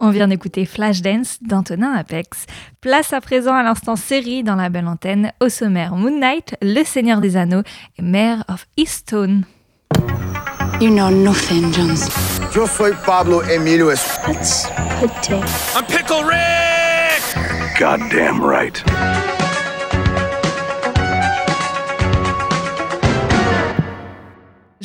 On 0.00 0.10
vient 0.10 0.28
d'écouter 0.28 0.66
Flashdance 0.66 1.38
d'Antonin 1.40 1.92
Apex. 1.94 2.44
Place 2.80 3.12
à 3.12 3.20
présent 3.20 3.54
à 3.54 3.62
l'instant 3.62 3.96
série 3.96 4.42
dans 4.42 4.54
la 4.54 4.68
belle 4.68 4.86
antenne. 4.86 5.32
Au 5.40 5.48
sommaire 5.48 5.96
Moon 5.96 6.18
Knight, 6.18 6.54
Le 6.62 6.84
Seigneur 6.84 7.20
des 7.20 7.36
Anneaux 7.36 7.62
et 7.98 8.02
Mare 8.02 8.44
of 8.48 8.66
Eastone. 8.76 9.44
You 10.80 10.90
know 10.90 11.10
nothing, 11.10 11.72
Jones. 11.72 12.08
Yo 12.54 12.66
soy 12.66 12.92
Pablo 13.04 13.40
Emilio 13.42 13.90
it. 13.90 13.98
I'm 15.74 15.84
Pickle 15.86 16.24
Rick! 16.24 17.22
Goddamn 17.78 18.40
right. 18.42 18.82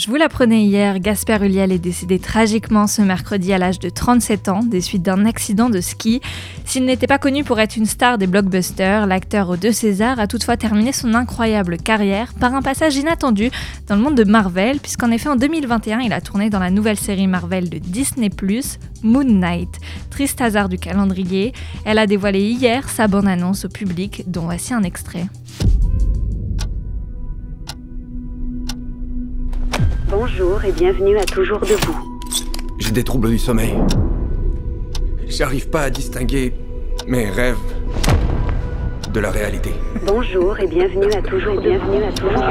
Je 0.02 0.08
vous 0.08 0.16
l'apprenais 0.16 0.64
hier, 0.64 1.00
Gasper 1.00 1.38
Ulliel 1.44 1.72
est 1.72 1.78
décédé 1.78 2.18
tragiquement 2.18 2.88
ce 2.88 3.04
mercredi 3.04 3.54
à 3.54 3.60
l'âge 3.60 3.78
de 3.78 3.88
37 3.88 4.50
ans 4.50 4.64
des 4.64 4.82
suites 4.82 5.04
d'un 5.04 5.28
accident 5.28 5.70
de 5.70 5.80
ski. 5.80 6.22
S'il 6.66 6.86
n'était 6.86 7.06
pas 7.06 7.20
connu 7.20 7.44
pour 7.44 7.60
être 7.60 7.76
une 7.76 7.86
star 7.86 8.18
des 8.18 8.26
blockbusters, 8.26 9.06
l'acteur 9.06 9.52
aux 9.52 9.58
deux 9.58 9.72
Césars 9.72 10.20
a 10.20 10.26
toutefois 10.26 10.58
terminé 10.58 10.92
son 10.92 11.14
incroyable 11.14 11.78
carrière 11.78 12.34
par 12.34 12.56
un 12.56 12.64
passage 12.64 12.96
inattendu 12.96 13.52
dans 13.86 13.96
le 13.96 14.02
monde 14.02 14.16
de 14.16 14.24
Marvel, 14.24 14.80
puisqu'en 14.80 15.12
effet 15.12 15.30
en 15.30 15.36
2021 15.36 16.00
il 16.00 16.14
a 16.14 16.22
tourné 16.22 16.50
dans 16.50 16.58
la 16.58 16.72
nouvelle 16.72 16.98
série 16.98 17.28
Marvel 17.28 17.70
de 17.70 17.78
Disney⁇ 17.78 18.30
Moon 19.04 19.24
Knight. 19.24 19.78
Triste 20.10 20.42
hasard 20.42 20.68
du 20.68 20.80
calendrier, 20.80 21.54
elle 21.86 22.00
a 22.00 22.08
dévoilé 22.08 22.40
hier 22.40 22.90
sa 22.90 23.08
bande-annonce 23.08 23.66
au 23.66 23.70
public, 23.70 24.24
dont 24.26 24.46
voici 24.46 24.74
un 24.74 24.82
extrait. 24.82 25.28
Bonjour 30.10 30.64
et 30.66 30.72
bienvenue 30.72 31.18
à 31.18 31.24
Toujours 31.24 31.60
Debout. 31.60 32.20
J'ai 32.80 32.92
des 32.92 33.04
troubles 33.04 33.30
du 33.30 33.40
sommeil. 33.40 33.74
J'arrive 35.28 35.70
pas 35.70 35.84
à 35.84 35.90
distinguer 35.90 36.54
mes 37.08 37.30
rêves 37.30 37.58
de 39.14 39.20
la 39.20 39.32
réalité. 39.32 39.72
Bonjour 40.06 40.60
et 40.60 40.68
bienvenue 40.68 41.12
à 41.14 41.22
Toujours 41.22 41.62
Bienvenue 41.62 42.04
à 42.04 42.12
Toujours 42.12 42.44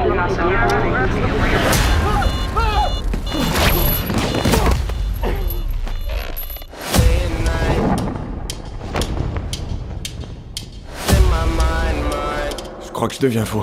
Je 12.84 12.92
crois 12.92 13.08
que 13.08 13.14
je 13.14 13.20
deviens 13.20 13.44
fou. 13.44 13.62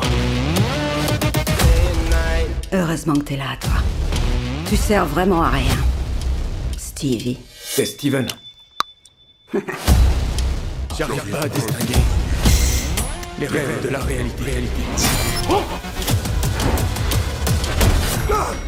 Heureusement 2.73 3.13
que 3.13 3.23
t'es 3.23 3.37
là, 3.37 3.55
toi. 3.61 3.81
Tu 4.67 4.75
sers 4.75 5.05
vraiment 5.05 5.41
à 5.41 5.49
rien. 5.49 5.77
Stevie. 6.77 7.39
C'est 7.63 7.85
Steven. 7.85 8.27
J'arrive 10.97 11.29
pas 11.31 11.39
à 11.43 11.47
distinguer 11.47 11.93
les 13.39 13.47
rêves 13.47 13.83
de 13.83 13.89
la 13.89 13.99
réalité. 13.99 14.43
réalité. 14.43 14.81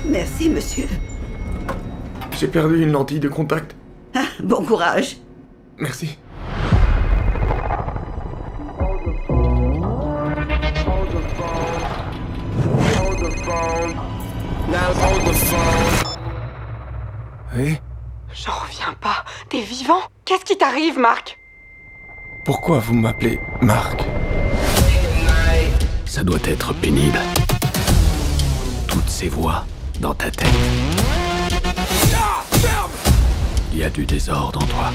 Merci, 0.06 0.50
monsieur. 0.50 0.88
J'ai 2.40 2.48
perdu 2.48 2.82
une 2.82 2.92
lentille 2.92 3.20
de 3.20 3.28
contact. 3.30 3.76
Ah, 4.16 4.26
bon 4.42 4.64
courage. 4.64 5.18
Merci. 5.78 6.18
Vivant 19.62 20.02
Qu'est-ce 20.26 20.46
qui 20.46 20.58
t'arrive, 20.58 21.00
Marc? 21.00 21.40
Pourquoi 22.46 22.80
vous 22.80 22.94
m'appelez 22.94 23.40
Marc? 23.62 24.04
Ça 26.06 26.24
doit 26.24 26.40
être 26.46 26.74
pénible. 26.74 27.20
Toutes 28.88 29.10
ces 29.10 29.30
voix 29.30 29.66
dans 30.00 30.14
ta 30.14 30.32
tête. 30.32 30.50
Il 33.72 33.80
y 33.80 33.84
a 33.84 33.90
du 33.90 34.06
désordre 34.06 34.62
en 34.62 34.66
toi. 34.66 34.92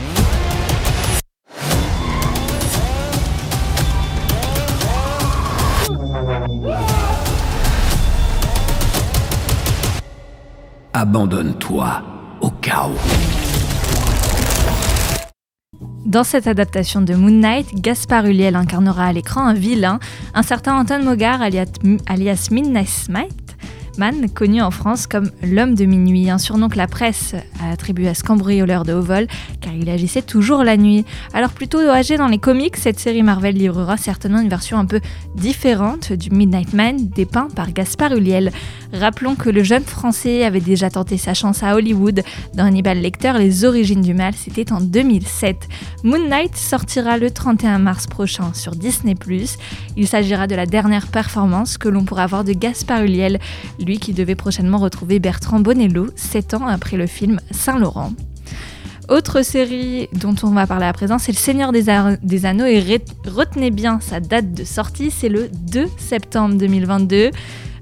Abandonne-toi 10.93 12.03
au 12.41 12.51
chaos. 12.51 13.44
Dans 16.05 16.23
cette 16.23 16.47
adaptation 16.47 17.01
de 17.01 17.15
Moon 17.15 17.31
Knight, 17.31 17.75
Gaspard 17.81 18.27
Ulliel 18.27 18.57
incarnera 18.57 19.07
à 19.07 19.13
l'écran 19.13 19.47
un 19.47 19.55
vilain, 19.55 19.99
un 20.35 20.43
certain 20.43 20.79
Anton 20.79 21.03
Mogar 21.03 21.41
alias, 21.41 21.73
alias 22.07 22.49
Midnight 22.51 23.09
Connu 24.35 24.61
en 24.61 24.73
France 24.73 25.07
comme 25.07 25.31
l'homme 25.43 25.77
de 25.77 25.85
minuit, 25.85 26.29
un 26.29 26.39
surnom 26.39 26.69
que 26.69 26.77
la 26.77 26.89
presse 26.89 27.35
a 27.61 27.71
attribué 27.71 28.09
à 28.09 28.15
ce 28.15 28.25
cambrioleur 28.25 28.85
de 28.85 28.93
haut 28.93 29.03
vol, 29.03 29.27
car 29.61 29.73
il 29.73 29.89
agissait 29.89 30.23
toujours 30.23 30.65
la 30.65 30.77
nuit. 30.77 31.05
Alors 31.33 31.51
plutôt 31.51 31.79
âgé 31.79 32.17
dans 32.17 32.27
les 32.27 32.39
comics, 32.39 32.77
cette 32.77 32.99
série 32.99 33.23
Marvel 33.23 33.55
livrera 33.55 33.97
certainement 33.97 34.41
une 34.41 34.49
version 34.49 34.79
un 34.79 34.85
peu 34.85 35.01
différente 35.37 36.13
du 36.13 36.31
Midnight 36.31 36.73
Man 36.75 37.09
dépeint 37.09 37.49
par 37.55 37.73
Gaspard 37.73 38.13
Ulliel. 38.13 38.51
Rappelons 38.93 39.37
que 39.37 39.49
le 39.49 39.63
jeune 39.63 39.85
français 39.85 40.45
avait 40.45 40.61
déjà 40.61 40.91
tenté 40.91 41.17
sa 41.17 41.33
chance 41.33 41.63
à 41.63 41.75
Hollywood 41.75 42.23
dans 42.55 42.65
Hannibal 42.65 42.99
Lecter, 43.01 43.33
Les 43.39 43.65
origines 43.65 44.03
du 44.03 44.15
mal, 44.15 44.35
c'était 44.35 44.73
en 44.73 44.81
2007. 44.81 45.69
Moon 46.03 46.29
Knight 46.29 46.57
sortira 46.57 47.17
le 47.17 47.31
31 47.31 47.79
mars 47.79 48.07
prochain 48.07 48.53
sur 48.55 48.75
Disney+. 48.75 49.15
Il 49.97 50.09
s'agira 50.09 50.47
de 50.47 50.55
la 50.55 50.67
dernière 50.67 51.07
performance 51.07 51.79
que 51.79 51.89
l'on 51.89 52.05
pourra 52.05 52.27
voir 52.27 52.45
de 52.45 52.53
Gaspard 52.53 53.03
Ulliel, 53.03 53.39
lui 53.85 53.99
qui 53.99 54.13
devait 54.13 54.35
prochainement 54.35 54.79
retrouver 54.79 55.19
Bertrand 55.19 55.61
Bonello, 55.61 56.09
7 56.17 56.55
ans 56.55 56.67
après 56.67 56.97
le 56.97 57.07
film 57.07 57.41
Saint-Laurent. 57.51 58.13
Autre 59.11 59.43
série 59.43 60.09
dont 60.15 60.35
on 60.43 60.51
va 60.51 60.67
parler 60.67 60.87
à 60.87 60.93
présent, 60.95 61.19
c'est 61.19 61.33
Le 61.33 61.37
Seigneur 61.37 61.73
des, 61.73 61.85
des 62.23 62.47
Anneaux 62.47 62.65
et 62.65 62.81
re- 62.81 63.03
retenez 63.27 63.71
bien 63.71 64.01
sa 64.01 64.19
date 64.19 64.55
de 64.55 64.65
sortie, 64.65 65.11
c'est 65.11 65.29
le 65.29 65.51
2 65.53 65.87
septembre 65.99 66.55
2022. 66.57 67.31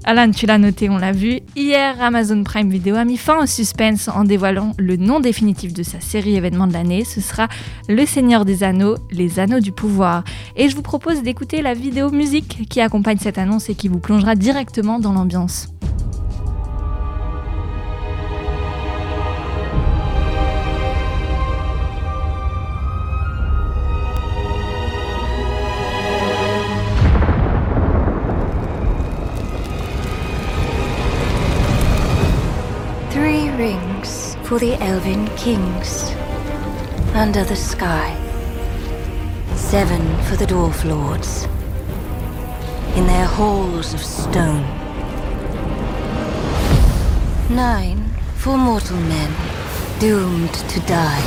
Alan, 0.05 0.29
tu 0.31 0.45
l'as 0.45 0.57
noté, 0.57 0.89
on 0.89 0.97
l'a 0.97 1.13
vu. 1.13 1.39
Hier, 1.55 1.95
Amazon 2.01 2.43
Prime 2.43 2.69
Video 2.69 2.97
a 2.97 3.05
mis 3.05 3.15
fin 3.15 3.41
au 3.41 3.45
suspense 3.45 4.09
en 4.09 4.25
dévoilant 4.25 4.73
le 4.77 4.97
nom 4.97 5.21
définitif 5.21 5.71
de 5.71 5.81
sa 5.81 6.01
série 6.01 6.35
événement 6.35 6.67
de 6.67 6.73
l'année. 6.73 7.05
Ce 7.05 7.21
sera 7.21 7.47
Le 7.87 8.05
Seigneur 8.05 8.43
des 8.43 8.65
Anneaux, 8.65 8.97
les 9.11 9.39
Anneaux 9.39 9.61
du 9.61 9.71
Pouvoir. 9.71 10.25
Et 10.57 10.67
je 10.67 10.75
vous 10.75 10.81
propose 10.81 11.23
d'écouter 11.23 11.61
la 11.61 11.73
vidéo 11.73 12.11
musique 12.11 12.67
qui 12.69 12.81
accompagne 12.81 13.17
cette 13.17 13.37
annonce 13.37 13.69
et 13.69 13.75
qui 13.75 13.87
vous 13.87 13.99
plongera 13.99 14.35
directement 14.35 14.99
dans 14.99 15.13
l'ambiance. 15.13 15.69
For 34.53 34.59
the 34.59 34.79
elven 34.83 35.25
kings 35.35 36.11
under 37.15 37.43
the 37.43 37.55
sky. 37.55 38.15
Seven 39.55 40.03
for 40.25 40.35
the 40.35 40.45
dwarf 40.45 40.85
lords 40.85 41.45
in 42.95 43.07
their 43.07 43.25
halls 43.25 43.95
of 43.95 43.99
stone. 43.99 44.61
Nine 47.49 48.07
for 48.35 48.55
mortal 48.55 48.97
men 48.97 49.31
doomed 49.99 50.53
to 50.53 50.79
die. 50.81 51.25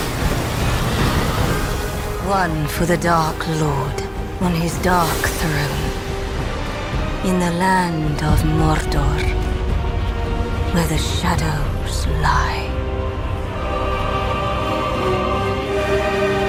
One 2.28 2.68
for 2.68 2.86
the 2.86 2.98
Dark 2.98 3.44
Lord 3.60 4.02
on 4.40 4.54
his 4.54 4.78
dark 4.82 5.22
throne 5.40 5.86
in 7.28 7.40
the 7.40 7.50
land 7.58 8.22
of 8.22 8.38
Mordor 8.60 9.20
where 10.72 10.86
the 10.86 10.98
shadows 10.98 12.06
lie. 12.22 12.75
thank 15.86 16.40
you 16.40 16.45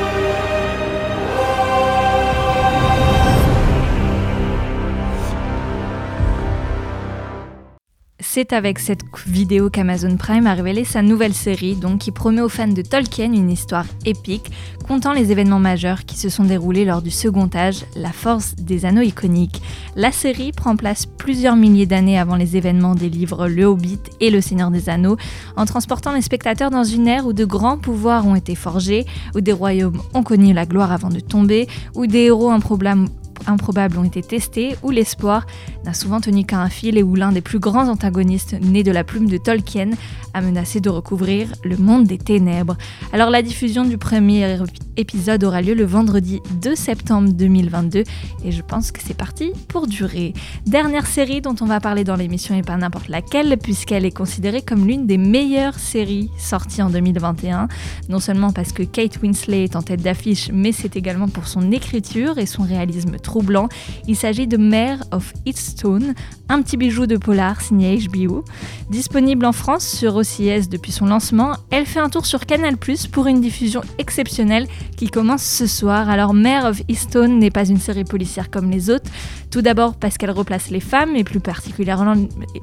C'est 8.40 8.54
avec 8.54 8.78
cette 8.78 9.02
vidéo 9.26 9.72
qu'Amazon 9.72 10.16
Prime 10.16 10.46
a 10.46 10.54
révélé 10.54 10.84
sa 10.84 11.02
nouvelle 11.02 11.34
série, 11.34 11.74
donc 11.74 11.98
qui 11.98 12.12
promet 12.12 12.42
aux 12.42 12.50
fans 12.50 12.68
de 12.68 12.84
Tolkien 12.84 13.34
une 13.34 13.50
histoire 13.50 13.88
épique, 14.06 14.52
comptant 14.88 15.12
les 15.12 15.32
événements 15.32 15.58
majeurs 15.58 16.06
qui 16.06 16.20
se 16.20 16.30
sont 16.30 16.44
déroulés 16.44 16.86
lors 16.86 17.02
du 17.02 17.10
second 17.10 17.50
âge, 17.56 17.84
la 17.96 18.12
force 18.12 18.54
des 18.54 18.86
anneaux 18.86 19.02
iconiques. 19.02 19.60
La 19.96 20.12
série 20.12 20.52
prend 20.52 20.76
place 20.76 21.08
plusieurs 21.08 21.56
milliers 21.56 21.88
d'années 21.88 22.20
avant 22.20 22.36
les 22.36 22.56
événements 22.56 22.94
des 22.94 23.10
livres 23.10 23.48
Le 23.48 23.66
Hobbit 23.66 24.02
et 24.20 24.30
Le 24.30 24.40
Seigneur 24.40 24.70
des 24.70 24.88
Anneaux, 24.88 25.18
en 25.56 25.66
transportant 25.66 26.14
les 26.14 26.22
spectateurs 26.22 26.70
dans 26.70 26.84
une 26.84 27.08
ère 27.08 27.26
où 27.26 27.34
de 27.34 27.44
grands 27.44 27.80
pouvoirs 27.80 28.28
ont 28.28 28.36
été 28.36 28.54
forgés, 28.54 29.08
où 29.34 29.42
des 29.42 29.52
royaumes 29.52 30.00
ont 30.14 30.22
connu 30.22 30.54
la 30.54 30.68
gloire 30.68 30.92
avant 30.92 31.10
de 31.10 31.22
tomber, 31.22 31.68
où 31.96 32.06
des 32.06 32.26
héros 32.26 32.52
improbables 32.52 33.08
improbables 33.46 33.98
ont 33.98 34.04
été 34.04 34.22
testés, 34.22 34.76
où 34.84 34.92
l'espoir 34.92 35.46
n'a 35.86 35.94
souvent 35.94 36.20
tenu 36.20 36.46
qu'à 36.46 36.60
un 36.60 36.70
fil 36.70 36.98
et 36.98 37.04
où 37.04 37.16
l'un 37.16 37.32
des 37.32 37.42
plus 37.42 37.60
grands 37.60 37.90
antagonistes, 37.90 38.56
né 38.62 38.84
de 38.84 38.92
la 38.92 39.04
plume 39.04 39.30
de 39.30 39.38
Tolkien, 39.38 39.92
a 40.34 40.42
menacé 40.42 40.80
de 40.80 40.90
recouvrir 40.90 41.52
le 41.64 41.78
monde 41.78 42.06
des 42.06 42.18
ténèbres. 42.18 42.78
Alors 43.12 43.30
la 43.30 43.42
diffusion 43.42 43.86
du 43.86 43.98
premier 43.98 44.58
épisode 44.96 45.44
aura 45.44 45.62
lieu 45.62 45.74
le 45.74 45.86
vendredi 45.86 46.42
2 46.62 46.76
septembre 46.76 47.30
2022 47.32 48.04
et 48.44 48.52
je 48.52 48.62
pense 48.62 48.92
que 48.92 49.00
c'est 49.02 49.16
parti 49.16 49.52
pour 49.68 49.88
durer. 49.88 50.34
Dernière 50.66 51.08
série 51.08 51.42
dont 51.42 51.56
on 51.62 51.66
va 51.66 51.80
parler 51.80 52.04
dans 52.04 52.16
l'émission 52.16 52.56
et 52.56 52.62
pas 52.62 52.78
n'importe 52.78 53.10
laquelle 53.10 53.58
puisqu'elle 53.58 54.06
est 54.06 54.16
considérée 54.16 54.62
comme 54.62 54.88
l'une 54.88 55.08
des 55.08 55.18
meilleures 55.18 55.80
séries 55.80 56.30
sorties 56.38 56.82
en 56.82 56.90
2021. 56.90 57.68
Non 58.10 58.20
seulement 58.20 58.52
parce 58.52 58.72
que 58.72 58.84
Kate 58.84 59.22
Winslet 59.22 59.64
est 59.64 59.76
en 59.76 59.82
tête 59.82 60.02
d'affiche 60.02 60.52
mais 60.54 60.72
c'est 60.72 60.96
également 60.96 61.28
pour 61.28 61.48
son 61.48 61.72
écriture 61.72 62.38
et 62.38 62.46
son 62.46 62.64
réalisme 62.64 63.18
troublant. 63.28 63.67
Il 64.07 64.15
s'agit 64.15 64.47
de 64.47 64.55
Mare 64.55 64.99
of 65.11 65.34
Eaststone, 65.45 66.15
un 66.47 66.61
petit 66.61 66.78
bijou 66.78 67.05
de 67.07 67.17
polar 67.17 67.59
signé 67.59 67.99
HBO. 68.07 68.45
Disponible 68.89 69.45
en 69.45 69.51
France 69.51 69.86
sur 69.86 70.15
OCS 70.15 70.69
depuis 70.69 70.93
son 70.93 71.07
lancement, 71.07 71.51
elle 71.69 71.86
fait 71.86 71.99
un 71.99 72.09
tour 72.09 72.25
sur 72.25 72.45
Canal 72.45 72.78
pour 73.11 73.28
une 73.28 73.41
diffusion 73.41 73.82
exceptionnelle 73.97 74.67
qui 74.95 75.09
commence 75.09 75.43
ce 75.43 75.67
soir. 75.67 76.09
Alors 76.09 76.34
Mare 76.34 76.67
of 76.67 76.82
Eastone 76.88 77.38
n'est 77.38 77.51
pas 77.51 77.67
une 77.67 77.80
série 77.80 78.05
policière 78.05 78.49
comme 78.49 78.71
les 78.71 78.89
autres, 78.89 79.11
tout 79.51 79.61
d'abord 79.61 79.95
parce 79.95 80.17
qu'elle 80.17 80.32
replace 80.32 80.69
les 80.69 80.80
femmes 80.80 81.17
et 81.17 81.25
plus 81.25 81.41
particulièrement, 81.41 82.15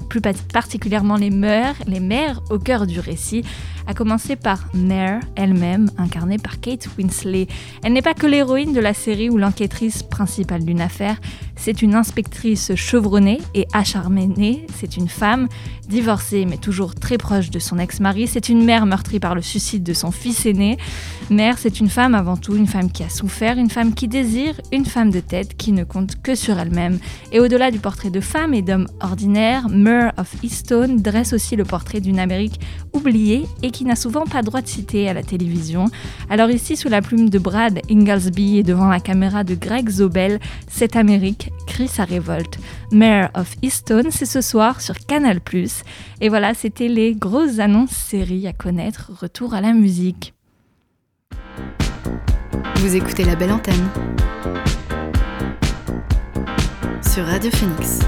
plus 0.09 0.23
particulièrement 0.23 1.17
les 1.17 1.31
mères, 1.31 1.77
les 1.87 2.01
mères 2.01 2.41
au 2.49 2.59
cœur 2.59 2.87
du 2.87 3.01
récit, 3.01 3.45
à 3.87 3.93
commencer 3.93 4.37
par 4.37 4.65
Mare 4.73 5.21
elle-même, 5.37 5.91
incarnée 5.99 6.39
par 6.39 6.59
Kate 6.61 6.89
Winslet. 6.97 7.49
Elle 7.83 7.93
n'est 7.93 8.03
pas 8.03 8.15
que 8.15 8.27
l'héroïne 8.27 8.73
de 8.73 8.81
la 8.81 8.95
série 8.95 9.29
ou 9.29 9.37
l'enquêtrice 9.37 10.03
principale 10.03 10.54
d'une 10.63 10.81
affaire, 10.81 11.21
c'est 11.57 11.83
une 11.83 11.95
inspectrice 11.95 12.75
chevronnée 12.75 13.41
et 13.55 13.67
acharnée, 13.73 14.67
c'est 14.79 14.97
une 14.97 15.09
femme 15.09 15.49
divorcée 15.89 16.47
mais 16.47 16.57
toujours 16.57 16.95
très 16.95 17.19
proche 17.19 17.51
de 17.51 17.59
son 17.59 17.79
ex-mari, 17.79 18.27
c'est 18.27 18.49
une 18.49 18.65
mère 18.65 18.87
meurtrie 18.87 19.21
par 19.21 19.35
le 19.35 19.43
suicide 19.43 19.83
de 19.83 19.93
son 19.93 20.11
fils 20.11 20.47
aîné. 20.47 20.79
Mère, 21.31 21.59
c'est 21.59 21.81
une 21.81 21.89
femme 21.89 22.15
avant 22.15 22.37
tout, 22.37 22.57
une 22.57 22.67
femme 22.67 22.91
qui 22.91 23.03
a 23.03 23.09
souffert, 23.09 23.59
une 23.59 23.71
femme 23.71 23.95
qui 23.95 24.09
désire, 24.09 24.61
une 24.73 24.85
femme 24.85 25.11
de 25.11 25.21
tête 25.21 25.57
qui 25.57 25.73
ne 25.73 25.85
compte 25.85 26.21
que 26.23 26.35
sur 26.35 26.59
elle-même. 26.59 26.99
Et 27.33 27.41
au-delà 27.41 27.71
du 27.71 27.79
portrait 27.79 28.11
de 28.11 28.21
femme 28.21 28.55
et 28.55 28.63
d'homme 28.63 28.87
ordinaire, 29.01 29.69
Mare 29.69 30.13
of 30.19 30.35
Eastone 30.43 31.01
dresse 31.01 31.33
aussi 31.33 31.57
le 31.57 31.65
portrait 31.65 32.01
d'une 32.01 32.19
Amérique 32.19 32.61
oubliée 32.93 33.47
et 33.63 33.71
qui 33.71 33.85
n'a 33.85 33.97
souvent 33.97 34.25
pas 34.25 34.43
droit 34.43 34.61
de 34.61 34.69
citer 34.69 35.09
à 35.09 35.15
la 35.15 35.23
télévision. 35.23 35.87
Alors 36.29 36.51
ici, 36.51 36.77
sous 36.77 36.89
la 36.89 37.03
plume 37.03 37.29
de 37.31 37.39
Brad 37.39 37.81
Inglesby 37.91 38.59
et 38.59 38.63
devant 38.63 38.89
la 38.89 39.01
caméra 39.01 39.45
de 39.45 39.55
Greg 39.55 39.89
Zobel, 39.89 40.41
cette 40.69 40.97
Amérique 40.97 41.44
crie 41.67 41.89
sa 41.89 42.05
révolte. 42.05 42.59
Mare 42.93 43.31
of 43.35 43.55
Eastone, 43.63 44.11
c'est 44.11 44.27
ce 44.27 44.41
soir 44.41 44.81
sur 44.81 44.95
Canal+. 45.07 45.41
Et 46.21 46.29
voilà, 46.29 46.55
c'était 46.55 46.89
les 46.89 47.15
grosses 47.15 47.59
annonces 47.59 47.91
séries 47.91 48.47
à 48.47 48.53
connaître. 48.53 49.11
Retour 49.21 49.55
à 49.55 49.61
la 49.61 49.73
musique. 49.73 50.35
Vous 52.77 52.97
écoutez 52.97 53.25
la 53.25 53.35
belle 53.35 53.53
antenne 53.53 53.89
sur 57.03 57.25
Radio 57.27 57.51
Phoenix. 57.53 58.01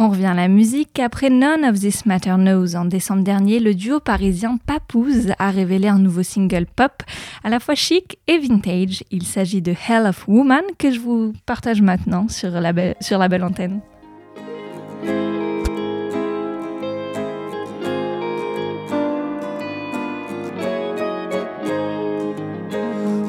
On 0.00 0.10
revient 0.10 0.26
à 0.26 0.34
la 0.34 0.46
musique. 0.46 1.00
Après 1.00 1.28
None 1.28 1.64
of 1.64 1.80
This 1.80 2.06
Matter 2.06 2.36
Knows 2.36 2.76
en 2.76 2.84
décembre 2.84 3.24
dernier, 3.24 3.58
le 3.58 3.74
duo 3.74 3.98
parisien 3.98 4.56
Papouze 4.64 5.32
a 5.40 5.50
révélé 5.50 5.88
un 5.88 5.98
nouveau 5.98 6.22
single 6.22 6.66
pop 6.66 7.02
à 7.42 7.48
la 7.48 7.58
fois 7.58 7.74
chic 7.74 8.16
et 8.28 8.38
vintage. 8.38 9.02
Il 9.10 9.24
s'agit 9.26 9.60
de 9.60 9.72
Hell 9.72 10.06
of 10.06 10.28
Woman 10.28 10.62
que 10.78 10.92
je 10.92 11.00
vous 11.00 11.32
partage 11.46 11.82
maintenant 11.82 12.28
sur 12.28 12.50
la, 12.50 12.72
belle, 12.72 12.94
antenne. 13.42 13.80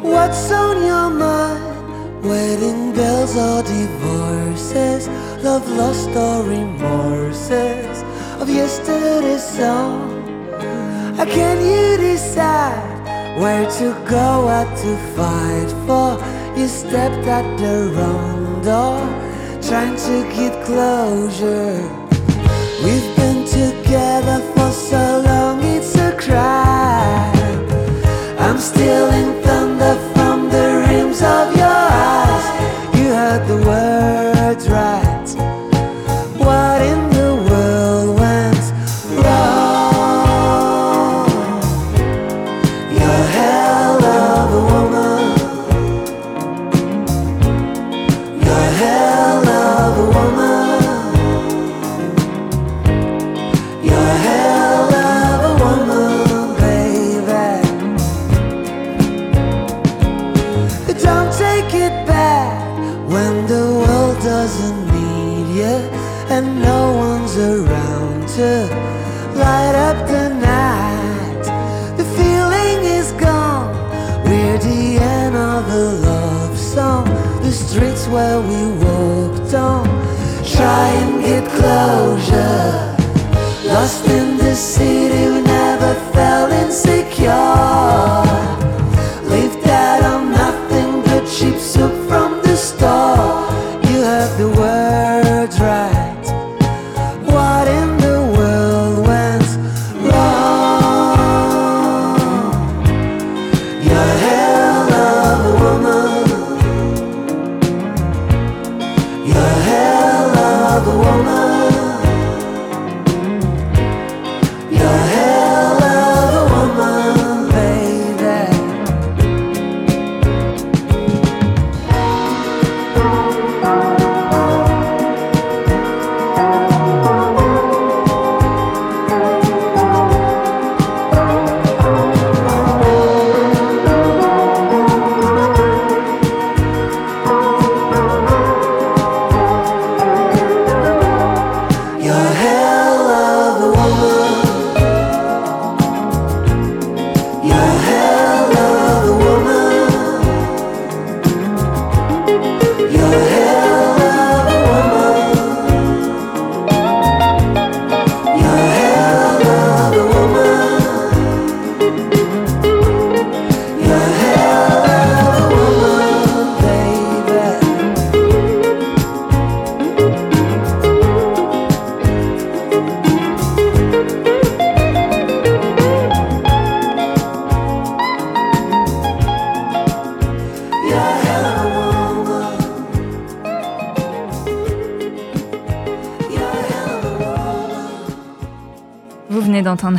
What's 0.04 0.52
on 0.52 0.86
your 0.86 1.10
mind? 1.10 1.70
Wedding 2.22 2.94
bells 2.94 3.36
or 3.36 3.64
divorces? 3.64 5.10
Love 5.44 5.70
lost 5.70 6.10
or 6.10 6.44
remorses 6.44 8.04
of 8.42 8.50
yesterday's 8.50 9.42
song? 9.42 10.26
How 11.16 11.24
can 11.24 11.58
you 11.64 11.96
decide 11.96 13.40
where 13.40 13.64
to 13.80 13.94
go, 14.06 14.46
what 14.48 14.68
to 14.80 14.98
fight 15.16 15.72
for? 15.88 16.20
You 16.60 16.68
stepped 16.68 17.26
at 17.26 17.58
the 17.58 17.90
wrong 17.96 18.62
door, 18.62 19.00
trying 19.62 19.96
to 19.96 20.24
get 20.36 20.66
closure. 20.66 21.88
We've 22.84 23.16
been 23.16 23.46
together 23.46 24.42
for 24.54 24.72
so 24.72 25.22
long, 25.26 25.64
it's 25.64 25.96
a 25.96 26.12
crime. 26.18 27.70
I'm 28.38 28.58
still 28.58 29.10
in 29.12 29.39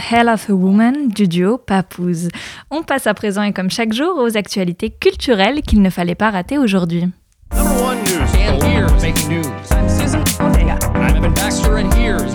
Hell 0.01 0.29
of 0.29 0.49
a 0.49 0.55
Woman 0.55 1.09
du 1.09 1.29
duo 1.29 1.59
Papouze. 1.59 2.29
On 2.71 2.83
passe 2.83 3.07
à 3.07 3.15
présent 3.15 3.43
et 3.43 3.53
comme 3.53 3.71
chaque 3.71 3.93
jour 3.93 4.17
aux 4.17 4.37
actualités 4.37 4.91
culturelles 4.91 5.63
qu'il 5.63 5.83
ne 5.83 5.91
fallait 5.91 6.15
pas 6.15 6.31
rater 6.31 6.59
aujourd'hui. 6.59 7.09
Number 7.53 7.83
one 7.83 7.99
news. 8.05 8.35
And 8.35 8.63
here's 8.63 9.03
making 9.03 9.29
news. 9.29 9.47
I'm 9.71 9.89
Susan 9.89 10.21
Ortega. 10.41 10.79
I'm 10.95 11.17
Evan 11.17 11.35
Baxter, 11.35 11.79
and 11.79 11.93
here's 11.93 12.33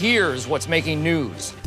here's 0.00 0.46
what's 0.46 0.68
making 0.68 1.02
news. 1.02 1.59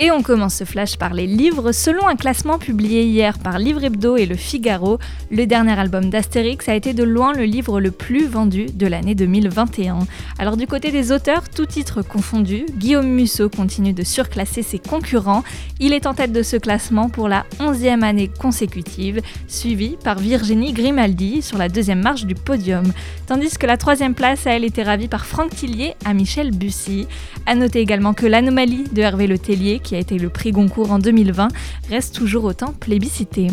Et 0.00 0.12
on 0.12 0.22
commence 0.22 0.54
ce 0.54 0.64
flash 0.64 0.96
par 0.96 1.12
les 1.12 1.26
livres. 1.26 1.72
Selon 1.72 2.06
un 2.06 2.14
classement 2.14 2.60
publié 2.60 3.02
hier 3.02 3.36
par 3.36 3.58
Livre 3.58 3.82
Hebdo 3.82 4.16
et 4.16 4.26
Le 4.26 4.36
Figaro, 4.36 5.00
le 5.32 5.44
dernier 5.44 5.76
album 5.76 6.08
d'Astérix 6.08 6.68
a 6.68 6.76
été 6.76 6.92
de 6.92 7.02
loin 7.02 7.32
le 7.32 7.42
livre 7.42 7.80
le 7.80 7.90
plus 7.90 8.28
vendu 8.28 8.66
de 8.66 8.86
l'année 8.86 9.16
2021. 9.16 9.98
Alors 10.38 10.56
du 10.56 10.68
côté 10.68 10.92
des 10.92 11.10
auteurs, 11.10 11.48
tout 11.48 11.66
titre 11.66 12.02
confondu, 12.02 12.64
Guillaume 12.76 13.08
Musso 13.08 13.48
continue 13.48 13.92
de 13.92 14.04
surclasser 14.04 14.62
ses 14.62 14.78
concurrents. 14.78 15.42
Il 15.80 15.92
est 15.92 16.06
en 16.06 16.14
tête 16.14 16.30
de 16.30 16.44
ce 16.44 16.56
classement 16.56 17.08
pour 17.08 17.26
la 17.28 17.44
11e 17.58 18.02
année 18.02 18.28
consécutive, 18.28 19.20
suivi 19.48 19.96
par 20.04 20.20
Virginie 20.20 20.74
Grimaldi 20.74 21.42
sur 21.42 21.58
la 21.58 21.68
deuxième 21.68 22.02
marche 22.02 22.24
du 22.24 22.36
podium. 22.36 22.92
Tandis 23.26 23.58
que 23.58 23.66
la 23.66 23.76
troisième 23.76 24.14
place 24.14 24.46
a 24.46 24.52
elle 24.52 24.64
été 24.64 24.84
ravie 24.84 25.08
par 25.08 25.26
Franck 25.26 25.50
Tillier 25.50 25.94
à 26.04 26.14
Michel 26.14 26.52
Bussy. 26.52 27.08
A 27.46 27.56
noter 27.56 27.80
également 27.80 28.14
que 28.14 28.26
l'anomalie 28.26 28.84
de 28.92 29.02
Hervé 29.02 29.26
Le 29.26 29.38
Tellier, 29.38 29.80
qui 29.88 29.94
a 29.94 29.98
été 29.98 30.18
le 30.18 30.28
prix 30.28 30.52
Goncourt 30.52 30.92
en 30.92 30.98
2020, 30.98 31.48
reste 31.88 32.14
toujours 32.14 32.44
autant 32.44 32.74
plébiscité. 32.78 33.48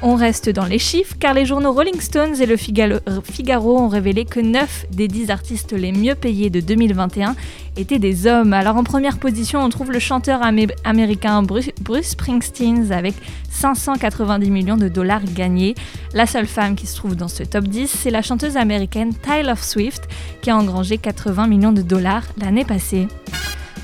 On 0.00 0.14
reste 0.14 0.48
dans 0.48 0.66
les 0.66 0.78
chiffres 0.78 1.16
car 1.18 1.34
les 1.34 1.44
journaux 1.44 1.72
Rolling 1.72 2.00
Stones 2.00 2.40
et 2.40 2.46
le 2.46 2.56
Figaro 2.56 3.78
ont 3.78 3.88
révélé 3.88 4.24
que 4.24 4.38
9 4.38 4.86
des 4.92 5.08
10 5.08 5.30
artistes 5.30 5.72
les 5.72 5.90
mieux 5.90 6.14
payés 6.14 6.50
de 6.50 6.60
2021 6.60 7.34
étaient 7.76 7.98
des 7.98 8.28
hommes. 8.28 8.52
Alors 8.52 8.76
en 8.76 8.84
première 8.84 9.18
position, 9.18 9.60
on 9.60 9.68
trouve 9.70 9.90
le 9.90 9.98
chanteur 9.98 10.40
amé 10.44 10.68
américain 10.84 11.42
Bruce, 11.42 11.70
Springsteen 12.02 12.92
avec 12.92 13.14
590 13.50 14.50
millions 14.50 14.76
de 14.76 14.88
dollars 14.88 15.24
gagnés. 15.24 15.74
La 16.14 16.26
seule 16.26 16.46
femme 16.46 16.76
qui 16.76 16.86
se 16.86 16.94
trouve 16.94 17.16
dans 17.16 17.28
ce 17.28 17.42
top 17.42 17.64
10, 17.64 17.88
c'est 17.88 18.10
la 18.10 18.22
chanteuse 18.22 18.56
américaine 18.56 19.14
Tyler 19.14 19.54
Swift 19.60 20.06
qui 20.42 20.50
a 20.50 20.56
engrangé 20.56 20.98
80 20.98 21.48
millions 21.48 21.72
de 21.72 21.82
dollars 21.82 22.24
l'année 22.40 22.64
passée 22.64 23.08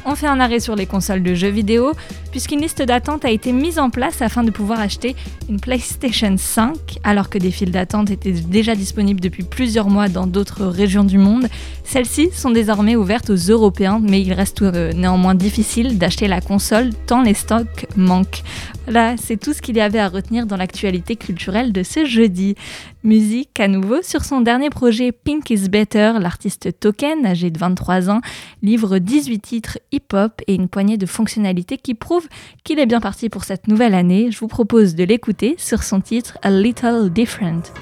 on 0.04 0.14
fait 0.14 0.26
un 0.26 0.40
arrêt 0.40 0.60
sur 0.60 0.76
les 0.76 0.86
consoles 0.86 1.22
de 1.22 1.34
jeux 1.34 1.48
vidéo, 1.48 1.92
puisqu'une 2.32 2.60
liste 2.60 2.82
d'attente 2.82 3.24
a 3.24 3.30
été 3.30 3.52
mise 3.52 3.78
en 3.78 3.90
place 3.90 4.22
afin 4.22 4.42
de 4.42 4.50
pouvoir 4.50 4.80
acheter 4.80 5.14
une 5.48 5.60
PlayStation 5.60 6.34
5, 6.36 6.74
alors 7.04 7.30
que 7.30 7.38
des 7.38 7.52
files 7.52 7.70
d'attente 7.70 8.10
étaient 8.10 8.32
déjà 8.32 8.74
disponibles 8.74 9.20
depuis 9.20 9.44
plusieurs 9.44 9.88
mois 9.88 10.08
dans 10.08 10.26
d'autres 10.26 10.64
régions 10.66 11.04
du 11.04 11.18
monde. 11.18 11.46
Celles-ci 11.84 12.30
sont 12.32 12.50
désormais 12.50 12.96
ouvertes 12.96 13.30
aux 13.30 13.36
Européens, 13.36 14.00
mais 14.02 14.22
il 14.22 14.32
reste 14.32 14.62
euh, 14.62 14.92
néanmoins 14.92 15.34
difficile 15.34 15.98
d'acheter 15.98 16.26
la 16.26 16.40
console 16.40 16.90
tant 17.06 17.22
les 17.22 17.34
stocks 17.34 17.86
manquent. 17.96 18.42
Voilà, 18.84 19.16
c'est 19.16 19.36
tout 19.36 19.52
ce 19.52 19.62
qu'il 19.62 19.76
y 19.76 19.80
avait 19.80 20.00
à 20.00 20.08
retenir 20.08 20.46
dans 20.46 20.56
l'actualité 20.56 21.14
culturelle 21.14 21.72
de 21.72 21.84
ce 21.84 22.04
jeudi. 22.04 22.56
Musique 23.04 23.60
à 23.60 23.68
nouveau 23.68 24.02
sur 24.02 24.24
son 24.24 24.40
dernier 24.40 24.70
projet 24.70 25.12
Pink 25.12 25.50
is 25.50 25.68
Better, 25.68 26.14
l'artiste 26.18 26.68
Token, 26.80 27.24
âgé 27.26 27.50
de 27.50 27.58
23 27.58 28.10
ans, 28.10 28.20
livre 28.62 28.98
18 28.98 29.38
titres 29.40 29.78
hip-hop 29.92 30.40
et 30.46 30.54
une 30.54 30.68
poignée 30.68 30.96
de 30.96 31.06
fonctionnalités 31.06 31.78
qui 31.78 31.94
prouvent 31.94 32.21
qu'il 32.64 32.78
est 32.78 32.86
bien 32.86 33.00
parti 33.00 33.28
pour 33.28 33.44
cette 33.44 33.68
nouvelle 33.68 33.94
année. 33.94 34.30
Je 34.30 34.38
vous 34.38 34.48
propose 34.48 34.94
de 34.94 35.04
l'écouter 35.04 35.54
sur 35.58 35.82
son 35.82 36.00
titre 36.00 36.38
A 36.42 36.50
Little 36.50 37.10
Different. 37.10 37.72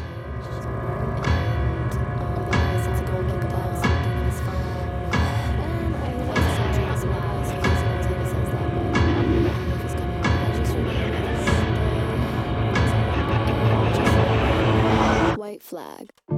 Flag. 15.70 16.29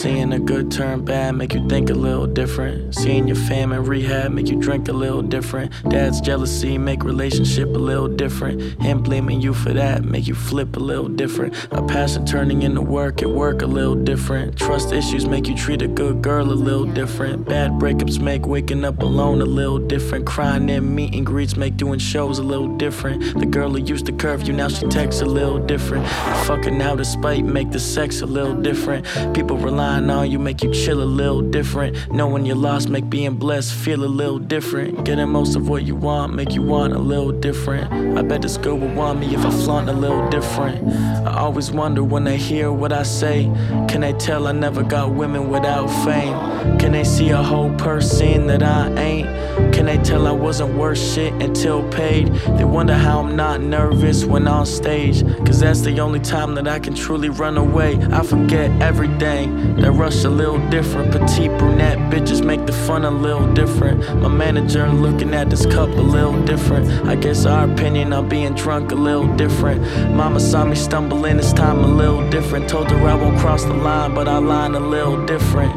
Seeing 0.00 0.32
a 0.32 0.38
good 0.38 0.70
turn 0.70 1.04
bad 1.04 1.34
make 1.34 1.52
you 1.52 1.68
think 1.68 1.90
a 1.90 1.92
little 1.92 2.26
different. 2.26 2.94
Seeing 2.94 3.28
your 3.28 3.36
fam 3.36 3.70
in 3.70 3.84
rehab 3.84 4.32
make 4.32 4.48
you 4.48 4.58
drink 4.58 4.88
a 4.88 4.94
little 4.94 5.20
different. 5.20 5.74
Dad's 5.90 6.22
jealousy 6.22 6.78
make 6.78 7.04
relationship 7.04 7.68
a 7.68 7.78
little 7.78 8.08
different. 8.08 8.80
Him 8.80 9.02
blaming 9.02 9.42
you 9.42 9.52
for 9.52 9.74
that 9.74 10.02
make 10.02 10.26
you 10.26 10.34
flip 10.34 10.74
a 10.76 10.80
little 10.80 11.06
different. 11.06 11.52
A 11.72 11.82
passion 11.82 12.24
turning 12.24 12.62
into 12.62 12.80
work 12.80 13.20
at 13.20 13.28
work 13.28 13.60
a 13.60 13.66
little 13.66 13.94
different. 13.94 14.56
Trust 14.56 14.90
issues 14.90 15.26
make 15.26 15.46
you 15.46 15.54
treat 15.54 15.82
a 15.82 15.86
good 15.86 16.22
girl 16.22 16.50
a 16.50 16.54
little 16.54 16.86
different. 16.86 17.46
Bad 17.46 17.72
breakups 17.72 18.18
make 18.18 18.46
waking 18.46 18.86
up 18.86 19.02
alone 19.02 19.42
a 19.42 19.44
little 19.44 19.78
different. 19.78 20.24
Crying 20.24 20.70
in 20.70 20.94
meet 20.94 21.14
and 21.14 21.26
greets 21.26 21.58
make 21.58 21.76
doing 21.76 21.98
shows 21.98 22.38
a 22.38 22.42
little 22.42 22.74
different. 22.78 23.38
The 23.38 23.44
girl 23.44 23.68
who 23.68 23.84
used 23.84 24.06
to 24.06 24.12
curve 24.12 24.48
you 24.48 24.54
now 24.54 24.68
she 24.68 24.86
texts 24.86 25.20
a 25.20 25.26
little 25.26 25.58
different. 25.58 26.08
Fucking 26.46 26.78
now 26.78 26.96
despite 26.96 27.44
make 27.44 27.70
the 27.70 27.78
sex 27.78 28.22
a 28.22 28.26
little 28.26 28.54
different. 28.54 29.04
People 29.34 29.58
relying 29.90 30.10
on 30.10 30.30
you 30.30 30.38
make 30.38 30.62
you 30.62 30.72
chill 30.72 31.02
a 31.02 31.04
little 31.04 31.42
different. 31.42 32.12
Knowing 32.12 32.46
you're 32.46 32.56
lost 32.56 32.88
make 32.88 33.08
being 33.10 33.34
blessed 33.34 33.74
feel 33.74 34.04
a 34.04 34.06
little 34.06 34.38
different. 34.38 35.04
Getting 35.04 35.28
most 35.28 35.56
of 35.56 35.68
what 35.68 35.82
you 35.84 35.94
want 35.94 36.34
make 36.34 36.52
you 36.52 36.62
want 36.62 36.92
a 36.92 36.98
little 36.98 37.32
different. 37.32 37.92
I 38.18 38.22
bet 38.22 38.42
this 38.42 38.56
girl 38.56 38.76
would 38.78 38.94
want 38.94 39.18
me 39.20 39.34
if 39.34 39.44
I 39.44 39.50
flaunt 39.50 39.88
a 39.88 39.92
little 39.92 40.28
different. 40.28 40.86
I 41.26 41.38
always 41.38 41.70
wonder 41.70 42.04
when 42.04 42.24
they 42.24 42.36
hear 42.36 42.72
what 42.72 42.92
I 42.92 43.02
say. 43.02 43.44
Can 43.88 44.00
they 44.02 44.12
tell 44.12 44.46
I 44.46 44.52
never 44.52 44.82
got 44.82 45.12
women 45.12 45.50
without 45.50 45.88
fame? 46.04 46.78
Can 46.78 46.92
they 46.92 47.04
see 47.04 47.30
a 47.30 47.42
whole 47.42 47.74
person 47.76 48.46
that 48.46 48.62
I 48.62 48.92
ain't? 48.94 49.69
Can 49.80 49.86
they 49.86 49.96
tell 49.96 50.26
I 50.26 50.30
wasn't 50.30 50.74
worth 50.74 50.98
shit 50.98 51.32
until 51.40 51.82
paid? 51.88 52.26
They 52.58 52.64
wonder 52.64 52.92
how 52.92 53.20
I'm 53.20 53.34
not 53.34 53.62
nervous 53.62 54.26
when 54.26 54.46
on 54.46 54.66
stage. 54.66 55.24
Cause 55.46 55.60
that's 55.60 55.80
the 55.80 56.00
only 56.00 56.20
time 56.20 56.54
that 56.56 56.68
I 56.68 56.78
can 56.78 56.94
truly 56.94 57.30
run 57.30 57.56
away. 57.56 57.96
I 58.12 58.22
forget 58.22 58.70
everything. 58.82 59.76
That 59.76 59.92
rush 59.92 60.22
a 60.24 60.28
little 60.28 60.58
different. 60.68 61.12
Petite 61.12 61.56
brunette 61.58 61.96
bitches 62.12 62.44
make 62.44 62.66
the 62.66 62.74
fun 62.74 63.06
a 63.06 63.10
little 63.10 63.50
different. 63.54 64.00
My 64.20 64.28
manager 64.28 64.86
looking 64.86 65.32
at 65.32 65.48
this 65.48 65.64
cup 65.64 65.88
a 65.88 66.02
little 66.16 66.44
different. 66.44 66.86
I 67.06 67.14
guess 67.14 67.46
our 67.46 67.64
opinion 67.64 68.12
on 68.12 68.28
being 68.28 68.52
drunk 68.52 68.92
a 68.92 68.96
little 68.96 69.34
different. 69.34 69.80
Mama 70.14 70.40
saw 70.40 70.66
me 70.66 70.76
stumbling 70.76 71.38
this 71.38 71.54
time 71.54 71.78
a 71.78 71.86
little 71.88 72.28
different. 72.28 72.68
Told 72.68 72.90
her 72.90 73.08
I 73.08 73.14
won't 73.14 73.38
cross 73.38 73.64
the 73.64 73.72
line, 73.72 74.14
but 74.14 74.28
I 74.28 74.36
line 74.40 74.74
a 74.74 74.80
little 74.80 75.24
different. 75.24 75.72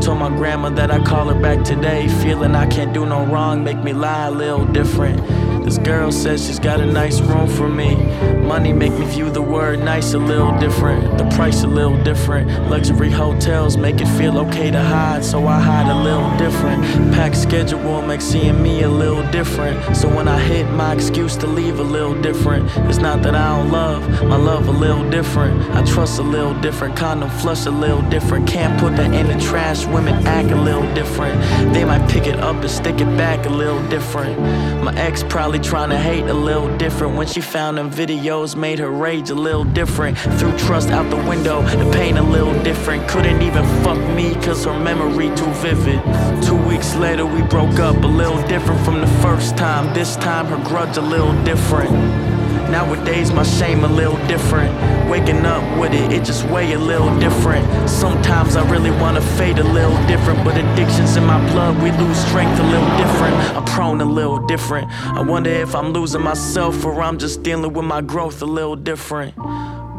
Told 0.00 0.18
my 0.18 0.28
grandma 0.28 0.70
that 0.70 0.90
I 0.90 1.02
call 1.02 1.26
her 1.28 1.40
back 1.42 1.64
today. 1.64 2.06
Feeling 2.22 2.54
I 2.54 2.66
can't 2.66 2.94
do 2.94 3.04
no 3.04 3.26
wrong, 3.26 3.39
make 3.64 3.82
me 3.82 3.94
lie 3.94 4.26
a 4.26 4.30
little 4.30 4.66
different. 4.66 5.18
This 5.64 5.78
girl 5.78 6.10
says 6.10 6.46
she's 6.46 6.58
got 6.58 6.80
a 6.80 6.86
nice 6.86 7.20
room 7.20 7.48
for 7.48 7.68
me. 7.68 7.94
Money 8.36 8.72
make 8.72 8.92
me 8.92 9.06
view 9.06 9.30
the 9.30 9.42
word 9.42 9.78
nice 9.80 10.14
a 10.14 10.18
little 10.18 10.56
different. 10.58 11.18
The 11.18 11.28
price 11.36 11.62
a 11.62 11.66
little 11.66 12.02
different. 12.02 12.50
Luxury 12.68 13.10
hotels 13.10 13.76
make 13.76 14.00
it 14.00 14.08
feel 14.18 14.38
okay 14.38 14.70
to 14.70 14.82
hide, 14.82 15.24
so 15.24 15.46
I 15.46 15.60
hide 15.60 15.90
a 15.90 16.02
little 16.02 16.36
different. 16.36 16.82
Packed 17.14 17.36
schedule 17.36 18.02
make 18.02 18.20
seeing 18.20 18.60
me 18.62 18.82
a 18.82 18.88
little 18.88 19.22
different. 19.30 19.96
So 19.96 20.08
when 20.08 20.28
I 20.28 20.38
hit 20.38 20.68
my 20.70 20.94
excuse 20.94 21.36
to 21.36 21.46
leave 21.46 21.78
a 21.78 21.84
little 21.84 22.20
different. 22.20 22.70
It's 22.88 22.98
not 22.98 23.22
that 23.22 23.34
I 23.34 23.56
don't 23.56 23.70
love, 23.70 24.24
my 24.24 24.36
love 24.36 24.68
a 24.68 24.72
little 24.72 25.08
different. 25.10 25.62
I 25.74 25.84
trust 25.84 26.18
a 26.18 26.22
little 26.22 26.54
different. 26.60 26.96
Condom 26.96 27.30
flush 27.30 27.66
a 27.66 27.70
little 27.70 28.02
different. 28.02 28.48
Can't 28.48 28.80
put 28.80 28.96
that 28.96 29.12
in 29.12 29.26
the 29.26 29.44
trash. 29.44 29.86
Women 29.86 30.26
act 30.26 30.50
a 30.50 30.56
little 30.56 30.92
different. 30.94 31.40
They 31.74 31.84
might 31.84 32.08
pick 32.10 32.26
it 32.26 32.40
up 32.40 32.56
and 32.56 32.70
stick 32.70 33.00
it 33.00 33.16
back 33.16 33.46
a 33.46 33.50
little 33.50 33.86
different. 33.88 34.38
My 34.82 34.94
ex 34.96 35.22
probably 35.22 35.49
trying 35.58 35.90
to 35.90 35.98
hate 35.98 36.24
a 36.24 36.34
little 36.34 36.74
different. 36.76 37.16
When 37.16 37.26
she 37.26 37.40
found 37.40 37.78
them 37.78 37.90
videos 37.90 38.54
made 38.54 38.78
her 38.78 38.90
rage 38.90 39.30
a 39.30 39.34
little 39.34 39.64
different. 39.64 40.18
Threw 40.18 40.56
trust 40.58 40.90
out 40.90 41.10
the 41.10 41.16
window 41.16 41.62
the 41.62 41.90
pain 41.92 42.16
a 42.16 42.22
little 42.22 42.54
different. 42.62 43.08
Couldn't 43.08 43.42
even 43.42 43.64
fuck 43.82 43.98
me 44.14 44.34
cause 44.36 44.64
her 44.64 44.78
memory 44.78 45.28
too 45.36 45.52
vivid. 45.64 46.00
Two 46.42 46.56
weeks 46.68 46.94
later 46.96 47.26
we 47.26 47.42
broke 47.42 47.78
up 47.78 47.96
a 47.96 48.06
little 48.06 48.40
different 48.46 48.84
from 48.84 49.00
the 49.00 49.12
first 49.22 49.56
time. 49.56 49.92
This 49.94 50.16
time 50.16 50.46
her 50.46 50.68
grudge 50.68 50.96
a 50.96 51.02
little 51.02 51.32
different 51.44 52.39
Nowadays, 52.70 53.32
my 53.32 53.42
shame 53.42 53.84
a 53.84 53.88
little 53.88 54.16
different. 54.26 54.72
Waking 55.10 55.44
up 55.44 55.62
with 55.80 55.92
it, 55.92 56.12
it 56.12 56.24
just 56.24 56.44
weigh 56.50 56.72
a 56.72 56.78
little 56.78 57.10
different. 57.18 57.66
Sometimes 57.88 58.54
I 58.54 58.62
really 58.70 58.92
wanna 58.92 59.20
fade 59.20 59.58
a 59.58 59.64
little 59.64 59.96
different, 60.06 60.44
but 60.44 60.56
addictions 60.56 61.16
in 61.16 61.24
my 61.24 61.38
blood, 61.50 61.82
we 61.82 61.90
lose 61.92 62.16
strength 62.16 62.60
a 62.60 62.62
little 62.62 62.96
different. 62.96 63.34
I'm 63.56 63.64
prone 63.64 64.00
a 64.00 64.04
little 64.04 64.38
different. 64.46 64.86
I 65.16 65.20
wonder 65.20 65.50
if 65.50 65.74
I'm 65.74 65.92
losing 65.92 66.22
myself 66.22 66.84
or 66.84 67.02
I'm 67.02 67.18
just 67.18 67.42
dealing 67.42 67.72
with 67.72 67.84
my 67.84 68.00
growth 68.00 68.40
a 68.42 68.46
little 68.46 68.76
different. 68.76 69.34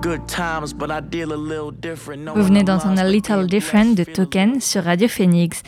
Good 0.01 0.28
times, 0.28 0.74
but 0.74 0.89
I 0.89 1.01
deal 1.01 1.32
a 1.34 1.36
little 1.36 1.72
different. 1.72 2.28
Vous 2.34 2.43
venez 2.43 2.63
d'entendre 2.63 3.01
A 3.01 3.03
Little 3.03 3.45
Different 3.45 3.95
de 3.95 4.03
Token 4.03 4.59
sur 4.59 4.84
Radio 4.84 5.07
Phoenix. 5.07 5.61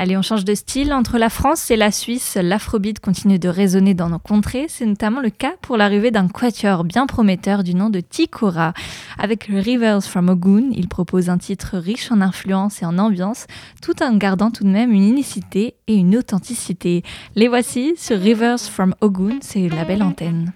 Allez, 0.00 0.16
on 0.16 0.22
change 0.22 0.44
de 0.44 0.54
style. 0.54 0.92
Entre 0.92 1.18
la 1.18 1.28
France 1.28 1.72
et 1.72 1.76
la 1.76 1.90
Suisse, 1.90 2.38
l'afrobeat 2.40 3.00
continue 3.00 3.40
de 3.40 3.48
résonner 3.48 3.94
dans 3.94 4.08
nos 4.08 4.20
contrées. 4.20 4.66
C'est 4.68 4.86
notamment 4.86 5.20
le 5.20 5.28
cas 5.28 5.54
pour 5.60 5.76
l'arrivée 5.76 6.12
d'un 6.12 6.28
quatuor 6.28 6.84
bien 6.84 7.08
prometteur 7.08 7.64
du 7.64 7.74
nom 7.74 7.90
de 7.90 7.98
Tikora. 7.98 8.74
Avec 9.18 9.50
Rivers 9.50 10.04
from 10.04 10.28
Ogun, 10.28 10.70
il 10.72 10.86
propose 10.86 11.30
un 11.30 11.38
titre 11.38 11.78
riche 11.78 12.12
en 12.12 12.20
influence 12.20 12.80
et 12.80 12.86
en 12.86 12.96
ambiance, 12.96 13.48
tout 13.82 14.00
en 14.00 14.14
gardant 14.14 14.52
tout 14.52 14.62
de 14.62 14.68
même 14.68 14.92
une 14.92 15.08
unicité 15.08 15.74
et 15.88 15.96
une 15.96 16.16
authenticité. 16.16 17.02
Les 17.34 17.48
voici 17.48 17.94
sur 17.96 18.20
Rivers 18.20 18.60
from 18.60 18.94
Ogun, 19.00 19.38
c'est 19.40 19.68
la 19.68 19.84
belle 19.84 20.04
antenne. 20.04 20.52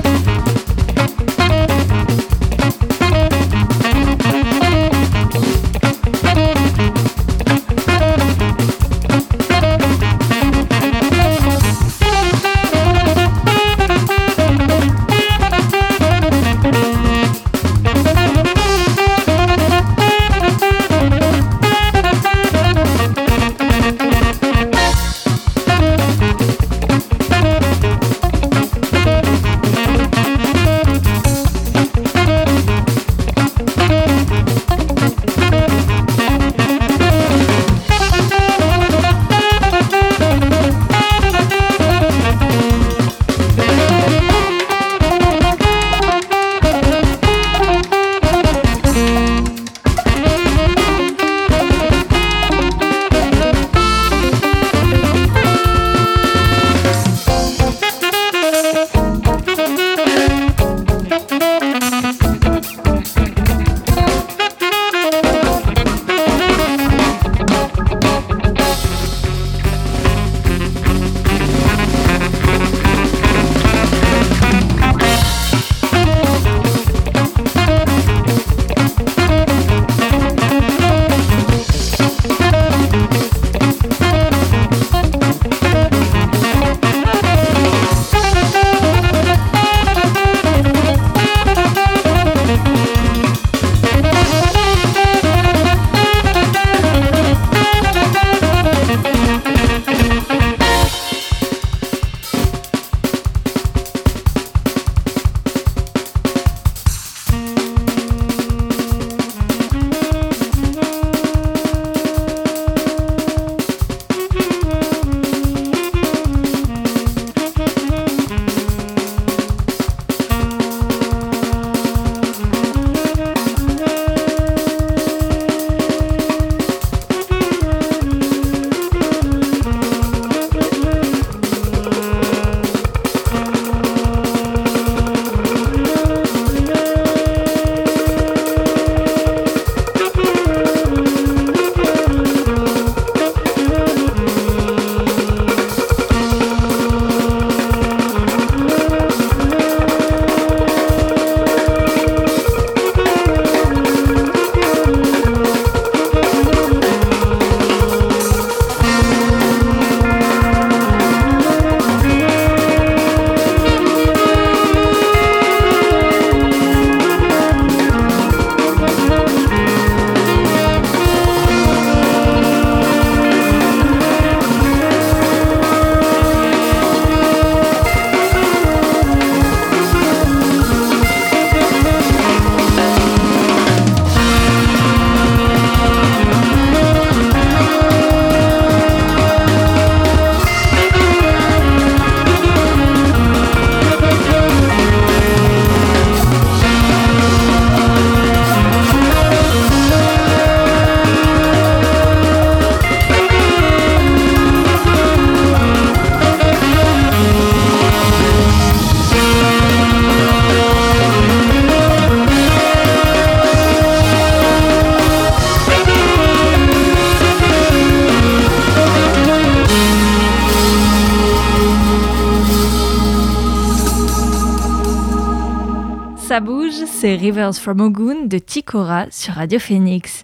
Rivers 227.15 227.55
from 227.55 227.81
Ogun 227.81 228.25
de 228.25 228.37
Tikora 228.37 229.05
sur 229.11 229.33
Radio 229.33 229.59
Phoenix. 229.59 230.23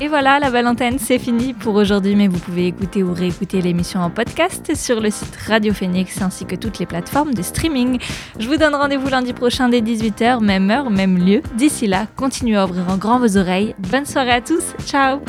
Et 0.00 0.08
voilà, 0.08 0.38
la 0.38 0.50
belle 0.50 0.66
antenne, 0.66 0.98
c'est 0.98 1.18
fini 1.18 1.54
pour 1.54 1.74
aujourd'hui, 1.74 2.16
mais 2.16 2.28
vous 2.28 2.38
pouvez 2.38 2.66
écouter 2.66 3.02
ou 3.02 3.14
réécouter 3.14 3.62
l'émission 3.62 4.00
en 4.00 4.10
podcast 4.10 4.74
sur 4.74 5.00
le 5.00 5.10
site 5.10 5.34
Radio 5.46 5.72
Phoenix 5.72 6.20
ainsi 6.20 6.44
que 6.44 6.54
toutes 6.54 6.78
les 6.78 6.86
plateformes 6.86 7.32
de 7.32 7.40
streaming. 7.40 7.98
Je 8.38 8.46
vous 8.46 8.56
donne 8.56 8.74
rendez-vous 8.74 9.08
lundi 9.08 9.32
prochain 9.32 9.70
dès 9.70 9.80
18h, 9.80 10.44
même 10.44 10.70
heure, 10.70 10.90
même 10.90 11.16
lieu. 11.16 11.40
D'ici 11.56 11.86
là, 11.86 12.06
continuez 12.14 12.56
à 12.56 12.66
ouvrir 12.66 12.88
en 12.90 12.98
grand 12.98 13.18
vos 13.18 13.38
oreilles. 13.38 13.74
Bonne 13.90 14.04
soirée 14.06 14.32
à 14.32 14.40
tous, 14.42 14.74
ciao 14.84 15.20